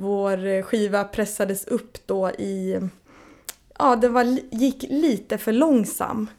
vår 0.00 0.62
skiva 0.62 1.04
pressades 1.04 1.64
upp 1.64 1.98
då 2.06 2.30
i... 2.30 2.80
Ja, 3.78 3.96
det 3.96 4.08
var, 4.08 4.24
gick 4.50 4.82
lite 4.88 5.38
för 5.38 5.52
långsam 5.52 6.30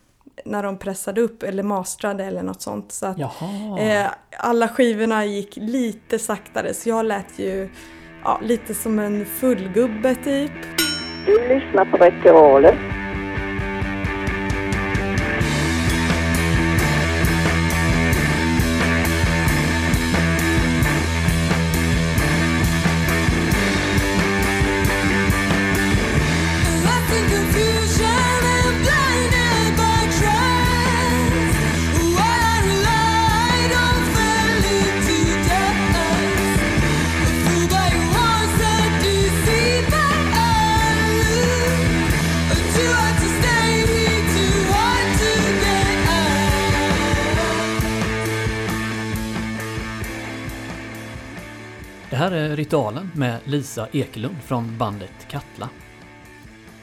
när 0.46 0.64
de 0.64 0.78
pressade 0.78 1.22
upp 1.22 1.43
eller 1.43 1.63
mastrade 1.63 2.25
eller 2.25 2.43
något 2.43 2.61
sånt. 2.61 2.92
Så 2.92 3.05
att, 3.05 3.19
eh, 3.79 4.05
alla 4.37 4.67
skivorna 4.67 5.25
gick 5.25 5.58
lite 5.58 6.19
saktare 6.19 6.74
så 6.74 6.89
jag 6.89 7.05
lät 7.05 7.39
ju 7.39 7.69
ja, 8.23 8.39
lite 8.43 8.73
som 8.73 9.00
en 9.00 9.25
fullgubbe 9.25 10.16
typ. 10.16 10.52
Du 11.25 11.48
lyssnar 11.48 11.86
på 11.86 11.98
Ritualen. 11.98 13.01
Med 53.14 53.40
Lisa 53.46 53.88
Ekelund 53.92 54.38
från 54.44 54.78
bandet 54.78 55.28
Katla. 55.30 55.70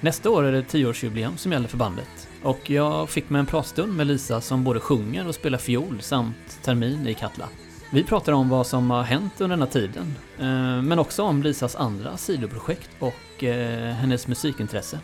Nästa 0.00 0.30
år 0.30 0.44
är 0.44 0.52
det 0.52 0.62
10-årsjubileum 0.62 1.36
som 1.36 1.52
gäller 1.52 1.68
för 1.68 1.76
bandet 1.76 2.28
och 2.42 2.70
jag 2.70 3.10
fick 3.10 3.30
med 3.30 3.38
en 3.38 3.46
pratstund 3.46 3.96
med 3.96 4.06
Lisa 4.06 4.40
som 4.40 4.64
både 4.64 4.80
sjunger 4.80 5.28
och 5.28 5.34
spelar 5.34 5.58
fiol 5.58 6.00
samt 6.00 6.62
termin 6.62 7.06
i 7.06 7.14
Katla. 7.14 7.48
Vi 7.92 8.04
pratar 8.04 8.32
om 8.32 8.48
vad 8.48 8.66
som 8.66 8.90
har 8.90 9.02
hänt 9.02 9.40
under 9.40 9.56
den 9.56 9.66
här 9.66 9.72
tiden, 9.72 10.14
eh, 10.38 10.82
men 10.82 10.98
också 10.98 11.22
om 11.22 11.42
Lisas 11.42 11.76
andra 11.76 12.16
sidoprojekt 12.16 12.90
och 12.98 13.44
eh, 13.44 13.94
hennes 13.94 14.26
musikintresse. 14.26 15.00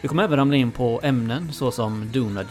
Vi 0.00 0.08
kommer 0.08 0.22
även 0.22 0.38
ramla 0.38 0.56
in 0.56 0.70
på 0.70 1.00
ämnen 1.02 1.52
såsom 1.52 2.08
Duna 2.12 2.44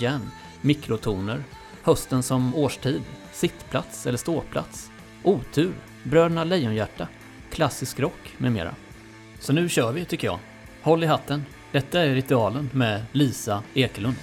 mikrotoner, 0.62 1.44
hösten 1.84 2.24
som 2.24 2.56
årstid, 2.56 3.02
sittplats 3.32 4.08
eller 4.08 4.18
ståplats, 4.18 4.92
otur, 5.24 5.74
Bröderna 6.04 6.44
Lejonhjärta, 6.44 7.08
klassisk 7.52 8.00
rock 8.00 8.36
med 8.38 8.52
mera. 8.52 8.76
Så 9.40 9.54
nu 9.54 9.70
kör 9.70 9.92
vi 9.92 10.06
tycker 10.06 10.28
jag. 10.28 10.40
Håll 10.82 11.04
i 11.04 11.08
hatten. 11.08 11.46
Detta 11.72 12.02
är 12.02 12.16
Ritualen 12.16 12.70
med 12.74 13.06
Lisa 13.12 13.64
Ekelund. 13.74 14.16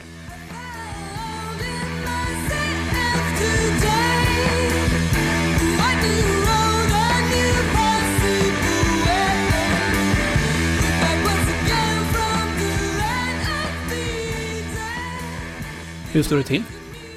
Hur 16.13 16.23
står 16.23 16.37
det 16.37 16.43
till? 16.43 16.63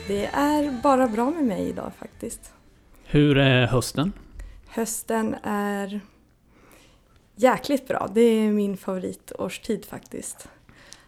Det 0.08 0.26
är 0.26 0.82
bara 0.84 1.08
bra 1.08 1.32
med 1.32 1.44
mig 1.44 1.70
idag 1.70 1.92
faktiskt. 2.00 2.54
Hur 3.06 3.38
är 3.38 3.68
hösten? 3.68 4.12
Hösten 4.74 5.36
är 5.44 6.02
jäkligt 7.36 7.88
bra. 7.88 8.10
Det 8.14 8.22
är 8.22 8.52
min 8.52 8.78
favoritårstid 8.78 9.86
faktiskt. 9.86 10.48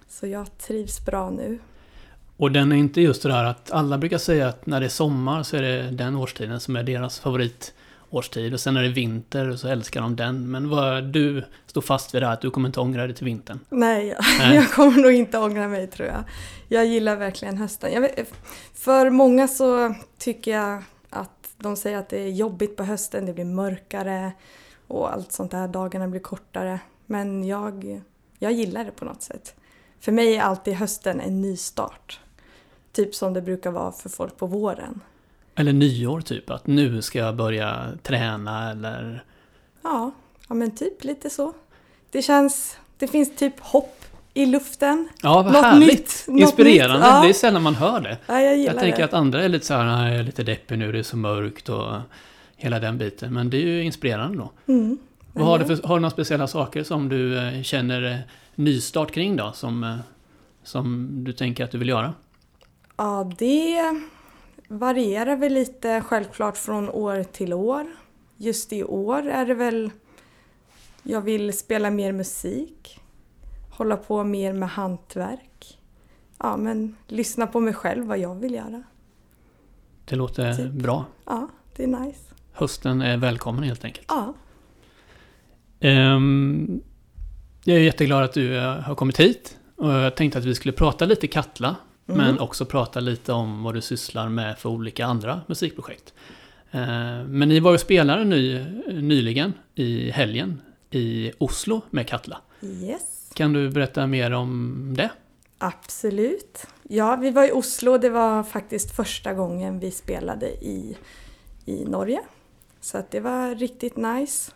Så 0.07 0.27
jag 0.27 0.57
trivs 0.57 1.05
bra 1.05 1.29
nu. 1.29 1.59
Och 2.37 2.51
den 2.51 2.71
är 2.71 2.75
inte 2.75 3.01
just 3.01 3.23
det 3.23 3.29
där 3.29 3.43
att 3.43 3.71
alla 3.71 3.97
brukar 3.97 4.17
säga 4.17 4.47
att 4.47 4.65
när 4.65 4.79
det 4.79 4.85
är 4.85 4.89
sommar 4.89 5.43
så 5.43 5.57
är 5.57 5.61
det 5.61 5.91
den 5.91 6.15
årstiden 6.15 6.59
som 6.59 6.75
är 6.75 6.83
deras 6.83 7.19
favoritårstid. 7.19 8.53
Och 8.53 8.59
sen 8.59 8.73
när 8.73 8.81
det 8.81 8.87
är 8.87 8.93
vinter 8.93 9.55
så 9.55 9.67
älskar 9.67 10.01
de 10.01 10.15
den. 10.15 10.51
Men 10.51 10.69
vad, 10.69 11.03
du 11.03 11.43
står 11.65 11.81
fast 11.81 12.15
vid 12.15 12.21
det 12.21 12.25
här 12.25 12.33
att 12.33 12.41
du 12.41 12.51
kommer 12.51 12.69
inte 12.69 12.79
ångra 12.79 13.07
dig 13.07 13.15
till 13.15 13.25
vintern? 13.25 13.59
Nej, 13.69 14.17
Nej, 14.39 14.55
jag 14.55 14.71
kommer 14.71 15.01
nog 15.01 15.11
inte 15.11 15.37
ångra 15.37 15.67
mig 15.67 15.87
tror 15.87 16.07
jag. 16.07 16.23
Jag 16.67 16.85
gillar 16.85 17.15
verkligen 17.15 17.57
hösten. 17.57 18.01
Vet, 18.01 18.33
för 18.73 19.09
många 19.09 19.47
så 19.47 19.95
tycker 20.17 20.51
jag 20.51 20.83
de 21.63 21.75
säger 21.75 21.97
att 21.97 22.09
det 22.09 22.19
är 22.19 22.29
jobbigt 22.29 22.75
på 22.75 22.83
hösten, 22.83 23.25
det 23.25 23.33
blir 23.33 23.45
mörkare 23.45 24.31
och 24.87 25.13
allt 25.13 25.31
sånt 25.31 25.51
där. 25.51 25.67
Dagarna 25.67 26.07
blir 26.07 26.21
kortare. 26.21 26.79
Men 27.05 27.43
jag, 27.43 28.01
jag 28.39 28.51
gillar 28.51 28.85
det 28.85 28.91
på 28.91 29.05
något 29.05 29.21
sätt. 29.21 29.55
För 29.99 30.11
mig 30.11 30.35
är 30.35 30.41
alltid 30.41 30.73
hösten 30.73 31.19
en 31.19 31.41
ny 31.41 31.57
start. 31.57 32.19
Typ 32.91 33.15
som 33.15 33.33
det 33.33 33.41
brukar 33.41 33.71
vara 33.71 33.91
för 33.91 34.09
folk 34.09 34.37
på 34.37 34.47
våren. 34.47 34.99
Eller 35.55 35.73
nyår 35.73 36.21
typ, 36.21 36.49
att 36.49 36.67
nu 36.67 37.01
ska 37.01 37.19
jag 37.19 37.35
börja 37.35 37.87
träna 38.01 38.71
eller... 38.71 39.25
Ja, 39.81 40.11
ja 40.47 40.55
men 40.55 40.75
typ 40.75 41.03
lite 41.03 41.29
så. 41.29 41.53
Det 42.11 42.21
känns, 42.21 42.77
det 42.97 43.07
finns 43.07 43.35
typ 43.35 43.59
hopp 43.59 44.02
i 44.33 44.45
luften. 44.45 45.09
Ja, 45.21 45.41
vad 45.41 45.53
något 45.53 45.63
härligt! 45.63 46.25
Nytt, 46.27 46.41
Inspirerande. 46.41 46.97
Nytt. 46.97 47.07
Ja. 47.07 47.23
Det 47.23 47.29
är 47.29 47.33
sällan 47.33 47.63
man 47.63 47.75
hör 47.75 48.01
det. 48.01 48.17
Ja, 48.27 48.41
jag 48.41 48.57
jag 48.57 48.79
tänker 48.79 48.97
det. 48.97 49.05
att 49.05 49.13
andra 49.13 49.43
är 49.43 49.49
lite 49.49 49.65
så 49.65 49.73
här, 49.73 50.09
jag 50.09 50.19
är 50.19 50.23
lite 50.23 50.43
deppig 50.43 50.79
nu, 50.79 50.91
det 50.91 50.99
är 50.99 51.03
så 51.03 51.17
mörkt 51.17 51.69
och 51.69 51.93
hela 52.55 52.79
den 52.79 52.97
biten. 52.97 53.33
Men 53.33 53.49
det 53.49 53.57
är 53.57 53.61
ju 53.61 53.83
inspirerande 53.83 54.37
då. 54.37 54.73
Mm. 54.73 54.97
Vad 55.33 55.45
har, 55.45 55.59
du 55.59 55.65
för, 55.65 55.87
har 55.87 55.95
du 55.95 56.01
några 56.01 56.11
speciella 56.11 56.47
saker 56.47 56.83
som 56.83 57.09
du 57.09 57.37
eh, 57.37 57.61
känner 57.61 58.11
eh, 58.11 58.17
nystart 58.55 59.11
kring 59.11 59.35
då? 59.35 59.51
Som, 59.51 59.83
eh, 59.83 59.95
som 60.63 61.09
du 61.23 61.33
tänker 61.33 61.63
att 61.63 61.71
du 61.71 61.77
vill 61.77 61.89
göra? 61.89 62.13
Ja, 62.97 63.31
det 63.37 63.79
varierar 64.67 65.35
väl 65.35 65.53
lite 65.53 66.01
självklart 66.01 66.57
från 66.57 66.89
år 66.89 67.23
till 67.23 67.53
år. 67.53 67.85
Just 68.37 68.73
i 68.73 68.83
år 68.83 69.27
är 69.27 69.45
det 69.45 69.53
väl 69.53 69.91
jag 71.03 71.21
vill 71.21 71.57
spela 71.57 71.89
mer 71.89 72.11
musik 72.11 72.99
hålla 73.77 73.97
på 73.97 74.23
mer 74.23 74.53
med 74.53 74.69
hantverk. 74.69 75.79
Ja, 76.39 76.57
men 76.57 76.95
lyssna 77.07 77.47
på 77.47 77.59
mig 77.59 77.73
själv, 77.73 78.05
vad 78.05 78.17
jag 78.17 78.35
vill 78.35 78.53
göra. 78.53 78.83
Det 80.05 80.15
låter 80.15 80.53
typ. 80.53 80.71
bra. 80.71 81.05
Ja, 81.25 81.49
det 81.75 81.83
är 81.83 81.87
nice. 81.87 82.19
Hösten 82.51 83.01
är 83.01 83.17
välkommen 83.17 83.63
helt 83.63 83.85
enkelt. 83.85 84.05
Ja. 84.09 84.33
Um, 85.89 86.81
jag 87.63 87.77
är 87.77 87.81
jätteglad 87.81 88.23
att 88.23 88.33
du 88.33 88.57
eh, 88.57 88.63
har 88.63 88.95
kommit 88.95 89.19
hit. 89.19 89.57
Och 89.75 89.91
jag 89.91 90.15
tänkte 90.15 90.39
att 90.39 90.45
vi 90.45 90.55
skulle 90.55 90.71
prata 90.71 91.05
lite 91.05 91.27
Katla. 91.27 91.75
Mm. 92.07 92.17
Men 92.17 92.39
också 92.39 92.65
prata 92.65 92.99
lite 92.99 93.33
om 93.33 93.63
vad 93.63 93.73
du 93.73 93.81
sysslar 93.81 94.29
med 94.29 94.57
för 94.57 94.69
olika 94.69 95.05
andra 95.05 95.41
musikprojekt. 95.47 96.13
Uh, 96.75 96.79
men 97.27 97.49
ni 97.49 97.59
var 97.59 97.71
ju 97.71 97.77
spelare 97.77 98.23
ny, 98.23 98.65
nyligen 98.87 99.53
i 99.75 100.11
helgen 100.11 100.61
i 100.89 101.31
Oslo 101.37 101.81
med 101.89 102.07
Katla. 102.07 102.37
Yes. 102.61 103.22
Kan 103.33 103.53
du 103.53 103.69
berätta 103.69 104.07
mer 104.07 104.31
om 104.31 104.93
det? 104.97 105.09
Absolut. 105.57 106.67
Ja, 106.83 107.15
vi 107.15 107.31
var 107.31 107.47
i 107.47 107.51
Oslo. 107.51 107.97
Det 107.97 108.09
var 108.09 108.43
faktiskt 108.43 108.95
första 108.95 109.33
gången 109.33 109.79
vi 109.79 109.91
spelade 109.91 110.47
i, 110.47 110.97
i 111.65 111.85
Norge. 111.85 112.21
Så 112.81 112.97
att 112.97 113.11
det 113.11 113.19
var 113.19 113.55
riktigt 113.55 113.97
nice. 113.97 114.51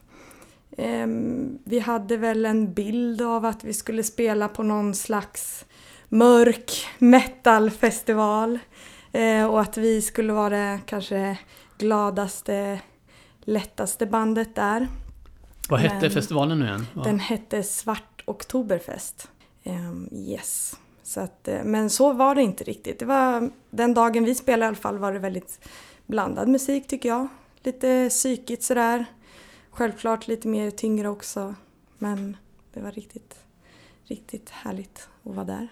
Um, 0.77 1.59
vi 1.63 1.79
hade 1.79 2.17
väl 2.17 2.45
en 2.45 2.73
bild 2.73 3.21
av 3.21 3.45
att 3.45 3.63
vi 3.63 3.73
skulle 3.73 4.03
spela 4.03 4.47
på 4.47 4.63
någon 4.63 4.95
slags 4.95 5.65
mörk 6.09 6.71
metalfestival. 6.97 8.59
Uh, 9.15 9.45
och 9.45 9.61
att 9.61 9.77
vi 9.77 10.01
skulle 10.01 10.33
vara 10.33 10.49
det 10.49 10.79
kanske 10.85 11.37
gladaste, 11.77 12.79
lättaste 13.41 14.05
bandet 14.05 14.55
där. 14.55 14.87
Vad 15.69 15.79
hette 15.79 16.01
Men 16.01 16.11
festivalen 16.11 16.59
nu 16.59 16.65
igen? 16.65 16.87
Den 17.03 17.19
hette 17.19 17.63
Svart 17.63 18.16
Oktoberfest. 18.27 19.29
Um, 19.63 20.09
yes. 20.11 20.75
Så 21.03 21.19
att, 21.19 21.47
eh, 21.47 21.63
men 21.63 21.89
så 21.89 22.13
var 22.13 22.35
det 22.35 22.41
inte 22.41 22.63
riktigt. 22.63 22.99
Det 22.99 23.05
var, 23.05 23.49
den 23.69 23.93
dagen 23.93 24.23
vi 24.23 24.35
spelade 24.35 24.65
i 24.65 24.67
alla 24.67 24.75
fall 24.75 24.97
var 24.97 25.13
det 25.13 25.19
väldigt 25.19 25.59
blandad 26.05 26.47
musik 26.47 26.87
tycker 26.87 27.09
jag. 27.09 27.27
Lite 27.59 28.09
psykigt 28.09 28.63
sådär. 28.63 29.05
Självklart 29.69 30.27
lite 30.27 30.47
mer 30.47 30.71
tyngre 30.71 31.09
också. 31.09 31.55
Men 31.97 32.37
det 32.73 32.79
var 32.79 32.91
riktigt, 32.91 33.35
riktigt 34.03 34.49
härligt 34.49 35.09
att 35.23 35.35
vara 35.35 35.45
där. 35.45 35.67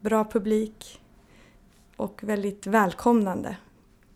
Bra 0.00 0.24
publik 0.24 1.00
och 1.96 2.24
väldigt 2.24 2.66
välkomnande. 2.66 3.56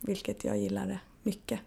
Vilket 0.00 0.44
jag 0.44 0.58
gillade 0.58 1.00
mycket. 1.22 1.60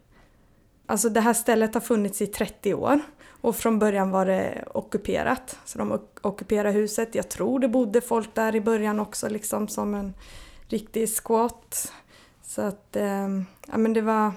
Alltså 0.85 1.09
det 1.09 1.21
här 1.21 1.33
stället 1.33 1.73
har 1.73 1.81
funnits 1.81 2.21
i 2.21 2.27
30 2.27 2.73
år 2.73 2.99
och 3.41 3.55
från 3.55 3.79
början 3.79 4.11
var 4.11 4.25
det 4.25 4.65
ockuperat. 4.73 5.59
Så 5.65 5.77
de 5.77 5.99
ockuperade 6.21 6.71
huset. 6.71 7.15
Jag 7.15 7.29
tror 7.29 7.59
det 7.59 7.67
bodde 7.67 8.01
folk 8.01 8.35
där 8.35 8.55
i 8.55 8.61
början 8.61 8.99
också 8.99 9.29
liksom 9.29 9.67
som 9.67 9.93
en 9.93 10.13
riktig 10.67 11.09
squat. 11.09 11.93
Så 12.43 12.61
att 12.61 12.95
eh, 12.95 13.27
ja, 13.67 13.77
men 13.77 13.93
det 13.93 14.01
var 14.01 14.31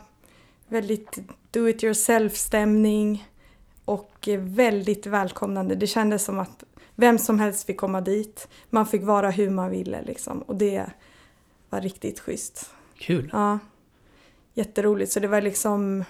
väldigt 0.68 1.18
do 1.50 1.68
it 1.68 1.84
yourself 1.84 2.36
stämning 2.36 3.28
och 3.84 4.28
väldigt 4.38 5.06
välkomnande. 5.06 5.74
Det 5.74 5.86
kändes 5.86 6.24
som 6.24 6.38
att 6.38 6.64
vem 6.94 7.18
som 7.18 7.40
helst 7.40 7.66
fick 7.66 7.76
komma 7.76 8.00
dit. 8.00 8.48
Man 8.70 8.86
fick 8.86 9.02
vara 9.02 9.30
hur 9.30 9.50
man 9.50 9.70
ville 9.70 10.02
liksom 10.02 10.42
och 10.42 10.56
det 10.56 10.86
var 11.70 11.80
riktigt 11.80 12.20
schysst. 12.20 12.70
Kul. 12.98 13.30
Ja, 13.32 13.58
jätteroligt. 14.54 15.12
Så 15.12 15.20
det 15.20 15.28
var 15.28 15.40
liksom, 15.40 16.04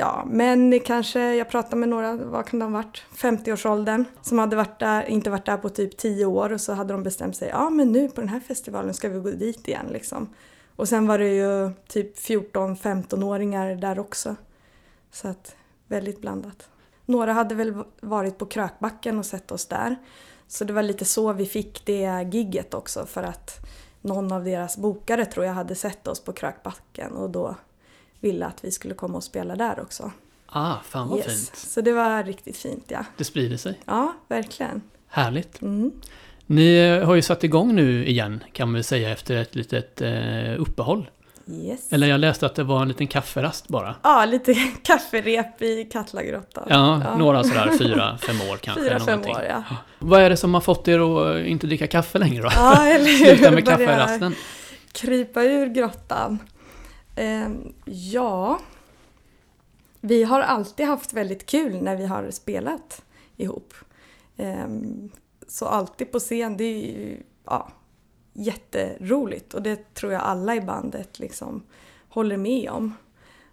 ja, 0.00 0.24
men 0.26 0.80
kanske, 0.80 1.34
jag 1.34 1.48
pratade 1.48 1.76
med 1.76 1.88
några, 1.88 2.16
vad 2.16 2.46
kan 2.46 2.58
de 2.58 2.74
ha 2.74 2.82
varit, 2.82 3.02
50-årsåldern, 3.16 4.04
som 4.22 4.38
hade 4.38 4.56
varit 4.56 4.78
där, 4.78 5.04
inte 5.04 5.30
varit 5.30 5.46
där 5.46 5.56
på 5.56 5.68
typ 5.68 5.96
10 5.96 6.26
år 6.26 6.52
och 6.52 6.60
så 6.60 6.72
hade 6.72 6.92
de 6.94 7.02
bestämt 7.02 7.36
sig, 7.36 7.48
ja 7.48 7.70
men 7.70 7.92
nu 7.92 8.08
på 8.08 8.20
den 8.20 8.28
här 8.28 8.40
festivalen 8.40 8.94
ska 8.94 9.08
vi 9.08 9.20
gå 9.20 9.30
dit 9.30 9.68
igen 9.68 9.86
liksom. 9.92 10.34
Och 10.76 10.88
sen 10.88 11.06
var 11.06 11.18
det 11.18 11.28
ju 11.28 11.70
typ 11.88 12.18
14-15-åringar 12.18 13.74
där 13.74 13.98
också. 13.98 14.36
Så 15.12 15.28
att, 15.28 15.56
väldigt 15.86 16.20
blandat. 16.20 16.68
Några 17.06 17.32
hade 17.32 17.54
väl 17.54 17.84
varit 18.00 18.38
på 18.38 18.46
Krökbacken 18.46 19.18
och 19.18 19.26
sett 19.26 19.52
oss 19.52 19.66
där. 19.66 19.96
Så 20.48 20.64
det 20.64 20.72
var 20.72 20.82
lite 20.82 21.04
så 21.04 21.32
vi 21.32 21.46
fick 21.46 21.86
det 21.86 22.28
gigget 22.32 22.74
också 22.74 23.06
för 23.06 23.22
att 23.22 23.58
någon 24.00 24.32
av 24.32 24.44
deras 24.44 24.76
bokare 24.76 25.24
tror 25.24 25.46
jag 25.46 25.52
hade 25.52 25.74
sett 25.74 26.08
oss 26.08 26.24
på 26.24 26.32
Krökbacken 26.32 27.12
och 27.12 27.30
då 27.30 27.54
ville 28.20 28.46
att 28.46 28.64
vi 28.64 28.70
skulle 28.70 28.94
komma 28.94 29.16
och 29.16 29.24
spela 29.24 29.56
där 29.56 29.80
också. 29.80 30.10
Ah, 30.46 30.74
fan 30.88 31.08
vad 31.08 31.18
Yes. 31.18 31.26
fint. 31.26 31.56
Så 31.56 31.80
det 31.80 31.92
var 31.92 32.24
riktigt 32.24 32.56
fint 32.56 32.84
ja. 32.88 33.04
Det 33.16 33.24
sprider 33.24 33.56
sig. 33.56 33.80
Ja, 33.86 34.14
verkligen. 34.28 34.82
Härligt. 35.08 35.62
Mm. 35.62 35.92
Ni 36.46 36.76
eh, 36.76 37.06
har 37.06 37.14
ju 37.14 37.22
satt 37.22 37.44
igång 37.44 37.74
nu 37.74 38.06
igen, 38.06 38.44
kan 38.52 38.68
man 38.68 38.74
väl 38.74 38.84
säga, 38.84 39.10
efter 39.10 39.36
ett 39.36 39.54
litet 39.54 40.00
eh, 40.00 40.60
uppehåll. 40.60 41.10
Yes. 41.50 41.92
Eller 41.92 42.06
jag 42.06 42.20
läste 42.20 42.46
att 42.46 42.54
det 42.54 42.62
var 42.64 42.82
en 42.82 42.88
liten 42.88 43.06
kafferast 43.06 43.68
bara. 43.68 43.94
Ja, 44.02 44.24
lite 44.24 44.54
kafferep 44.82 45.62
i 45.62 45.84
Katlagrottan. 45.84 46.64
Ja, 46.68 47.16
några 47.18 47.44
sådär 47.44 47.70
fyra, 47.78 48.18
fem 48.18 48.36
år 48.50 48.56
kanske. 48.56 48.82
Fyra, 48.84 49.00
fem 49.00 49.20
år 49.20 49.42
ja. 49.48 49.62
Vad 49.98 50.20
är 50.20 50.30
det 50.30 50.36
som 50.36 50.54
har 50.54 50.60
fått 50.60 50.88
er 50.88 50.98
att 51.30 51.36
eh, 51.36 51.50
inte 51.50 51.66
dricka 51.66 51.86
kaffe 51.86 52.18
längre 52.18 52.42
då? 52.42 52.48
Ja, 52.54 52.84
eller 52.86 53.04
hur? 53.26 53.36
Sluta 53.36 53.50
med 53.50 53.66
kafferasten. 53.66 54.34
krypa 54.92 55.42
ur 55.42 55.66
grottan. 55.66 56.38
Ehm, 57.16 57.72
ja, 57.84 58.60
vi 60.00 60.22
har 60.22 60.40
alltid 60.40 60.86
haft 60.86 61.12
väldigt 61.12 61.46
kul 61.46 61.82
när 61.82 61.96
vi 61.96 62.06
har 62.06 62.30
spelat 62.30 63.02
ihop. 63.36 63.74
Ehm, 64.36 65.10
så 65.46 65.66
alltid 65.66 66.12
på 66.12 66.18
scen, 66.18 66.56
det 66.56 66.64
är 66.64 66.98
ju 66.98 67.22
ja, 67.44 67.68
jätteroligt 68.32 69.54
och 69.54 69.62
det 69.62 69.94
tror 69.94 70.12
jag 70.12 70.22
alla 70.22 70.54
i 70.54 70.60
bandet 70.60 71.18
liksom 71.18 71.62
håller 72.08 72.36
med 72.36 72.70
om. 72.70 72.94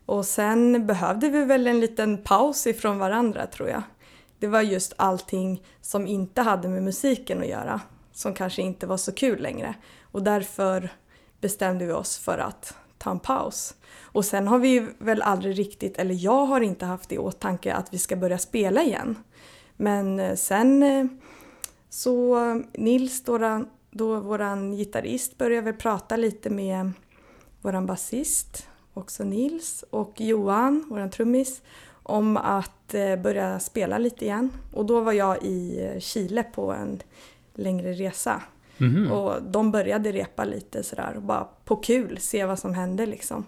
Och 0.06 0.25
sen 0.25 0.88
behövde 0.88 1.30
vi 1.30 1.45
väl 1.45 1.68
en 1.68 1.80
liten 1.80 2.24
paus 2.24 2.68
ifrån 2.68 3.00
varandra 3.00 3.48
tror 3.48 3.69
jag. 3.69 3.83
Det 4.39 4.48
var 4.48 4.62
just 4.62 4.94
allting 4.98 5.63
som 5.81 6.07
inte 6.07 6.42
hade 6.42 6.68
med 6.68 6.83
musiken 6.83 7.39
att 7.39 7.48
göra 7.48 7.81
som 8.12 8.33
kanske 8.33 8.62
inte 8.62 8.88
var 8.88 8.98
så 8.98 9.12
kul 9.12 9.42
längre. 9.42 9.74
Och 10.01 10.24
därför 10.24 10.89
bestämde 11.42 11.86
vi 11.86 11.92
oss 11.92 12.18
för 12.18 12.38
att 12.38 12.75
ta 12.97 13.11
en 13.11 13.19
paus. 13.19 13.75
Och 14.01 14.25
sen 14.25 14.47
har 14.47 14.59
vi 14.59 14.88
väl 14.97 15.21
aldrig 15.21 15.59
riktigt, 15.59 15.97
eller 15.97 16.15
jag 16.15 16.45
har 16.45 16.61
inte 16.61 16.85
haft 16.85 17.11
i 17.11 17.17
åtanke 17.17 17.73
att 17.73 17.94
vi 17.94 17.97
ska 17.97 18.15
börja 18.15 18.38
spela 18.38 18.83
igen. 18.83 19.15
Men 19.77 20.19
eh, 20.19 20.35
sen 20.35 20.83
eh, 20.83 21.05
så 21.89 22.38
Nils, 22.73 23.23
då, 23.23 23.65
då 23.91 24.19
våran 24.19 24.71
gitarrist, 24.75 25.38
började 25.38 25.61
väl 25.61 25.73
prata 25.73 26.15
lite 26.15 26.49
med 26.49 26.91
våran 27.61 27.85
basist, 27.85 28.67
också 28.94 29.23
Nils, 29.23 29.83
och 29.89 30.21
Johan, 30.21 30.85
våran 30.89 31.09
trummis, 31.09 31.61
om 32.03 32.38
att 32.38 32.94
eh, 32.94 33.15
börja 33.15 33.59
spela 33.59 33.97
lite 33.97 34.25
igen. 34.25 34.51
Och 34.73 34.85
då 34.85 35.01
var 35.01 35.13
jag 35.13 35.44
i 35.44 35.97
Chile 35.99 36.44
på 36.44 36.71
en 36.71 36.99
längre 37.53 37.94
resa. 37.94 38.41
Mhm. 38.77 39.12
Och 39.12 39.44
de 39.44 39.71
började 39.71 40.12
repa 40.12 40.44
lite 40.45 40.83
sådär 40.83 41.13
och 41.15 41.21
bara 41.21 41.47
på 41.65 41.75
kul, 41.75 42.18
se 42.19 42.45
vad 42.45 42.59
som 42.59 42.74
hände 42.74 43.06
liksom. 43.06 43.45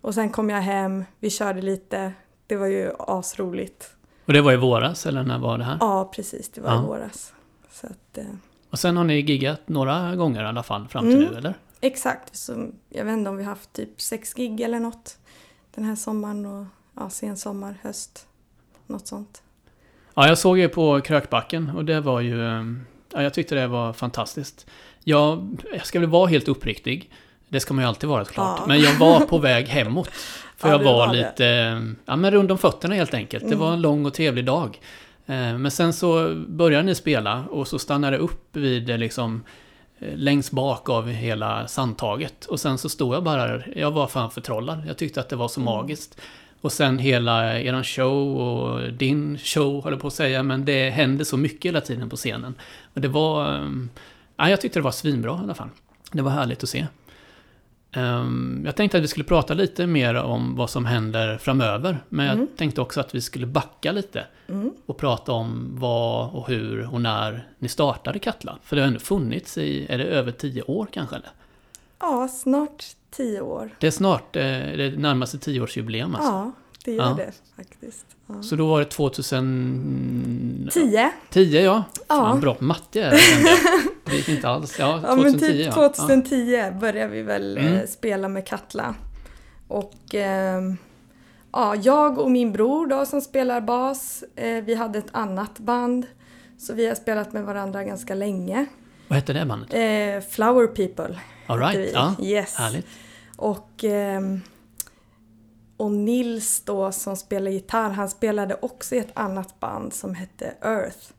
Och 0.00 0.14
sen 0.14 0.30
kom 0.30 0.50
jag 0.50 0.60
hem, 0.60 1.04
vi 1.20 1.30
körde 1.30 1.62
lite, 1.62 2.12
det 2.46 2.56
var 2.56 2.66
ju 2.66 2.90
asroligt. 2.98 3.90
Och 4.24 4.32
det 4.32 4.40
var 4.40 4.52
i 4.52 4.56
våras, 4.56 5.06
eller 5.06 5.22
när 5.22 5.38
var 5.38 5.58
det 5.58 5.64
här? 5.64 5.76
Ja, 5.80 6.10
precis, 6.14 6.48
det 6.48 6.60
var 6.60 6.70
Ja. 6.70 6.82
i 6.82 6.86
våras. 6.86 7.32
Så 7.70 7.86
att, 7.86 8.18
eh, 8.18 8.24
Och 8.70 8.78
sen 8.78 8.96
har 8.96 9.04
ni 9.04 9.14
giggat 9.20 9.60
några 9.68 10.16
gånger 10.16 10.42
i 10.42 10.46
alla 10.46 10.62
fall 10.62 10.88
fram 10.88 11.04
till 11.04 11.16
Mm. 11.22 11.32
nu, 11.32 11.38
eller? 11.38 11.54
exakt, 11.80 12.36
så 12.36 12.66
jag 12.88 13.04
vet 13.04 13.12
inte 13.18 13.30
om 13.30 13.36
vi 13.36 13.42
har 13.44 13.50
haft 13.50 13.72
typ 13.72 14.00
sex 14.00 14.34
gig 14.34 14.60
eller 14.60 14.80
något 14.80 15.18
den 15.74 15.84
här 15.84 15.94
sommaren 15.96 16.46
och 16.46 16.64
ja, 16.96 17.10
sen 17.10 17.36
sommar, 17.36 17.78
höst, 17.82 18.26
något 18.86 19.06
sånt. 19.06 19.42
Ja, 20.14 20.28
jag 20.28 20.38
såg 20.38 20.58
er 20.58 20.68
på 20.68 21.00
Krökbacken 21.00 21.70
och 21.76 21.84
det 21.84 22.00
var 22.00 22.20
ju... 22.20 22.38
Ja, 23.12 23.22
jag 23.22 23.34
tyckte 23.34 23.54
det 23.54 23.66
var 23.66 23.92
fantastiskt. 23.92 24.66
Jag, 25.04 25.58
jag 25.72 25.86
ska 25.86 26.00
väl 26.00 26.08
vara 26.08 26.26
helt 26.26 26.48
uppriktig. 26.48 27.10
Det 27.48 27.60
ska 27.60 27.74
man 27.74 27.84
ju 27.84 27.88
alltid 27.88 28.08
vara 28.08 28.24
såklart. 28.24 28.58
Ja. 28.60 28.64
Men 28.66 28.80
jag 28.80 28.94
var 28.94 29.20
på 29.20 29.38
väg 29.38 29.68
hemåt. 29.68 30.08
För 30.56 30.68
Ja, 30.68 30.72
jag 30.74 30.80
det 30.80 30.84
var, 30.84 30.92
var 31.06 31.14
det. 31.14 31.18
lite... 31.30 31.44
Ja, 32.04 32.16
men 32.16 32.30
runt 32.30 32.50
om 32.50 32.58
fötterna 32.58 32.94
helt 32.94 33.14
enkelt. 33.14 33.44
Det 33.44 33.48
Mm. 33.54 33.58
var 33.58 33.72
en 33.72 33.80
lång 33.80 34.06
och 34.06 34.14
trevlig 34.14 34.44
dag. 34.44 34.80
Eh, 35.26 35.58
Men 35.58 35.70
sen 35.70 35.92
så 35.92 36.34
började 36.48 36.82
ni 36.84 36.94
spela 36.94 37.44
och 37.50 37.68
så 37.68 37.78
stannade 37.78 38.16
det 38.16 38.22
upp 38.22 38.56
vid 38.56 38.90
eh, 38.90 38.98
liksom 38.98 39.44
eh, 39.98 40.16
längst 40.16 40.50
bak 40.50 40.88
av 40.88 41.08
hela 41.10 41.68
sandtaget. 41.68 42.44
Och 42.44 42.60
sen 42.60 42.78
så 42.78 42.88
stod 42.88 43.14
jag 43.14 43.24
bara 43.24 43.46
där. 43.46 43.72
Jag 43.76 43.90
var 43.90 44.06
fan 44.06 44.30
förtrollad. 44.30 44.82
Jag 44.88 44.98
tyckte 44.98 45.20
att 45.20 45.28
det 45.28 45.36
var 45.36 45.48
så 45.48 45.60
Mm. 45.60 45.72
magiskt. 45.74 46.20
Och 46.60 46.72
sen 46.72 46.98
hela 46.98 47.60
eran 47.60 47.84
show 47.84 48.36
och 48.40 48.92
din 48.92 49.38
show, 49.38 49.82
håller 49.82 49.96
på 49.96 50.06
att 50.06 50.12
säga, 50.12 50.42
men 50.42 50.64
det 50.64 50.90
hände 50.90 51.24
så 51.24 51.36
mycket 51.36 51.64
hela 51.68 51.80
tiden 51.80 52.08
på 52.10 52.16
scenen. 52.16 52.54
Och 52.94 53.00
det 53.00 53.08
var... 53.08 53.54
ehm, 53.54 53.88
Ja, 54.36 54.50
jag 54.50 54.60
tyckte 54.60 54.78
det 54.78 54.82
var 54.84 54.90
svinbra 54.90 55.30
i 55.40 55.44
alla 55.44 55.54
fall. 55.54 55.68
Det 56.12 56.22
var 56.22 56.30
härligt 56.30 56.62
att 56.62 56.68
se. 56.68 56.86
Ehm, 57.92 58.62
Jag 58.66 58.76
tänkte 58.76 58.98
att 58.98 59.04
vi 59.04 59.08
skulle 59.08 59.24
prata 59.24 59.54
lite 59.54 59.86
mer 59.86 60.14
om 60.14 60.56
vad 60.56 60.70
som 60.70 60.84
händer 60.86 61.38
framöver. 61.38 61.98
Men 62.08 62.26
jag 62.26 62.34
Mm. 62.34 62.48
tänkte 62.56 62.80
också 62.80 63.00
att 63.00 63.14
vi 63.14 63.20
skulle 63.20 63.46
backa 63.46 63.92
lite 63.92 64.26
Mm. 64.48 64.70
och 64.86 64.98
prata 64.98 65.32
om 65.32 65.68
vad 65.78 66.30
och 66.30 66.48
hur 66.48 66.92
och 66.94 67.00
när 67.00 67.48
ni 67.58 67.68
startade 67.68 68.18
Katla. 68.18 68.58
För 68.62 68.76
det 68.76 68.82
har 68.82 68.86
ändå 68.86 69.00
funnits 69.00 69.58
i, 69.58 69.86
är 69.88 69.98
det 69.98 70.04
över 70.04 70.32
tio 70.32 70.62
år 70.62 70.86
kanske? 70.92 71.16
Eller? 71.16 71.28
Ja, 72.00 72.28
snart 72.28 72.84
tio 73.10 73.40
år. 73.40 73.70
Det 73.80 73.86
är 73.86 73.90
snart 73.90 74.36
eh, 74.36 74.42
det 74.42 74.98
närmaste 74.98 75.38
tioårsjubileum 75.38 76.14
alltså. 76.14 76.30
Ja, 76.30 76.52
det 76.84 76.92
gör 76.92 77.04
Ja. 77.04 77.14
det 77.16 77.32
faktiskt. 77.56 78.06
Ja. 78.26 78.42
Så 78.42 78.56
då 78.56 78.66
var 78.68 78.78
det 78.78 78.84
2010 78.84 80.68
Tio? 80.70 81.10
10 81.30 81.62
ja. 81.62 81.84
Ja. 82.08 82.14
Fan, 82.16 82.40
bra 82.40 82.54
på 82.54 82.64
matte 82.64 83.02
är 83.02 83.10
det. 83.10 83.18
Det 84.04 84.16
gick 84.16 84.28
inte 84.28 84.48
alls. 84.48 84.76
Ja, 84.78 85.00
Ja, 85.06 85.14
men 85.16 85.32
2010 85.32 85.46
typ 85.46 85.66
ja. 85.66 85.72
2010 85.72 86.70
började 86.80 87.12
vi 87.12 87.22
väl 87.22 87.58
Mm. 87.58 87.74
eh, 87.74 87.86
spela 87.86 88.28
med 88.28 88.46
Katla. 88.46 88.94
Och 89.68 89.94
ehm, 90.14 90.76
ja, 91.52 91.74
jag 91.74 92.18
och 92.18 92.30
min 92.30 92.52
bror 92.52 92.86
då 92.86 93.06
som 93.06 93.20
spelar 93.20 93.60
bas, 93.60 94.24
eh, 94.36 94.64
vi 94.64 94.74
hade 94.74 94.98
ett 94.98 95.08
annat 95.12 95.58
band. 95.58 96.06
Så 96.58 96.74
vi 96.74 96.86
har 96.86 96.94
spelat 96.94 97.32
med 97.32 97.44
varandra 97.44 97.84
ganska 97.84 98.14
länge. 98.14 98.66
Vad 99.08 99.16
hette 99.18 99.32
det 99.32 99.44
bandet? 99.46 99.72
Eh, 99.74 100.30
Flower 100.30 100.66
People 100.66 101.20
All 101.48 101.58
right. 101.58 101.90
Ja, 101.94 102.14
Yes. 102.20 102.54
härligt. 102.54 102.86
Och, 103.36 103.84
ehm, 103.84 104.40
och 105.76 105.90
Nils 105.90 106.60
då 106.64 106.92
som 106.92 107.16
spelar 107.16 107.50
gitarr, 107.50 107.90
han 107.90 108.08
spelade 108.08 108.56
också 108.62 108.94
i 108.94 108.98
ett 108.98 109.10
annat 109.14 109.60
band 109.60 109.92
som 109.92 110.14
hette 110.14 110.54
Earth. 110.62 111.12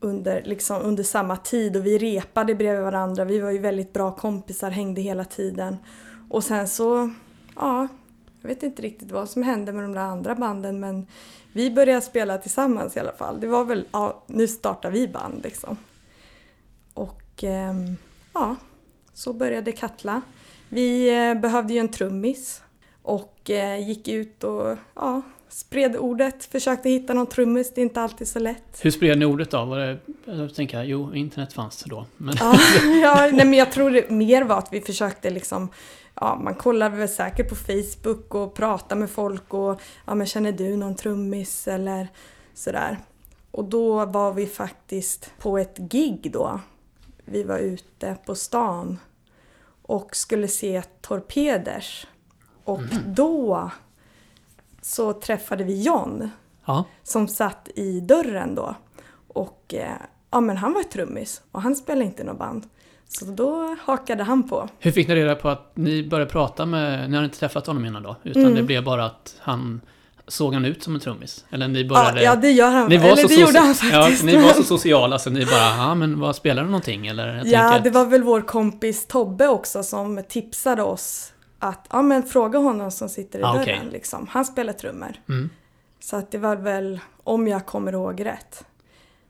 Under, 0.00 0.42
liksom, 0.44 0.82
under 0.82 1.02
samma 1.02 1.36
tid 1.36 1.76
och 1.76 1.86
vi 1.86 1.98
repade 1.98 2.54
bredvid 2.54 2.82
varandra. 2.84 3.24
Vi 3.24 3.38
var 3.40 3.50
ju 3.50 3.58
väldigt 3.58 3.92
bra 3.92 4.12
kompisar, 4.16 4.70
hängde 4.70 5.00
hela 5.00 5.24
tiden. 5.24 5.76
Och 6.30 6.44
sen 6.44 6.68
så, 6.68 7.10
ja, 7.56 7.88
jag 8.42 8.48
vet 8.48 8.62
inte 8.62 8.82
riktigt 8.82 9.10
vad 9.12 9.30
som 9.30 9.42
hände 9.42 9.72
med 9.72 9.84
de 9.84 9.92
där 9.92 10.00
andra 10.00 10.34
banden 10.34 10.80
men 10.80 11.06
vi 11.52 11.70
började 11.70 12.00
spela 12.00 12.38
tillsammans 12.38 12.96
i 12.96 13.00
alla 13.00 13.12
fall. 13.12 13.40
Det 13.40 13.46
var 13.46 13.64
väl, 13.64 13.86
ja, 13.92 14.24
nu 14.26 14.48
startar 14.48 14.90
vi 14.90 15.08
band 15.08 15.42
liksom. 15.42 15.76
Och 16.94 17.44
ehm, 17.44 17.96
ja, 18.34 18.56
så 19.20 19.32
började 19.32 19.72
Katla. 19.72 20.22
Vi 20.68 21.18
eh, 21.18 21.34
behövde 21.34 21.72
ju 21.72 21.78
en 21.78 21.88
trummis 21.88 22.62
och 23.02 23.50
eh, 23.50 23.88
gick 23.88 24.08
ut 24.08 24.44
och 24.44 24.76
ja, 24.94 25.22
spred 25.48 25.96
ordet, 25.96 26.44
försökte 26.44 26.90
hitta 26.90 27.14
någon 27.14 27.26
trummis, 27.26 27.74
det 27.74 27.80
är 27.80 27.82
inte 27.82 28.00
alltid 28.00 28.28
så 28.28 28.38
lätt. 28.38 28.80
Hur 28.80 28.90
spred 28.90 29.18
ni 29.18 29.24
ordet 29.24 29.50
då? 29.50 29.64
Var 29.64 29.78
det, 29.78 29.98
jag 30.24 30.54
tänker, 30.54 30.82
jo, 30.82 31.14
internet 31.14 31.52
fanns 31.52 31.84
då. 31.84 32.06
Men, 32.16 32.34
Ja, 32.40 32.58
ja 33.02 33.28
nej, 33.32 33.46
men 33.46 33.54
jag 33.54 33.72
tror 33.72 33.90
det 33.90 34.10
mer 34.10 34.44
var 34.44 34.58
att 34.58 34.72
vi 34.72 34.80
försökte 34.80 35.30
liksom, 35.30 35.68
ja 36.14 36.40
man 36.44 36.54
kollade 36.54 36.96
väl 36.96 37.08
säkert 37.08 37.48
på 37.48 37.54
Facebook 37.54 38.34
och 38.34 38.54
pratade 38.54 39.00
med 39.00 39.10
folk 39.10 39.54
och 39.54 39.80
ja 40.06 40.14
men 40.14 40.26
känner 40.26 40.52
du 40.52 40.76
någon 40.76 40.94
trummis 40.96 41.68
eller 41.68 42.08
sådär. 42.54 42.98
Och 43.50 43.64
då 43.64 44.04
var 44.04 44.32
vi 44.32 44.46
faktiskt 44.46 45.32
på 45.38 45.58
ett 45.58 45.78
gig 45.78 46.30
då. 46.32 46.60
Vi 47.24 47.42
var 47.42 47.58
ute 47.58 48.16
på 48.26 48.34
stan 48.34 48.98
och 49.90 50.16
skulle 50.16 50.48
se 50.48 50.82
Torpeders. 51.00 52.06
Och 52.64 52.80
då 53.06 53.70
så 54.82 55.12
träffade 55.12 55.64
vi 55.64 55.82
John 55.82 56.30
Ja. 56.64 56.84
som 57.02 57.28
satt 57.28 57.68
i 57.74 58.00
dörren 58.00 58.54
då. 58.54 58.74
Och 59.28 59.74
eh, 59.74 59.90
ja, 60.30 60.40
men 60.40 60.56
han 60.56 60.72
var 60.72 60.82
trummis 60.82 61.42
och 61.52 61.62
han 61.62 61.76
spelade 61.76 62.04
inte 62.04 62.24
något 62.24 62.38
band. 62.38 62.66
Så 63.08 63.24
då 63.24 63.76
hakade 63.82 64.22
han 64.22 64.48
på. 64.48 64.68
Hur 64.78 64.90
fick 64.92 65.08
ni 65.08 65.14
reda 65.14 65.34
på 65.34 65.48
att 65.48 65.76
ni 65.76 66.08
började 66.08 66.30
prata 66.30 66.66
med, 66.66 67.10
ni 67.10 67.16
hade 67.16 67.24
inte 67.24 67.38
träffat 67.38 67.66
honom 67.66 67.84
innan 67.84 68.02
då? 68.02 68.16
Utan 68.22 68.42
Mm. 68.42 68.54
det 68.54 68.62
blev 68.62 68.84
bara 68.84 69.04
att 69.04 69.36
han, 69.40 69.80
såg 70.30 70.54
han 70.54 70.64
ut 70.64 70.82
som 70.82 70.94
en 70.94 71.00
trummis? 71.00 71.44
Eller 71.50 71.68
ni 71.68 71.82
Ja, 71.82 71.88
började... 71.88 72.22
ja, 72.22 72.36
det 72.36 72.50
gör 72.50 72.70
han. 72.70 72.88
Ni 72.88 72.96
var 72.98 73.04
Eller 73.04 73.16
så 73.22 73.28
det 73.28 73.34
gjorde 73.34 73.58
han 73.58 73.74
faktiskt. 73.74 74.22
Ja, 74.24 74.26
ni 74.26 74.36
var 74.36 74.52
så 74.52 74.62
sociala 74.62 75.18
så 75.18 75.30
ni 75.30 75.44
bara, 75.46 75.76
ja 75.76 75.94
men 75.94 76.20
vad 76.20 76.36
spelar 76.36 76.62
du 76.62 76.68
någonting? 76.68 77.06
Eller 77.06 77.36
jag 77.36 77.46
Ja, 77.46 77.68
tänker, 77.70 77.84
det 77.84 77.90
var 77.90 78.04
väl 78.06 78.22
vår 78.22 78.40
kompis 78.40 79.06
Tobbe 79.06 79.48
också 79.48 79.82
som 79.82 80.22
tipsade 80.28 80.82
oss 80.82 81.32
att 81.58 81.86
ja, 81.90 82.02
men 82.02 82.22
fråga 82.22 82.58
honom 82.58 82.90
som 82.90 83.08
sitter 83.08 83.38
i 83.38 83.42
Ah, 83.42 83.52
dörren. 83.52 83.62
okej. 83.62 83.80
Liksom. 83.92 84.26
Han 84.30 84.44
spelar 84.44 84.72
trummor. 84.72 85.12
Mm. 85.28 85.50
Så 86.00 86.16
att 86.16 86.30
det 86.30 86.38
var 86.38 86.56
väl, 86.56 87.00
om 87.24 87.48
jag 87.48 87.66
kommer 87.66 87.92
ihåg 87.92 88.24
rätt. 88.26 88.64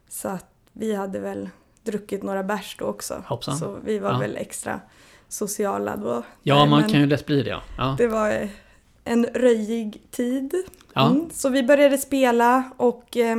Så 0.09 0.28
att 0.28 0.47
vi 0.73 0.95
hade 0.95 1.21
väl 1.21 1.49
druckit 1.85 2.23
några 2.23 2.42
bärs 2.42 2.76
då 2.78 2.85
också. 2.85 3.23
Hoppsan. 3.26 3.57
Så 3.59 3.76
vi 3.85 3.99
var 3.99 4.11
Ja. 4.12 4.19
väl 4.19 4.37
extra 4.37 4.80
sociala 5.28 5.97
då. 5.97 6.23
Ja, 6.42 6.54
Nej, 6.59 6.69
man 6.69 6.83
kan 6.88 7.00
ju 7.00 7.07
lätt 7.07 7.26
bli 7.26 7.42
det 7.42 7.50
ja. 7.50 7.62
ja. 7.78 7.95
Det 7.99 8.07
var 8.07 8.49
en 9.04 9.25
röjig 9.26 10.02
tid 10.11 10.54
ja. 10.94 11.11
Mm, 11.11 11.30
så 11.30 11.49
vi 11.49 11.62
började 11.62 11.99
spela 11.99 12.70
och 12.76 13.16
eh, 13.16 13.37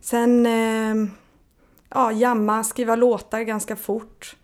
sen 0.00 0.46
eh, 0.46 1.10
ja, 1.88 2.12
jamma, 2.12 2.64
skriva 2.64 2.96
låtar 2.96 3.40
ganska 3.40 3.76
fort. 3.76 4.36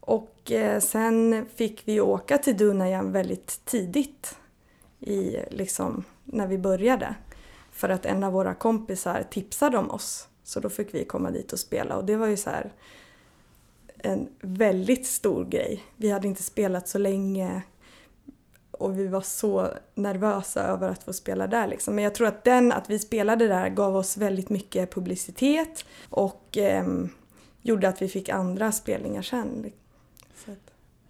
Och 0.00 0.52
eh, 0.52 0.80
sen 0.80 1.46
fick 1.54 1.82
vi 1.84 2.00
åka 2.00 2.38
till 2.38 2.56
Dunajan 2.56 3.12
väldigt 3.12 3.64
tidigt 3.64 4.36
i, 5.00 5.36
liksom, 5.50 6.04
när 6.24 6.46
vi 6.46 6.58
började. 6.58 7.14
För 7.72 7.88
att 7.88 8.06
en 8.06 8.24
av 8.24 8.32
våra 8.32 8.54
kompisar 8.54 9.24
tipsade 9.30 9.78
om 9.78 9.90
oss. 9.90 10.28
Så 10.44 10.60
då 10.60 10.68
fick 10.68 10.94
vi 10.94 11.04
komma 11.04 11.30
dit 11.30 11.52
och 11.52 11.58
spela 11.58 11.96
och 11.96 12.04
det 12.04 12.16
var 12.16 12.26
ju 12.26 12.36
så 12.36 12.50
här 12.50 12.72
en 13.98 14.28
väldigt 14.40 15.06
stor 15.06 15.44
grej. 15.44 15.84
Vi 15.96 16.10
hade 16.10 16.28
inte 16.28 16.42
spelat 16.42 16.88
så 16.88 16.98
länge 16.98 17.62
och 18.78 18.98
vi 18.98 19.06
var 19.06 19.20
så 19.20 19.68
nervösa 19.94 20.62
över 20.62 20.88
att 20.88 21.02
få 21.02 21.12
spela 21.12 21.46
där. 21.46 21.66
Liksom. 21.66 21.94
Men 21.94 22.04
jag 22.04 22.14
tror 22.14 22.26
att 22.26 22.44
den, 22.44 22.72
att 22.72 22.90
vi 22.90 22.98
spelade 22.98 23.48
där 23.48 23.68
gav 23.68 23.96
oss 23.96 24.16
väldigt 24.16 24.50
mycket 24.50 24.94
publicitet 24.94 25.84
och 26.10 26.56
ehm, 26.56 27.08
gjorde 27.62 27.88
att 27.88 28.02
vi 28.02 28.08
fick 28.08 28.28
andra 28.28 28.72
spelningar 28.72 29.22
sen. 29.22 29.72
Så 30.44 30.50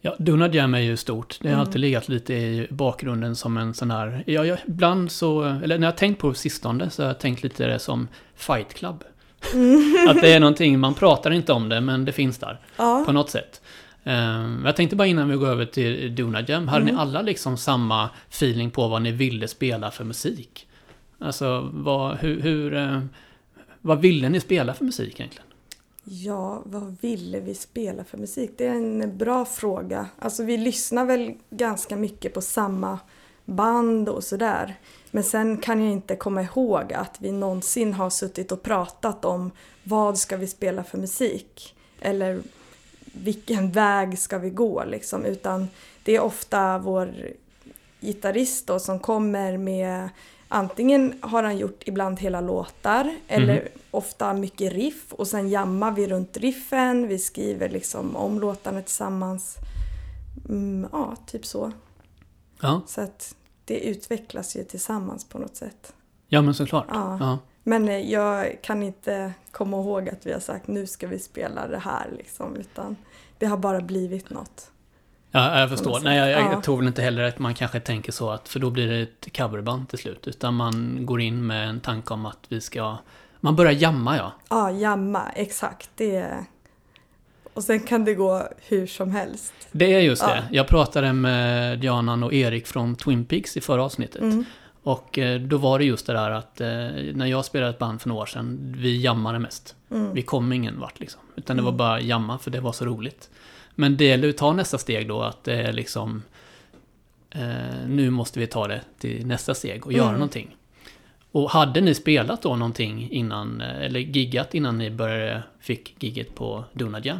Ja, 0.01 0.15
Donut 0.19 0.55
Jam 0.55 0.75
är 0.75 0.79
ju 0.81 0.97
stort. 0.97 1.39
Det 1.41 1.49
har 1.49 1.55
Mm. 1.55 1.67
alltid 1.67 1.81
legat 1.81 2.09
lite 2.09 2.35
i 2.35 2.67
bakgrunden 2.71 3.37
som 3.37 3.57
en 3.57 3.75
sån 3.75 3.91
här... 3.91 4.25
Ja, 4.27 4.45
jag, 4.45 4.59
ibland 4.67 5.11
så... 5.13 5.43
Eller 5.45 5.79
när 5.79 5.87
jag 5.87 5.93
har 5.93 5.99
tänkt 5.99 6.21
på 6.21 6.35
sistone 6.35 6.91
så 6.91 7.03
har 7.03 7.09
jag 7.09 7.19
tänkt 7.19 7.43
lite 7.43 7.67
det 7.67 7.79
som 7.79 8.09
Fight 8.35 8.75
Club. 8.75 9.05
Mm. 9.55 9.95
Att 10.09 10.21
det 10.21 10.33
är 10.33 10.41
någonting, 10.41 10.79
man 10.79 10.95
pratar 10.95 11.31
inte 11.31 11.53
om 11.53 11.69
det, 11.69 11.81
men 11.81 12.05
det 12.05 12.13
finns 12.13 12.39
där. 12.39 12.61
ja, 12.77 13.03
På 13.07 13.13
något 13.13 13.31
sätt. 13.31 13.63
Ehm, 14.07 14.63
jag 14.65 14.77
tänkte 14.77 14.97
bara 14.97 15.09
innan 15.09 15.29
vi 15.29 15.37
går 15.37 15.47
över 15.47 15.65
till 15.67 16.15
Donut 16.15 16.49
Jam. 16.49 16.69
Hade 16.69 16.83
Mm. 16.83 16.95
ni 16.95 17.01
alla 17.01 17.23
liksom 17.23 17.57
samma 17.57 18.11
feeling 18.31 18.71
på 18.71 18.89
vad 18.89 19.03
ni 19.03 19.13
ville 19.13 19.49
spela 19.49 19.91
för 19.91 20.05
musik? 20.05 20.69
Alltså, 21.19 21.71
vad, 21.73 22.17
hur... 22.17 22.41
hur 22.41 22.75
eh, 22.75 23.01
vad 23.81 24.01
ville 24.01 24.29
ni 24.29 24.41
spela 24.41 24.75
för 24.75 24.85
musik 24.85 25.21
egentligen? 25.21 25.43
ja, 26.09 26.63
vad 26.65 26.97
ville 27.01 27.41
vi 27.41 27.55
spela 27.55 28.05
för 28.05 28.19
musik? 28.19 28.51
Det 28.59 28.67
är 28.67 28.75
en 28.75 29.19
bra 29.19 29.45
fråga. 29.45 30.07
Alltså 30.19 30.45
vi 30.45 30.57
lyssnar 30.57 31.05
väl 31.05 31.33
ganska 31.51 31.97
mycket 31.97 32.35
på 32.35 32.41
samma 32.41 32.99
band 33.45 34.09
och 34.09 34.25
sådär. 34.25 34.75
Men 35.11 35.23
sen 35.25 35.57
kan 35.57 35.83
jag 35.83 35.93
inte 35.93 36.17
komma 36.17 36.43
ihåg 36.43 36.93
att 36.93 37.17
vi 37.19 37.33
någonsin 37.33 37.95
har 37.95 38.11
suttit 38.11 38.53
och 38.53 38.63
pratat 38.63 39.25
om 39.25 39.51
vad 39.83 40.19
ska 40.19 40.37
vi 40.37 40.47
spela 40.47 40.85
för 40.85 40.99
musik? 40.99 41.75
Eller 42.01 42.41
vilken 43.25 43.71
väg 43.71 44.19
ska 44.19 44.39
vi 44.39 44.51
gå 44.51 44.85
liksom? 44.85 45.25
Utan 45.25 45.69
det 46.03 46.17
är 46.17 46.21
ofta 46.21 46.79
vår 46.79 47.15
gitarrist 48.01 48.67
då 48.67 48.79
som 48.79 48.99
kommer 48.99 49.59
med 49.59 50.09
Antingen 50.49 51.15
har 51.21 51.43
han 51.43 51.59
gjort 51.59 51.83
ibland 51.87 52.21
hela 52.21 52.41
låtar 52.41 53.17
eller 53.29 53.55
Mhm. 53.55 53.69
ofta 53.91 54.33
mycket 54.35 54.73
riff 54.73 55.13
och 55.13 55.27
sen 55.29 55.49
jammar 55.49 55.91
vi 55.93 56.07
runt 56.09 56.37
riffen, 56.37 57.09
vi 57.09 57.19
skriver 57.19 57.69
liksom 57.69 58.17
om 58.17 58.41
låtarna 58.41 58.83
tillsammans. 58.83 59.57
Mm, 60.49 60.89
ja, 60.93 61.17
typ 61.27 61.47
så. 61.47 61.73
Ja, 62.61 62.81
Så 62.87 63.01
att 63.01 63.35
det 63.65 63.81
utvecklas 63.81 64.57
ju 64.57 64.65
tillsammans 64.65 65.25
på 65.25 65.39
något 65.39 65.57
sätt. 65.57 65.93
ja 66.29 66.43
men 66.43 66.55
såklart. 66.55 66.87
Ja. 66.89 67.17
Ja. 67.21 67.39
Men 67.69 67.89
eh, 67.89 68.11
jag 68.11 68.63
kan 68.63 68.83
inte 68.83 69.33
komma 69.51 69.77
ihåg 69.77 70.09
att 70.09 70.27
vi 70.27 70.33
har 70.33 70.41
sagt 70.41 70.69
nu 70.69 70.87
ska 70.87 71.07
vi 71.07 71.19
spela 71.19 71.67
det 71.69 71.79
här 71.79 72.07
liksom, 72.19 72.57
utan 72.57 72.97
det 73.39 73.47
har 73.47 73.57
bara 73.57 73.81
blivit 73.81 74.31
något. 74.31 74.71
Ja, 75.31 75.61
jag 75.61 75.69
förstår. 75.69 76.01
Nej, 76.05 76.19
jag, 76.19 76.31
jag. 76.31 76.53
Ja. 76.53 76.63
tror 76.63 76.77
väl 76.77 76.87
inte 76.87 77.03
heller 77.03 77.23
att 77.23 77.39
man 77.39 77.55
kanske 77.55 77.81
tänker 77.81 78.13
så 78.13 78.31
att, 78.31 78.49
för 78.49 78.61
då 78.61 78.71
blir 78.71 78.89
det 78.89 79.01
ett 79.01 79.37
coverband 79.37 79.89
till 79.89 79.99
slut. 79.99 80.29
Utan 80.29 80.55
man 80.55 81.07
går 81.07 81.21
in 81.21 81.47
med 81.47 81.69
en 81.69 81.81
tanke 81.81 82.15
om 82.15 82.27
att 82.27 82.39
vi 82.49 82.61
ska... 82.61 82.97
Man 83.41 83.57
börjar 83.57 83.73
jamma, 83.73 84.17
ja. 84.17 84.33
Ja, 84.49 84.71
jamma, 84.71 85.23
exakt. 85.35 85.91
Det 85.97 86.45
Och 87.55 87.65
sen 87.65 87.81
kan 87.81 88.05
det 88.05 88.15
gå 88.15 88.49
hur 88.69 88.87
som 88.87 89.11
helst. 89.11 89.55
Det 89.73 89.95
är 89.95 90.01
just 90.01 90.23
Ja. 90.23 90.29
det. 90.35 90.45
Jag 90.51 90.69
pratade 90.69 91.13
med 91.13 91.79
Dianan 91.79 92.23
och 92.23 92.33
Erik 92.33 92.67
från 92.67 92.97
Twin 92.97 93.25
Peaks 93.25 93.57
i 93.57 93.61
förra 93.61 93.85
avsnittet. 93.85 94.23
Mm. 94.23 94.45
Och 94.87 95.19
eh, 95.19 95.41
då 95.41 95.59
var 95.59 95.79
det 95.79 95.85
just 95.85 96.07
det 96.07 96.13
där 96.13 96.31
att 96.31 96.61
eh, 96.61 96.69
när 97.15 97.27
jag 97.27 97.45
spelade 97.45 97.71
ett 97.71 97.79
band 97.79 98.01
för 98.01 98.09
några 98.09 98.23
år 98.23 98.27
sedan, 98.27 98.75
vi 98.79 99.01
jammade 99.01 99.39
mest. 99.39 99.77
Mm. 99.91 100.13
Vi 100.13 100.23
kom 100.23 100.53
ingen 100.53 100.81
vart 100.81 101.01
liksom. 101.01 101.21
Utan 101.37 101.57
det 101.57 101.63
var 101.63 101.71
Mm. 101.71 101.77
bara 101.79 102.01
jamma 102.01 102.39
för 102.39 102.51
det 102.51 102.61
var 102.61 102.73
så 102.73 102.85
roligt. 102.85 103.31
Men 103.75 103.97
det 103.97 104.05
gäller 104.05 104.29
att 104.29 104.37
ta 104.37 104.53
nästa 104.53 104.79
steg 104.79 105.09
då, 105.09 105.23
att 105.23 105.45
det 105.45 105.55
är 105.63 105.73
liksom... 105.73 106.23
Eh, 107.31 107.87
nu 107.89 108.11
måste 108.11 108.39
vi 108.41 108.47
ta 108.47 108.69
det 108.69 108.81
till 108.99 109.27
nästa 109.27 109.55
steg 109.55 109.87
och 109.87 109.93
göra 109.93 110.05
Mm. 110.09 110.15
någonting. 110.15 110.57
Och 111.33 111.51
hade 111.51 111.81
ni 111.81 111.95
spelat 111.95 112.43
då 112.43 112.57
någonting 112.57 113.11
innan, 113.11 113.61
eller 113.61 114.01
giggat 114.01 114.55
innan 114.55 114.79
ni 114.79 114.91
började, 114.91 115.43
fick 115.61 116.03
gigget 116.03 116.35
på 116.35 116.65
Donut 116.73 117.05
Jam? 117.05 117.19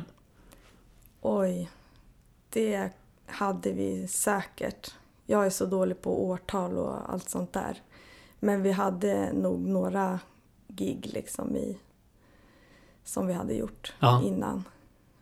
Oj, 1.21 1.69
det 2.53 2.91
hade 3.27 3.73
vi 3.73 4.09
säkert. 4.09 4.95
Jag 5.27 5.47
är 5.47 5.51
så 5.51 5.67
dålig 5.67 6.03
på 6.03 6.25
årtal 6.27 6.79
och 6.79 7.13
allt 7.13 7.29
sånt 7.29 7.53
där. 7.53 7.83
Men 8.41 8.63
vi 8.63 8.71
hade 8.73 9.33
nog 9.33 9.61
några 9.61 10.21
gig 10.69 11.11
liksom 11.15 11.57
i 11.57 11.79
som 13.05 13.27
vi 13.27 13.33
hade 13.33 13.55
gjort 13.55 13.93
Ja. 14.01 14.23
innan. 14.25 14.65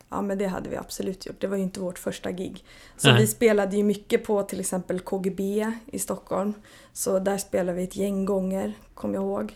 Ja 0.09 0.21
men 0.21 0.37
det 0.37 0.45
hade 0.47 0.69
vi 0.69 0.75
absolut 0.75 1.25
gjort. 1.25 1.41
Det 1.41 1.47
var 1.47 1.57
ju 1.57 1.63
inte 1.63 1.79
vårt 1.79 1.99
första 1.99 2.31
gig. 2.31 2.63
Så 2.97 3.09
Nej. 3.09 3.21
vi 3.21 3.27
spelade 3.27 3.77
ju 3.77 3.83
mycket 3.83 4.25
på 4.25 4.43
till 4.43 4.59
exempel 4.59 4.99
KGB 4.99 5.71
i 5.85 5.99
Stockholm. 5.99 6.53
Så 6.93 7.19
där 7.19 7.37
spelade 7.37 7.77
vi 7.77 7.83
ett 7.83 7.95
gäng 7.95 8.25
gånger, 8.25 8.73
kommer 8.93 9.13
jag 9.13 9.23
ihåg. 9.23 9.53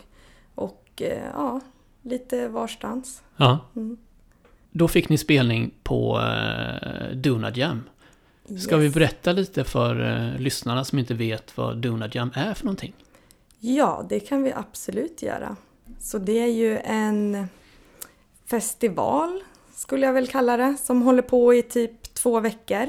Och 0.54 1.02
eh, 1.02 1.24
ja, 1.34 1.60
lite 2.02 2.48
varstans. 2.48 3.22
Ja. 3.36 3.58
Mm. 3.76 3.96
Då 4.70 4.88
fick 4.88 5.08
ni 5.08 5.18
spelning 5.18 5.74
på 5.82 6.20
eh, 6.20 7.58
Jam. 7.58 7.82
Ska 8.58 8.76
vi 8.76 8.84
Yes. 8.84 8.94
berätta 8.94 9.32
lite 9.32 9.64
för 9.64 10.00
eh, 10.34 10.40
lyssnarna 10.40 10.84
som 10.84 10.98
inte 10.98 11.14
vet 11.14 11.56
vad 11.56 11.76
Donut 11.78 12.14
Jam 12.14 12.30
är 12.34 12.54
för 12.54 12.64
någonting? 12.64 12.94
Ja, 13.58 14.06
det 14.08 14.20
kan 14.20 14.42
vi 14.42 14.52
absolut 14.52 15.22
göra. 15.22 15.56
Så 16.00 16.18
det 16.18 16.38
är 16.38 16.46
ju 16.52 16.78
en 16.78 17.48
festival, 18.46 19.40
skulle 19.74 20.06
jag 20.06 20.12
väl 20.12 20.26
kalla 20.26 20.56
det, 20.56 20.76
som 20.82 21.02
håller 21.02 21.22
på 21.22 21.54
i 21.54 21.62
typ 21.62 22.14
två 22.14 22.40
veckor. 22.40 22.86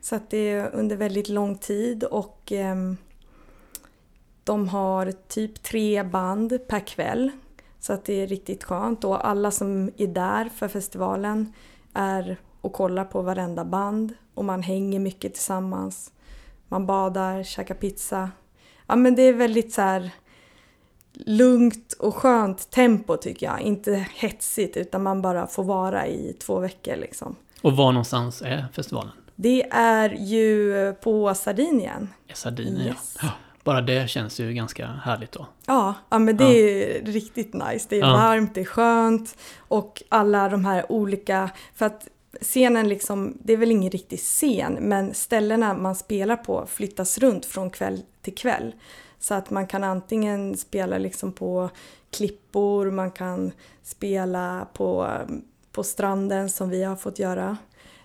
Så 0.00 0.14
att 0.16 0.30
det 0.30 0.36
är 0.50 0.70
under 0.74 0.96
väldigt 0.96 1.28
lång 1.28 1.58
tid 1.58 2.04
och 2.04 2.52
ehm, 2.52 2.96
de 4.44 4.68
har 4.68 5.12
typ 5.28 5.62
tre 5.62 6.02
band 6.02 6.58
per 6.68 6.80
kväll. 6.80 7.30
Så 7.80 7.92
att 7.92 8.04
det 8.04 8.22
är 8.22 8.26
riktigt 8.26 8.64
skönt 8.64 9.04
och 9.04 9.28
alla 9.28 9.50
som 9.50 9.90
är 9.96 10.06
där 10.06 10.48
för 10.48 10.68
festivalen 10.68 11.52
är 11.94 12.36
och 12.62 12.72
kollar 12.72 13.04
på 13.04 13.22
varenda 13.22 13.64
band 13.64 14.14
och 14.34 14.44
man 14.44 14.62
hänger 14.62 15.00
mycket 15.00 15.34
tillsammans. 15.34 16.12
Man 16.68 16.86
badar, 16.86 17.42
käkar 17.42 17.74
pizza. 17.74 18.30
Ja 18.86 18.96
men 18.96 19.14
det 19.14 19.22
är 19.22 19.32
väldigt 19.32 19.72
så 19.72 19.82
här 19.82 20.10
lugnt 21.12 21.92
och 21.92 22.14
skönt 22.16 22.70
tempo 22.70 23.16
tycker 23.16 23.46
jag. 23.46 23.60
Inte 23.60 24.06
hetsigt 24.14 24.76
utan 24.76 25.02
man 25.02 25.22
bara 25.22 25.46
får 25.46 25.64
vara 25.64 26.06
i 26.06 26.32
två 26.32 26.58
veckor 26.58 26.96
liksom. 26.96 27.36
Och 27.62 27.76
var 27.76 27.92
någonstans 27.92 28.42
är 28.42 28.66
festivalen? 28.72 29.12
Det 29.36 29.62
är 29.72 30.10
ju 30.10 30.92
på 31.02 31.34
Sardinien. 31.34 32.08
Sardinien, 32.34 32.86
Yes. 32.86 33.16
ja. 33.22 33.28
Bara 33.64 33.80
det 33.80 34.10
känns 34.10 34.40
ju 34.40 34.52
ganska 34.52 34.86
härligt 34.86 35.32
då. 35.32 35.46
Ja, 35.66 35.94
ja 36.10 36.18
men 36.18 36.36
det 36.36 36.44
Ja. 36.44 36.50
är 36.50 37.02
riktigt 37.04 37.54
nice. 37.54 37.86
Det 37.90 37.96
är 37.96 38.00
Ja. 38.00 38.12
varmt, 38.12 38.54
det 38.54 38.60
är 38.60 38.64
skönt 38.64 39.36
och 39.58 40.02
alla 40.08 40.48
de 40.48 40.64
här 40.64 40.92
olika, 40.92 41.50
för 41.74 41.86
att 41.86 42.08
scenen 42.40 42.88
liksom, 42.88 43.38
det 43.42 43.52
är 43.52 43.56
väl 43.56 43.70
ingen 43.70 43.90
riktig 43.90 44.18
scen, 44.18 44.74
men 44.80 45.14
ställena 45.14 45.74
man 45.74 45.94
spelar 45.94 46.36
på 46.36 46.66
flyttas 46.66 47.18
runt 47.18 47.46
från 47.46 47.70
kväll 47.70 48.02
till 48.22 48.34
kväll. 48.34 48.74
Så 49.18 49.34
att 49.34 49.50
man 49.50 49.66
kan 49.66 49.84
antingen 49.84 50.56
spela 50.56 50.98
liksom 50.98 51.32
på 51.32 51.70
klippor, 52.10 52.90
man 52.90 53.10
kan 53.10 53.52
spela 53.82 54.68
på, 54.72 55.18
på 55.72 55.82
stranden 55.82 56.50
som 56.50 56.70
vi 56.70 56.82
har 56.82 56.96
fått 56.96 57.18
göra. 57.18 57.56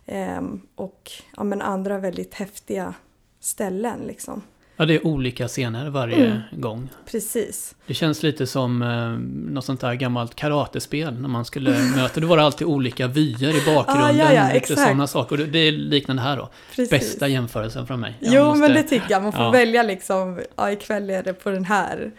Ehm, 0.06 0.62
och 0.76 1.12
ja, 1.38 1.44
men 1.44 1.62
andra 1.62 1.98
väldigt 1.98 2.34
häftiga 2.34 2.94
ställen 3.40 4.00
liksom. 4.00 4.42
Ja, 4.80 4.86
det 4.86 4.94
är 4.96 5.08
olika 5.08 5.48
scener 5.48 5.90
varje 5.90 6.26
Mm. 6.26 6.38
gång. 6.52 6.90
Precis. 7.12 7.76
Det 7.88 7.94
känns 7.94 8.24
lite 8.24 8.48
som 8.48 8.82
eh, 8.82 9.10
något 9.54 9.66
sånt 9.66 9.82
där 9.82 9.94
gammalt 9.94 10.36
karatespel 10.36 11.14
när 11.22 11.30
man 11.30 11.46
skulle 11.46 11.72
möta. 11.96 12.20
Det 12.20 12.26
var 12.26 12.38
alltid 12.38 12.68
olika 12.68 13.08
vyer 13.08 13.50
i 13.62 13.76
bakgrunden. 13.76 14.06
Ah, 14.06 14.12
ja, 14.12 14.34
ja, 14.34 14.54
lite 14.54 14.76
sådana 14.76 15.08
saker. 15.08 15.32
Och 15.36 15.38
det- 15.40 15.46
Det 15.52 15.60
är 15.60 15.72
liknande 15.72 16.22
här 16.22 16.38
då. 16.38 16.50
Precis. 16.76 16.90
Bästa 16.90 17.28
jämförelsen 17.28 17.88
från 17.88 18.00
mig. 18.00 18.16
Jag 18.20 18.34
Jo, 18.34 18.44
måste- 18.46 18.60
men 18.60 18.74
det 18.74 18.84
tycker 18.84 19.12
jag. 19.12 19.24
Man 19.24 19.32
får 19.32 19.44
Ja. 19.44 19.52
välja 19.52 19.84
liksom, 19.84 20.40
ja 20.56 20.72
ikväll 20.72 21.10
är 21.10 21.24
det 21.24 21.34
på 21.34 21.50
den 21.50 21.66
här 21.66 22.12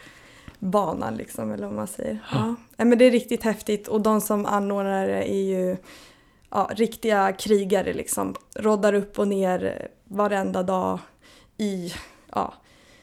banan 0.59 1.17
liksom, 1.17 1.53
eller 1.53 1.67
vad 1.67 1.77
man 1.77 1.87
säger. 1.87 2.19
Ja. 2.33 2.55
Ja. 2.77 2.85
men 2.85 2.99
det 2.99 3.05
är 3.05 3.11
riktigt 3.11 3.43
häftigt 3.43 3.89
och 3.89 4.01
de 4.01 4.21
som 4.21 4.47
anordnar 4.47 5.07
det 5.07 5.33
är 5.33 5.43
ju 5.43 5.77
ja, 6.51 6.71
riktiga 6.77 7.33
krigare 7.33 7.93
liksom. 7.93 8.35
Roddar 8.57 8.93
upp 8.93 9.19
och 9.19 9.29
ner 9.29 9.89
varenda 10.05 10.63
dag 10.63 10.99
i 11.59 11.93
ja, 12.35 12.55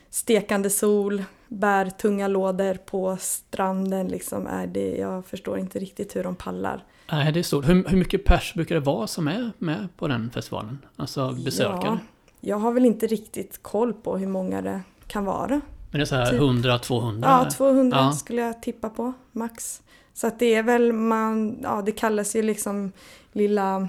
stekande 0.10 0.70
sol, 0.70 1.24
bär 1.48 1.90
tunga 1.90 2.28
lådor 2.28 2.74
på 2.74 3.18
stranden 3.20 4.08
liksom. 4.08 4.48
Är 4.48 4.68
det, 4.68 4.96
jag 4.96 5.26
förstår 5.26 5.60
inte 5.60 5.80
riktigt 5.80 6.16
hur 6.16 6.24
de 6.24 6.36
pallar. 6.36 6.84
Nej, 7.12 7.32
det 7.32 7.40
är 7.40 7.44
stort. 7.44 7.68
Hur, 7.68 7.84
hur 7.88 7.98
mycket 7.98 8.26
pers 8.26 8.54
brukar 8.54 8.76
det 8.76 8.82
vara 8.82 9.08
som 9.08 9.28
är 9.28 9.52
med 9.58 9.88
på 9.98 10.08
den 10.08 10.32
festivalen? 10.34 10.80
Alltså 10.96 11.32
besökare? 11.46 11.80
Ja, 11.84 11.98
jag 12.42 12.58
har 12.58 12.72
väl 12.72 12.86
inte 12.86 13.08
riktigt 13.08 13.64
koll 13.64 13.94
på 13.94 14.18
hur 14.18 14.28
många 14.28 14.62
det 14.62 14.82
kan 15.08 15.26
vara. 15.26 15.62
Men 15.92 16.00
det 16.00 16.02
är 16.02 16.06
så 16.06 16.16
här 16.16 16.32
Typ. 16.32 16.42
100-200? 16.42 17.20
Ja, 17.24 17.52
200 17.52 17.98
Ja. 17.98 18.12
skulle 18.12 18.42
jag 18.42 18.62
tippa 18.62 18.90
på, 18.90 19.14
max. 19.32 19.82
Så 20.14 20.28
att 20.28 20.40
det 20.40 20.56
är 20.56 20.64
väl 20.64 20.94
man, 20.94 21.60
ja 21.64 21.82
det 21.86 21.92
kallas 21.92 22.36
ju 22.36 22.42
liksom 22.42 22.92
lilla 23.32 23.88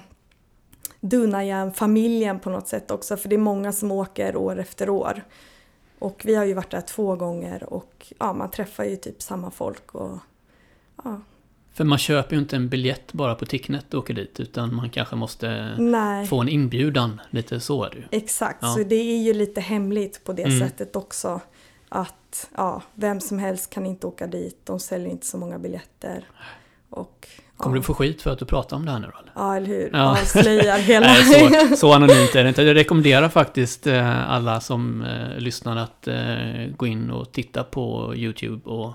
Dunajan-familjen 1.09 2.39
på 2.41 2.51
något 2.51 2.69
sätt 2.69 2.91
också 2.91 3.17
för 3.17 3.29
det 3.29 3.37
är 3.37 3.39
många 3.39 3.73
som 3.73 3.93
åker 3.93 4.37
år 4.37 4.59
efter 4.59 4.89
år. 4.91 5.23
Och 5.99 6.23
vi 6.25 6.35
har 6.35 6.45
ju 6.45 6.55
varit 6.55 6.71
där 6.71 6.81
två 6.81 7.17
gånger 7.17 7.73
och 7.73 8.13
ja, 8.19 8.33
man 8.33 8.51
träffar 8.51 8.85
ju 8.85 8.97
typ 8.97 9.23
samma 9.23 9.51
folk 9.51 9.95
och 9.95 10.19
ja, 11.05 11.21
För 11.73 11.85
man 11.85 11.99
köper 11.99 12.37
ju 12.37 12.43
inte 12.43 12.57
en 12.57 12.69
biljett 12.69 13.13
bara 13.13 13.35
på 13.35 13.47
Ticknet 13.47 13.95
och 13.95 14.01
åker 14.03 14.15
dit, 14.15 14.41
utan 14.41 14.75
man 14.75 14.91
kanske 14.91 15.17
måste 15.17 15.75
nej. 15.79 16.27
få 16.27 16.41
en 16.41 16.49
inbjudan. 16.49 17.21
Lite 17.31 17.61
så 17.61 17.85
är 17.85 17.91
det 17.91 17.97
ju. 17.97 18.05
Exakt, 18.11 18.59
Ja. 18.63 18.75
så 18.75 18.83
det 18.83 18.95
är 18.97 19.23
ju 19.23 19.33
lite 19.35 19.61
hemligt 19.61 20.25
på 20.25 20.33
det 20.33 20.43
Mm. 20.43 20.61
sättet 20.61 20.97
också. 20.97 21.41
Att 21.89 22.51
ja, 22.57 22.83
vem 22.95 23.21
som 23.21 23.39
helst 23.39 23.71
kan 23.71 23.87
inte 23.87 24.07
åka 24.07 24.27
dit, 24.27 24.61
de 24.65 24.81
säljer 24.81 25.09
inte 25.09 25.27
så 25.27 25.39
många 25.39 25.59
biljetter. 25.59 26.25
Och, 26.91 27.29
Kommer 27.57 27.77
ja. 27.77 27.81
du 27.81 27.85
få 27.85 27.95
skit 27.95 28.23
för 28.23 28.31
att 28.33 28.39
du 28.39 28.45
pratar 28.45 28.77
om 28.77 28.85
det 28.85 28.93
här 28.93 28.99
nu 28.99 29.07
då? 29.07 29.19
eller? 29.19 29.33
Ja, 29.35 29.57
eller 29.57 29.67
hur? 29.67 29.91
Ja. 29.93 30.11
Avslöjar 30.11 30.79
hela... 30.91 31.07
Nej, 31.07 31.69
så, 31.71 31.77
så 31.77 31.93
anonymt 31.93 32.35
är 32.35 32.43
det 32.43 32.49
inte. 32.49 32.63
Jag 32.63 32.77
rekommenderar 32.77 33.29
faktiskt 33.29 33.87
eh, 33.87 34.31
alla 34.31 34.61
som 34.61 35.03
eh, 35.03 35.39
lyssnar 35.39 35.77
att 35.77 36.09
eh, 36.09 36.67
gå 36.77 36.87
in 36.87 37.11
och 37.11 37.33
titta 37.33 37.65
på 37.65 38.13
YouTube 38.17 38.71
och 38.71 38.93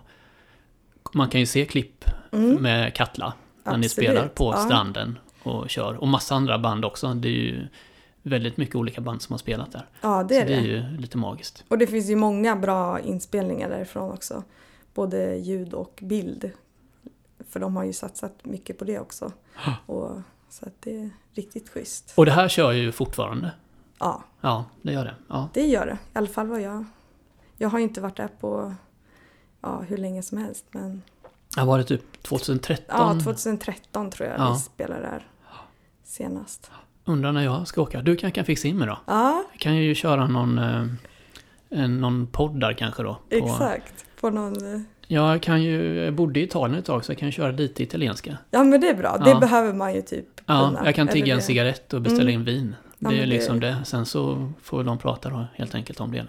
man 1.13 1.29
kan 1.29 1.39
ju 1.39 1.45
se 1.45 1.65
klipp 1.65 2.05
Mm, 2.33 2.55
med 2.55 2.93
Katla 2.93 3.33
när 3.63 3.77
ni 3.77 3.85
absolut. 3.85 3.91
spelar 3.91 4.27
på 4.27 4.53
stranden 4.53 5.19
och 5.43 5.69
kör. 5.69 5.95
Och 6.01 6.07
massa 6.07 6.35
andra 6.35 6.59
band 6.59 6.85
också. 6.85 7.13
Det 7.13 7.27
är 7.27 7.31
ju 7.31 7.67
väldigt 8.23 8.57
mycket 8.57 8.75
olika 8.75 9.01
band 9.01 9.21
som 9.21 9.33
har 9.33 9.37
spelat 9.37 9.71
där. 9.71 9.85
Ja, 10.01 10.23
det 10.23 10.37
är 10.37 10.41
så 10.41 10.47
det 10.47 10.53
är 10.53 10.61
det. 10.61 10.67
ju 10.67 10.97
lite 10.97 11.17
magiskt. 11.17 11.63
Och 11.67 11.77
det 11.77 11.87
finns 11.87 12.09
ju 12.09 12.15
många 12.15 12.55
bra 12.55 12.99
inspelningar 12.99 13.69
därifrån 13.69 14.11
också. 14.11 14.43
Både 14.93 15.35
ljud 15.35 15.73
och 15.73 15.99
bild. 16.01 16.51
För 17.51 17.59
de 17.59 17.75
har 17.75 17.83
ju 17.83 17.93
satsat 17.93 18.45
mycket 18.45 18.77
på 18.77 18.85
det 18.85 18.99
också. 18.99 19.31
Och, 19.85 20.21
så 20.49 20.65
att 20.65 20.73
det 20.81 20.97
är 20.99 21.09
riktigt 21.33 21.69
schysst. 21.69 22.13
Och 22.17 22.25
det 22.25 22.31
här 22.31 22.47
kör 22.47 22.71
ju 22.71 22.91
fortfarande. 22.91 23.51
Ja, 23.99 24.23
Ja, 24.41 24.65
det 24.81 24.91
gör 24.93 25.05
det. 25.05 25.15
Ja. 25.27 25.49
det 25.53 25.67
gör 25.67 25.85
det. 25.85 25.93
I 25.93 26.17
alla 26.17 26.27
fall 26.27 26.47
vad 26.47 26.61
jag... 26.61 26.85
Jag 27.57 27.69
har 27.69 27.79
ju 27.79 27.83
inte 27.83 28.01
varit 28.01 28.17
där 28.17 28.27
på 28.39 28.73
ja, 29.61 29.79
hur 29.81 29.97
länge 29.97 30.23
som 30.23 30.37
helst. 30.37 30.65
Men 30.71 31.01
Det 31.55 31.63
var 31.63 31.77
det 31.77 31.83
typ 31.83 32.23
2013? 32.23 32.85
ja, 33.17 33.23
2013 33.23 34.09
tror 34.11 34.29
jag 34.29 34.39
Ja. 34.39 34.53
vi 34.53 34.59
spelade 34.59 35.01
där 35.01 35.27
senast. 36.03 36.71
Undrar 37.05 37.31
när 37.31 37.43
jag 37.43 37.67
ska 37.67 37.81
åka. 37.81 38.01
Du 38.01 38.15
kan, 38.15 38.31
kan 38.31 38.45
fixa 38.45 38.67
in 38.67 38.77
mig 38.77 38.87
då. 38.87 38.99
Ja, 39.07 39.43
Vi 39.53 39.57
kan 39.57 39.75
ju 39.75 39.95
köra 39.95 40.27
någon, 40.27 40.57
eh, 40.57 40.85
en, 41.69 42.01
någon 42.01 42.27
podd 42.27 42.59
där 42.59 42.73
kanske 42.73 43.03
då. 43.03 43.13
På, 43.13 43.21
exakt. 43.35 44.05
På 44.21 44.29
någon... 44.29 44.85
Jag 45.13 45.41
kan 45.41 45.63
ju, 45.63 45.95
jag 45.95 46.13
bodde 46.13 46.39
i 46.39 46.43
Italien 46.43 46.79
ett 46.79 46.85
tag 46.85 47.05
så 47.05 47.11
jag 47.11 47.17
kan 47.19 47.31
köra 47.31 47.51
lite 47.51 47.83
italienska. 47.83 48.37
Ja 48.51 48.63
men 48.63 48.81
det 48.81 48.89
är 48.89 48.93
bra. 48.93 49.17
Det 49.17 49.29
Ja. 49.29 49.39
behöver 49.39 49.73
man 49.73 49.93
ju 49.93 50.01
typ 50.01 50.25
Ja, 50.45 50.67
kunna. 50.75 50.85
jag 50.85 50.95
kan 50.95 51.07
tigga 51.07 51.33
en 51.33 51.39
det- 51.39 51.45
cigarett 51.45 51.93
och 51.93 52.01
beställa 52.01 52.29
Mm. 52.31 52.33
in 52.33 52.43
vin. 52.43 52.75
Ja, 52.99 53.09
Det 53.09 53.15
är 53.15 53.19
men 53.19 53.29
det- 53.29 53.35
liksom 53.35 53.59
det. 53.59 53.75
Sen 53.85 54.05
så 54.05 54.51
får 54.63 54.83
de 54.83 54.97
prata 54.97 55.29
då 55.29 55.45
helt 55.55 55.75
enkelt 55.75 55.99
om 55.99 56.11
det. 56.11 56.25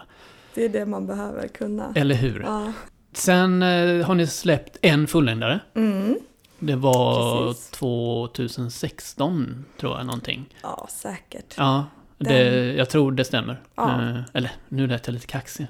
Det 0.54 0.64
är 0.64 0.68
det 0.68 0.86
man 0.86 1.06
behöver 1.06 1.48
kunna. 1.48 1.92
Eller 1.94 2.14
hur? 2.14 2.40
Ja. 2.46 2.72
Sen 3.12 3.62
eh, 3.62 4.06
har 4.06 4.14
ni 4.14 4.26
släppt 4.26 4.76
en 4.82 5.06
fullängdare. 5.06 5.60
Mm. 5.74 6.14
Det 6.58 6.76
var 6.76 7.46
Precis. 7.46 7.70
2016 7.70 9.64
tror 9.80 9.96
jag 9.96 10.06
någonting. 10.06 10.44
ja, 10.62 10.86
säkert. 10.90 11.54
Ja, 11.56 11.84
det, 12.24 12.72
jag 12.74 12.90
tror 12.90 13.12
det 13.12 13.24
stämmer. 13.24 13.60
Ja. 13.74 13.90
Eh, 14.02 14.20
eller, 14.32 14.50
nu 14.68 14.86
lät 14.86 15.06
jag 15.06 15.14
lite 15.14 15.26
kaxig. 15.26 15.66